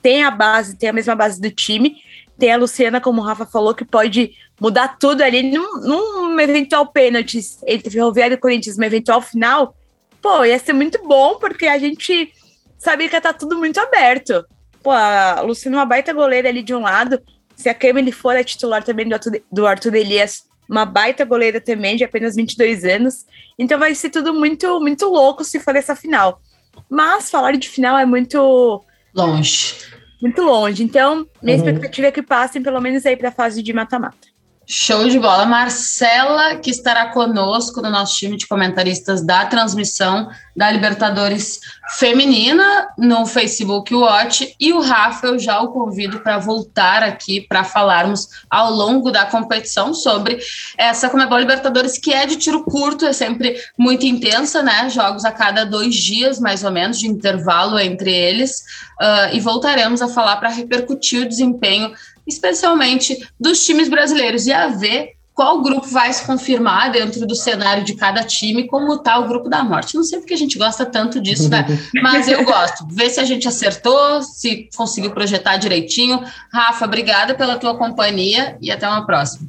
tem 0.00 0.24
a 0.24 0.30
base, 0.30 0.76
tem 0.76 0.88
a 0.88 0.92
mesma 0.92 1.14
base 1.14 1.40
do 1.40 1.50
time. 1.50 1.96
Tem 2.38 2.52
a 2.52 2.56
Luciana, 2.56 3.00
como 3.00 3.20
o 3.20 3.24
Rafa 3.24 3.46
falou, 3.46 3.74
que 3.74 3.84
pode 3.84 4.32
mudar 4.60 4.96
tudo 4.98 5.22
ali 5.22 5.42
num, 5.42 5.80
num 5.80 6.40
eventual 6.40 6.86
pênalti 6.86 7.40
entre 7.66 7.90
Ferroviária 7.90 8.34
e 8.34 8.38
Corinthians, 8.38 8.76
uma 8.76 8.86
eventual 8.86 9.20
final. 9.20 9.76
Pô, 10.20 10.44
ia 10.44 10.58
ser 10.58 10.72
muito 10.72 11.00
bom, 11.06 11.36
porque 11.36 11.66
a 11.66 11.78
gente 11.78 12.32
sabia 12.78 13.08
que 13.08 13.20
tá 13.20 13.32
tudo 13.32 13.58
muito 13.58 13.78
aberto. 13.78 14.44
Pô, 14.82 14.90
a 14.90 15.40
Luciana 15.40 15.76
é 15.76 15.80
uma 15.80 15.86
baita 15.86 16.12
goleira 16.12 16.48
ali 16.48 16.62
de 16.62 16.74
um 16.74 16.80
lado. 16.80 17.20
Se 17.54 17.68
a 17.68 17.74
Kemily 17.74 18.10
for 18.10 18.36
a 18.36 18.42
titular 18.42 18.82
também 18.82 19.08
do 19.08 19.16
do 19.50 19.66
Arthur 19.66 19.94
Elias, 19.94 20.44
uma 20.72 20.86
baita 20.86 21.22
goleira 21.22 21.60
também, 21.60 21.96
de 21.96 22.02
apenas 22.02 22.34
22 22.34 22.82
anos. 22.86 23.26
Então 23.58 23.78
vai 23.78 23.94
ser 23.94 24.08
tudo 24.08 24.32
muito, 24.32 24.80
muito 24.80 25.06
louco 25.06 25.44
se 25.44 25.60
for 25.60 25.76
essa 25.76 25.94
final. 25.94 26.40
Mas 26.88 27.30
falar 27.30 27.52
de 27.52 27.68
final 27.68 27.98
é 27.98 28.06
muito. 28.06 28.82
Longe. 29.14 29.76
Muito 30.20 30.40
longe. 30.40 30.82
Então, 30.82 31.26
minha 31.42 31.58
uhum. 31.58 31.64
expectativa 31.64 32.06
é 32.06 32.12
que 32.12 32.22
passem 32.22 32.62
pelo 32.62 32.80
menos 32.80 33.04
aí 33.04 33.16
para 33.16 33.28
a 33.28 33.32
fase 33.32 33.62
de 33.62 33.72
mata-mata. 33.74 34.31
Show 34.64 35.08
de 35.08 35.18
bola. 35.18 35.44
Marcela, 35.44 36.54
que 36.56 36.70
estará 36.70 37.06
conosco 37.06 37.82
no 37.82 37.90
nosso 37.90 38.16
time 38.16 38.36
de 38.36 38.46
comentaristas 38.46 39.20
da 39.20 39.44
transmissão 39.44 40.30
da 40.56 40.70
Libertadores 40.70 41.58
Feminina 41.98 42.88
no 42.96 43.26
Facebook 43.26 43.92
Watch. 43.92 44.54
E 44.60 44.72
o 44.72 44.80
Rafa, 44.80 45.26
eu 45.26 45.38
já 45.38 45.60
o 45.60 45.72
convido 45.72 46.20
para 46.20 46.38
voltar 46.38 47.02
aqui 47.02 47.40
para 47.40 47.64
falarmos 47.64 48.28
ao 48.48 48.70
longo 48.70 49.10
da 49.10 49.26
competição 49.26 49.92
sobre 49.92 50.38
essa 50.78 51.10
Comebol 51.10 51.38
Libertadores, 51.38 51.98
que 51.98 52.12
é 52.12 52.24
de 52.24 52.36
tiro 52.36 52.62
curto, 52.62 53.04
é 53.04 53.12
sempre 53.12 53.56
muito 53.76 54.06
intensa, 54.06 54.62
né? 54.62 54.88
Jogos 54.88 55.24
a 55.24 55.32
cada 55.32 55.64
dois 55.64 55.94
dias, 55.94 56.38
mais 56.38 56.62
ou 56.62 56.70
menos, 56.70 57.00
de 57.00 57.08
intervalo 57.08 57.78
entre 57.78 58.12
eles. 58.12 58.62
Uh, 59.00 59.34
e 59.34 59.40
voltaremos 59.40 60.00
a 60.00 60.08
falar 60.08 60.36
para 60.36 60.48
repercutir 60.48 61.22
o 61.22 61.28
desempenho 61.28 61.92
especialmente 62.26 63.26
dos 63.38 63.64
times 63.64 63.88
brasileiros, 63.88 64.46
e 64.46 64.52
a 64.52 64.68
ver 64.68 65.12
qual 65.34 65.62
grupo 65.62 65.86
vai 65.86 66.12
se 66.12 66.24
confirmar 66.26 66.92
dentro 66.92 67.26
do 67.26 67.34
cenário 67.34 67.84
de 67.84 67.94
cada 67.94 68.22
time, 68.22 68.66
como 68.66 68.94
está 68.94 69.18
o 69.18 69.26
grupo 69.26 69.48
da 69.48 69.64
morte. 69.64 69.94
Não 69.94 70.04
sei 70.04 70.18
porque 70.18 70.34
a 70.34 70.38
gente 70.38 70.58
gosta 70.58 70.84
tanto 70.84 71.20
disso, 71.20 71.48
né? 71.48 71.66
Mas 72.02 72.28
eu 72.28 72.44
gosto. 72.44 72.86
Ver 72.88 73.08
se 73.08 73.18
a 73.18 73.24
gente 73.24 73.48
acertou, 73.48 74.22
se 74.22 74.68
conseguiu 74.76 75.10
projetar 75.10 75.56
direitinho. 75.56 76.22
Rafa, 76.52 76.84
obrigada 76.84 77.34
pela 77.34 77.56
tua 77.56 77.76
companhia 77.76 78.58
e 78.60 78.70
até 78.70 78.86
uma 78.86 79.06
próxima. 79.06 79.48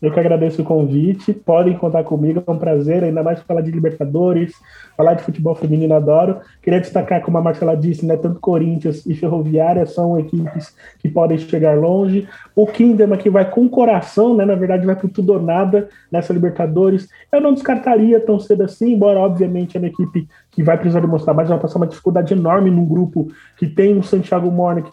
Eu 0.00 0.12
que 0.12 0.20
agradeço 0.20 0.62
o 0.62 0.64
convite. 0.64 1.32
Podem 1.32 1.76
contar 1.76 2.04
comigo, 2.04 2.42
é 2.46 2.50
um 2.50 2.58
prazer, 2.58 3.04
ainda 3.04 3.22
mais 3.22 3.40
falar 3.40 3.60
de 3.60 3.70
Libertadores, 3.70 4.54
falar 4.96 5.14
de 5.14 5.22
futebol 5.22 5.54
feminino, 5.54 5.94
adoro. 5.94 6.40
Queria 6.62 6.80
destacar, 6.80 7.22
como 7.22 7.38
a 7.38 7.42
Marcela 7.42 7.76
disse, 7.76 8.04
né, 8.04 8.16
tanto 8.16 8.40
Corinthians 8.40 9.04
e 9.06 9.14
Ferroviária 9.14 9.86
são 9.86 10.18
equipes 10.18 10.74
que 10.98 11.08
podem 11.08 11.38
chegar 11.38 11.76
longe. 11.76 12.28
O 12.54 12.66
Kingdom 12.66 13.12
aqui 13.14 13.30
vai 13.30 13.50
com 13.50 13.68
coração, 13.68 14.36
né, 14.36 14.44
na 14.44 14.54
verdade 14.54 14.86
vai 14.86 14.96
por 14.96 15.10
tudo 15.10 15.32
ou 15.32 15.42
nada 15.42 15.88
nessa 16.10 16.32
Libertadores. 16.32 17.08
Eu 17.32 17.40
não 17.40 17.54
descartaria 17.54 18.20
tão 18.20 18.38
cedo 18.38 18.62
assim, 18.62 18.92
embora 18.92 19.18
obviamente 19.18 19.76
é 19.76 19.80
uma 19.80 19.88
equipe 19.88 20.28
que 20.50 20.62
vai 20.62 20.76
precisar 20.76 21.00
demonstrar 21.00 21.34
mais, 21.34 21.48
vai 21.48 21.58
passar 21.58 21.78
uma 21.78 21.86
dificuldade 21.86 22.32
enorme 22.32 22.70
num 22.70 22.86
grupo 22.86 23.28
que 23.56 23.66
tem 23.66 23.96
o 23.96 24.02
Santiago 24.02 24.50
Morne, 24.50 24.82
que 24.82 24.90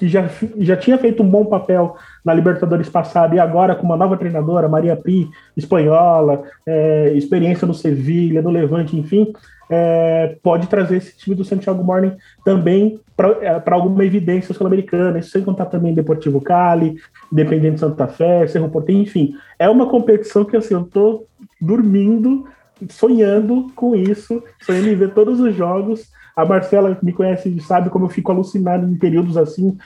já, 0.00 0.28
já 0.58 0.76
tinha 0.76 0.96
feito 0.98 1.22
um 1.22 1.28
bom 1.28 1.44
papel 1.44 1.96
na 2.24 2.32
Libertadores 2.32 2.88
passada 2.88 3.34
e 3.34 3.40
agora 3.40 3.74
com 3.74 3.84
uma 3.84 3.96
nova 3.96 4.16
treinadora, 4.16 4.68
Maria 4.68 4.96
Pri, 4.96 5.28
espanhola, 5.56 6.42
é, 6.66 7.12
experiência 7.14 7.66
no 7.66 7.74
Sevilha, 7.74 8.42
no 8.42 8.50
Levante, 8.50 8.96
enfim, 8.96 9.32
é, 9.68 10.36
pode 10.42 10.66
trazer 10.66 10.96
esse 10.96 11.16
time 11.16 11.34
do 11.34 11.44
Santiago 11.44 11.82
Morning 11.82 12.16
também 12.44 13.00
para 13.16 13.30
é, 13.40 13.62
alguma 13.70 14.04
evidência 14.04 14.54
sul-americana, 14.54 15.22
sem 15.22 15.42
contar 15.42 15.66
também 15.66 15.94
Deportivo 15.94 16.40
Cali, 16.40 16.96
Independente 17.32 17.80
Santa 17.80 18.06
Fé, 18.06 18.46
Cerro 18.46 18.68
Porteño, 18.68 19.02
enfim. 19.02 19.34
É 19.58 19.68
uma 19.68 19.88
competição 19.88 20.44
que 20.44 20.56
assim, 20.56 20.74
eu 20.74 20.84
tô 20.84 21.24
dormindo, 21.60 22.46
sonhando 22.88 23.66
com 23.74 23.94
isso, 23.94 24.42
sonhando 24.60 24.88
em 24.88 24.96
ver 24.96 25.14
todos 25.14 25.38
os 25.38 25.54
jogos, 25.54 26.10
a 26.40 26.44
Marcela 26.44 26.96
me 27.02 27.12
conhece 27.12 27.48
e 27.48 27.60
sabe 27.60 27.90
como 27.90 28.06
eu 28.06 28.08
fico 28.08 28.32
alucinado 28.32 28.88
em 28.88 28.96
períodos 28.96 29.36
assim. 29.36 29.76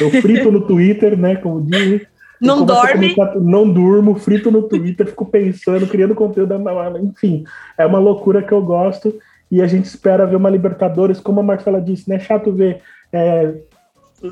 Eu 0.00 0.10
frito 0.10 0.50
no 0.50 0.60
Twitter, 0.62 1.18
né? 1.18 1.36
Como 1.36 1.60
diz. 1.62 2.02
Não 2.40 2.64
dorme? 2.64 3.14
Não 3.40 3.68
durmo, 3.68 4.16
frito 4.16 4.50
no 4.50 4.62
Twitter, 4.64 5.06
fico 5.06 5.24
pensando, 5.24 5.86
criando 5.86 6.14
conteúdo. 6.14 6.54
Enfim, 7.02 7.44
é 7.78 7.86
uma 7.86 7.98
loucura 7.98 8.42
que 8.42 8.52
eu 8.52 8.62
gosto. 8.62 9.14
E 9.50 9.60
a 9.62 9.66
gente 9.66 9.84
espera 9.84 10.26
ver 10.26 10.36
uma 10.36 10.50
Libertadores, 10.50 11.20
como 11.20 11.40
a 11.40 11.42
Marcela 11.42 11.80
disse, 11.80 12.08
né? 12.08 12.16
É 12.16 12.20
chato 12.20 12.50
ver, 12.50 12.80
é, 13.12 13.54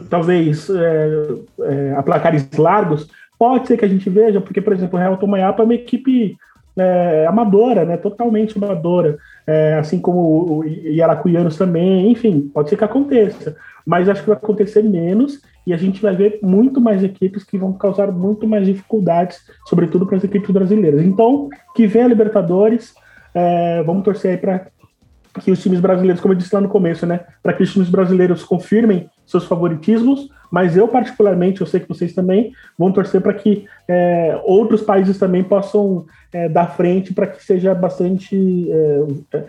talvez, 0.09 0.69
é, 0.71 1.27
é, 1.61 1.95
a 1.97 2.03
placares 2.03 2.49
largos. 2.57 3.07
Pode 3.39 3.69
ser 3.69 3.77
que 3.77 3.85
a 3.85 3.89
gente 3.89 4.09
veja, 4.11 4.41
porque, 4.41 4.61
por 4.61 4.73
exemplo, 4.73 4.99
o 4.99 5.01
Real 5.01 5.17
Tomayapa 5.17 5.63
é 5.63 5.65
uma 5.65 5.75
equipe 5.75 6.37
é, 6.77 7.27
amadora, 7.29 7.85
né? 7.85 7.97
Totalmente 7.97 8.57
amadora 8.57 9.19
é, 9.47 9.75
assim 9.79 9.99
como 9.99 10.59
o 10.59 10.65
Iaracuianos 10.65 11.57
também, 11.57 12.11
enfim, 12.11 12.51
pode 12.53 12.69
ser 12.69 12.77
que 12.77 12.85
aconteça, 12.85 13.57
mas 13.87 14.09
acho 14.09 14.23
que 14.23 14.29
vai 14.29 14.37
acontecer 14.37 14.83
menos 14.83 15.41
e 15.67 15.73
a 15.73 15.77
gente 15.77 16.01
vai 16.01 16.15
ver 16.15 16.39
muito 16.43 16.81
mais 16.81 17.03
equipes 17.03 17.45
que 17.45 17.59
vão 17.59 17.73
causar 17.73 18.11
muito 18.11 18.47
mais 18.47 18.67
dificuldades, 18.67 19.41
sobretudo 19.67 20.07
para 20.07 20.17
as 20.17 20.25
equipes 20.25 20.51
brasileiras. 20.51 21.03
Então, 21.03 21.49
que 21.75 21.87
venha 21.87 22.07
a 22.07 22.09
Libertadores, 22.09 22.95
é, 23.35 23.83
vamos 23.83 24.05
torcer 24.05 24.33
aí 24.33 24.37
para 24.37 24.67
que 25.41 25.51
os 25.51 25.63
times 25.63 25.81
brasileiros, 25.81 26.21
como 26.21 26.35
eu 26.35 26.39
disse 26.39 26.55
lá 26.55 26.61
no 26.61 26.69
começo, 26.69 27.07
né, 27.07 27.21
para 27.43 27.53
que 27.53 27.63
os 27.63 27.73
times 27.73 27.89
brasileiros 27.89 28.43
confirmem 28.43 29.09
seus 29.31 29.45
favoritismos, 29.45 30.29
mas 30.51 30.77
eu 30.77 30.89
particularmente, 30.89 31.61
eu 31.61 31.67
sei 31.67 31.81
que 31.81 31.89
vocês 31.89 32.13
também 32.13 32.53
vão 32.77 32.91
torcer 32.91 33.21
para 33.21 33.35
que 33.35 33.67
é, 33.87 34.41
outros 34.45 34.83
países 34.83 35.19
também 35.19 35.45
possam 35.45 36.05
é, 36.33 36.49
dar 36.49 36.75
frente 36.77 37.15
para 37.15 37.27
que 37.27 37.43
seja 37.43 37.75
bastante 37.75 38.69
é, 38.71 39.37
é, 39.37 39.45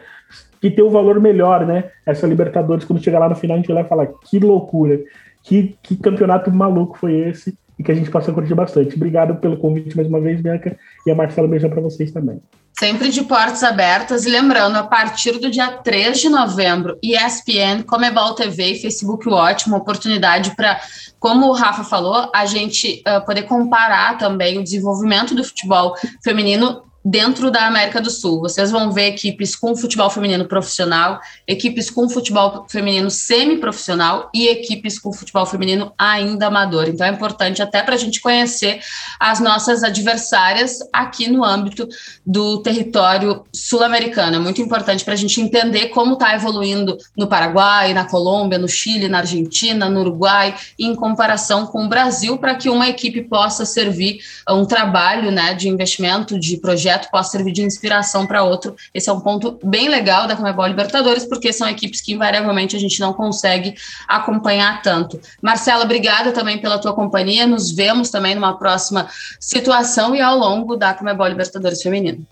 que 0.62 0.70
tenha 0.70 0.88
um 0.88 0.92
valor 0.92 1.20
melhor, 1.20 1.66
né? 1.66 1.86
Essa 2.06 2.28
Libertadores 2.28 2.86
quando 2.86 3.04
chegar 3.04 3.20
lá 3.20 3.28
no 3.28 3.36
final 3.36 3.56
a 3.56 3.60
gente 3.60 3.74
vai 3.74 3.84
falar 3.84 4.08
que 4.08 4.40
loucura, 4.40 5.00
que, 5.44 5.76
que 5.82 5.96
campeonato 5.96 6.52
maluco 6.52 6.98
foi 7.00 7.14
esse 7.30 7.58
e 7.82 7.84
que 7.84 7.92
a 7.92 7.96
gente 7.96 8.12
possa 8.12 8.32
curtir 8.32 8.54
bastante. 8.54 8.96
Obrigado 8.96 9.36
pelo 9.38 9.58
convite 9.58 9.96
mais 9.96 10.08
uma 10.08 10.22
vez, 10.22 10.40
Bianca, 10.40 10.78
e 11.06 11.10
a 11.10 11.16
Marcela 11.16 11.48
beijão 11.48 11.70
para 11.70 11.82
vocês 11.82 12.12
também. 12.12 12.40
Sempre 12.78 13.10
de 13.10 13.24
portas 13.24 13.64
abertas. 13.64 14.24
E 14.26 14.30
lembrando, 14.30 14.78
a 14.78 14.84
partir 14.84 15.40
do 15.40 15.50
dia 15.50 15.72
3 15.72 16.20
de 16.20 16.30
novembro, 16.30 16.98
ESPN, 17.04 17.84
Comebol 17.86 18.36
TV 18.36 18.74
e 18.74 18.80
Facebook 18.80 19.28
Watch, 19.28 19.68
uma 19.68 19.78
oportunidade 19.78 20.56
para, 20.56 20.80
como 21.20 21.48
o 21.48 21.54
Rafa 21.54 21.84
falou, 21.84 22.30
a 22.34 22.46
gente 22.46 23.02
uh, 23.08 23.26
poder 23.26 23.44
comparar 23.44 24.18
também 24.20 24.60
o 24.60 24.64
desenvolvimento 24.64 25.34
do 25.34 25.44
futebol 25.44 25.96
feminino 26.24 26.84
dentro 27.04 27.50
da 27.50 27.66
América 27.66 28.00
do 28.00 28.10
Sul. 28.10 28.40
Vocês 28.42 28.72
vão 28.72 28.92
ver 28.92 29.08
equipes 29.08 29.56
com 29.56 29.76
futebol 29.76 30.10
feminino 30.10 30.46
profissional, 30.46 31.20
equipes 31.48 31.90
com 31.90 32.08
futebol 32.08 32.66
feminino 32.70 33.10
semi-profissional 33.10 34.30
e 34.34 34.48
equipes 34.48 35.00
com 35.00 35.12
futebol 35.12 35.46
feminino 35.46 35.92
ainda 35.98 36.48
amador. 36.48 36.88
Então 36.88 37.08
é 37.08 37.10
importante 37.10 37.62
até 37.62 37.82
para 37.82 37.96
a 37.96 37.98
gente 37.98 38.22
conhecer 38.22 38.80
as 39.20 39.40
nossas 39.40 39.84
adversárias 39.84 40.80
aqui 40.94 41.28
no 41.28 41.44
âmbito 41.44 41.88
do 42.26 42.60
território 42.60 43.44
sul-americano. 43.54 44.36
É 44.36 44.40
muito 44.40 44.62
importante 44.62 45.04
para 45.04 45.14
a 45.14 45.18
gente 45.18 45.42
entender 45.42 45.88
como 45.88 46.14
está 46.14 46.36
evoluindo 46.36 46.98
no 47.18 47.28
Paraguai, 47.28 47.94
na 47.94 48.06
Colômbia, 48.06 48.60
no 48.60 48.68
Chile, 48.68 49.10
na 49.10 49.20
Argentina, 49.20 49.90
no 49.90 50.02
Uruguai, 50.02 50.56
em 50.78 50.96
comparação 50.96 51.66
com 51.66 51.86
o 51.86 51.90
Brasil, 51.90 52.38
para 52.38 52.56
que 52.56 52.70
uma 52.70 52.88
equipe 52.88 53.24
possa 53.24 53.66
servir 53.66 54.20
um 54.48 54.66
trabalho 54.66 55.32
né, 55.32 55.54
de 55.54 55.68
investimento, 55.68 56.40
de 56.40 56.58
projeto 56.58 56.91
projeto 56.92 57.10
possa 57.10 57.32
servir 57.32 57.52
de 57.52 57.64
inspiração 57.64 58.28
para 58.28 58.44
outro. 58.44 58.76
Esse 58.94 59.10
é 59.10 59.14
um 59.14 59.20
ponto 59.20 59.60
bem 59.64 59.88
legal 59.88 60.28
da 60.28 60.36
Comebol 60.36 60.68
Libertadores, 60.68 61.26
porque 61.26 61.54
são 61.54 61.68
equipes 61.70 62.02
que 62.02 62.14
invariavelmente 62.14 62.76
a 62.76 62.80
gente 62.80 63.00
não 63.00 63.14
consegue 63.14 63.76
acompanhar 64.08 64.82
tanto. 64.82 65.20
Marcela, 65.42 65.84
obrigada 65.84 66.32
também 66.32 66.60
pela 66.60 66.80
tua 66.80 66.94
companhia. 66.94 67.48
Nos 67.48 67.72
vemos 67.72 68.10
também 68.10 68.36
numa 68.36 68.58
próxima 68.58 69.10
situação 69.40 70.16
e 70.16 70.22
ao 70.22 70.38
longo 70.38 70.76
da 70.76 70.94
Comebol 70.94 71.28
Libertadores 71.28 71.82
Feminino. 71.82 72.26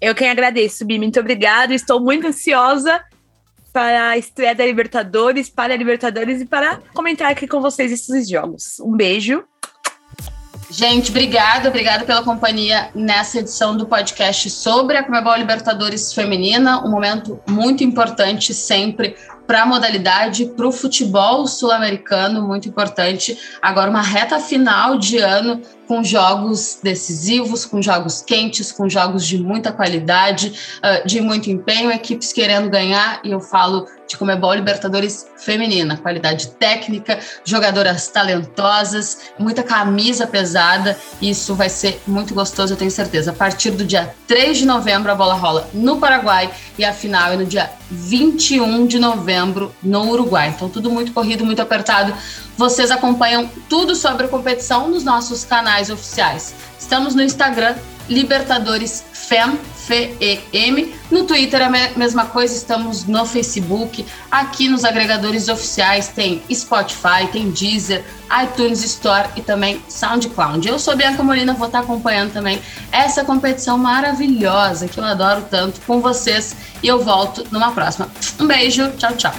Eu 0.00 0.14
quem 0.14 0.30
agradeço, 0.30 0.84
Bi. 0.84 0.98
Muito 0.98 1.20
obrigada. 1.20 1.74
Estou 1.74 2.00
muito 2.00 2.26
ansiosa 2.26 3.00
para 3.72 4.10
a 4.10 4.18
estreia 4.18 4.54
da 4.54 4.66
Libertadores, 4.66 5.48
para 5.48 5.74
a 5.74 5.76
Libertadores 5.76 6.40
e 6.40 6.46
para 6.46 6.80
comentar 6.92 7.30
aqui 7.30 7.46
com 7.46 7.60
vocês 7.60 7.92
esses 7.92 8.28
jogos. 8.28 8.80
Um 8.80 8.96
beijo 8.96 9.44
Gente, 10.70 11.10
obrigada, 11.10 11.68
obrigada 11.68 12.04
pela 12.04 12.22
companhia 12.22 12.90
nessa 12.94 13.40
edição 13.40 13.76
do 13.76 13.86
podcast 13.86 14.48
sobre 14.50 14.96
a 14.96 15.02
Comebol 15.02 15.34
Libertadores 15.34 16.12
Feminina, 16.12 16.80
um 16.86 16.90
momento 16.90 17.40
muito 17.48 17.82
importante 17.82 18.54
sempre 18.54 19.16
para 19.50 19.62
a 19.62 19.66
modalidade, 19.66 20.46
para 20.46 20.68
o 20.68 20.70
futebol 20.70 21.44
sul-americano, 21.44 22.40
muito 22.40 22.68
importante. 22.68 23.36
Agora, 23.60 23.90
uma 23.90 24.00
reta 24.00 24.38
final 24.38 24.96
de 24.96 25.18
ano 25.18 25.60
com 25.88 26.04
jogos 26.04 26.78
decisivos, 26.80 27.66
com 27.66 27.82
jogos 27.82 28.22
quentes, 28.22 28.70
com 28.70 28.88
jogos 28.88 29.26
de 29.26 29.38
muita 29.38 29.72
qualidade, 29.72 30.78
ah, 30.80 31.00
de 31.04 31.20
muito 31.20 31.50
empenho, 31.50 31.90
equipes 31.90 32.32
querendo 32.32 32.70
ganhar, 32.70 33.20
e 33.24 33.32
eu 33.32 33.40
falo 33.40 33.88
de 34.06 34.16
Comebol 34.16 34.54
Libertadores 34.54 35.26
feminina, 35.36 35.96
qualidade 35.96 36.48
técnica, 36.50 37.18
jogadoras 37.44 38.06
talentosas, 38.06 39.32
muita 39.36 39.64
camisa 39.64 40.28
pesada, 40.28 40.96
isso 41.20 41.56
vai 41.56 41.68
ser 41.68 42.00
muito 42.06 42.34
gostoso, 42.34 42.74
eu 42.74 42.76
tenho 42.76 42.90
certeza. 42.90 43.32
A 43.32 43.34
partir 43.34 43.72
do 43.72 43.84
dia 43.84 44.14
3 44.28 44.58
de 44.58 44.66
novembro 44.66 45.10
a 45.10 45.14
bola 45.16 45.34
rola 45.34 45.68
no 45.74 45.98
Paraguai 45.98 46.52
e 46.78 46.84
a 46.84 46.92
final 46.92 47.32
é 47.32 47.36
no 47.36 47.46
dia 47.46 47.68
21 47.90 48.86
de 48.86 48.98
novembro 49.40 49.74
no 49.82 50.10
Uruguai. 50.10 50.52
Então 50.54 50.68
tudo 50.68 50.90
muito 50.90 51.12
corrido, 51.12 51.44
muito 51.44 51.60
apertado. 51.62 52.14
Vocês 52.56 52.90
acompanham 52.90 53.50
tudo 53.68 53.96
sobre 53.96 54.26
a 54.26 54.28
competição 54.28 54.88
nos 54.88 55.02
nossos 55.02 55.44
canais 55.44 55.90
oficiais. 55.90 56.54
Estamos 56.78 57.14
no 57.14 57.22
Instagram 57.22 57.74
Libertadores 58.08 59.04
FEM, 59.12 59.58
F-E-M. 59.90 60.94
No 61.10 61.24
Twitter 61.24 61.60
a 61.60 61.68
mesma 61.68 62.26
coisa, 62.26 62.54
estamos 62.54 63.04
no 63.06 63.26
Facebook. 63.26 64.06
Aqui 64.30 64.68
nos 64.68 64.84
agregadores 64.84 65.48
oficiais 65.48 66.08
tem 66.08 66.40
Spotify, 66.52 67.26
tem 67.32 67.50
Deezer, 67.50 68.04
iTunes 68.44 68.84
Store 68.84 69.28
e 69.34 69.42
também 69.42 69.82
SoundCloud. 69.88 70.66
Eu 70.66 70.78
sou 70.78 70.96
Bianca 70.96 71.22
Molina, 71.22 71.54
vou 71.54 71.66
estar 71.66 71.80
acompanhando 71.80 72.32
também 72.32 72.60
essa 72.92 73.24
competição 73.24 73.76
maravilhosa 73.76 74.86
que 74.86 74.98
eu 74.98 75.04
adoro 75.04 75.44
tanto 75.50 75.80
com 75.80 76.00
vocês 76.00 76.54
e 76.82 76.86
eu 76.86 77.02
volto 77.02 77.44
numa 77.50 77.72
próxima. 77.72 78.08
Um 78.38 78.46
beijo, 78.46 78.88
tchau, 78.92 79.12
tchau. 79.16 79.34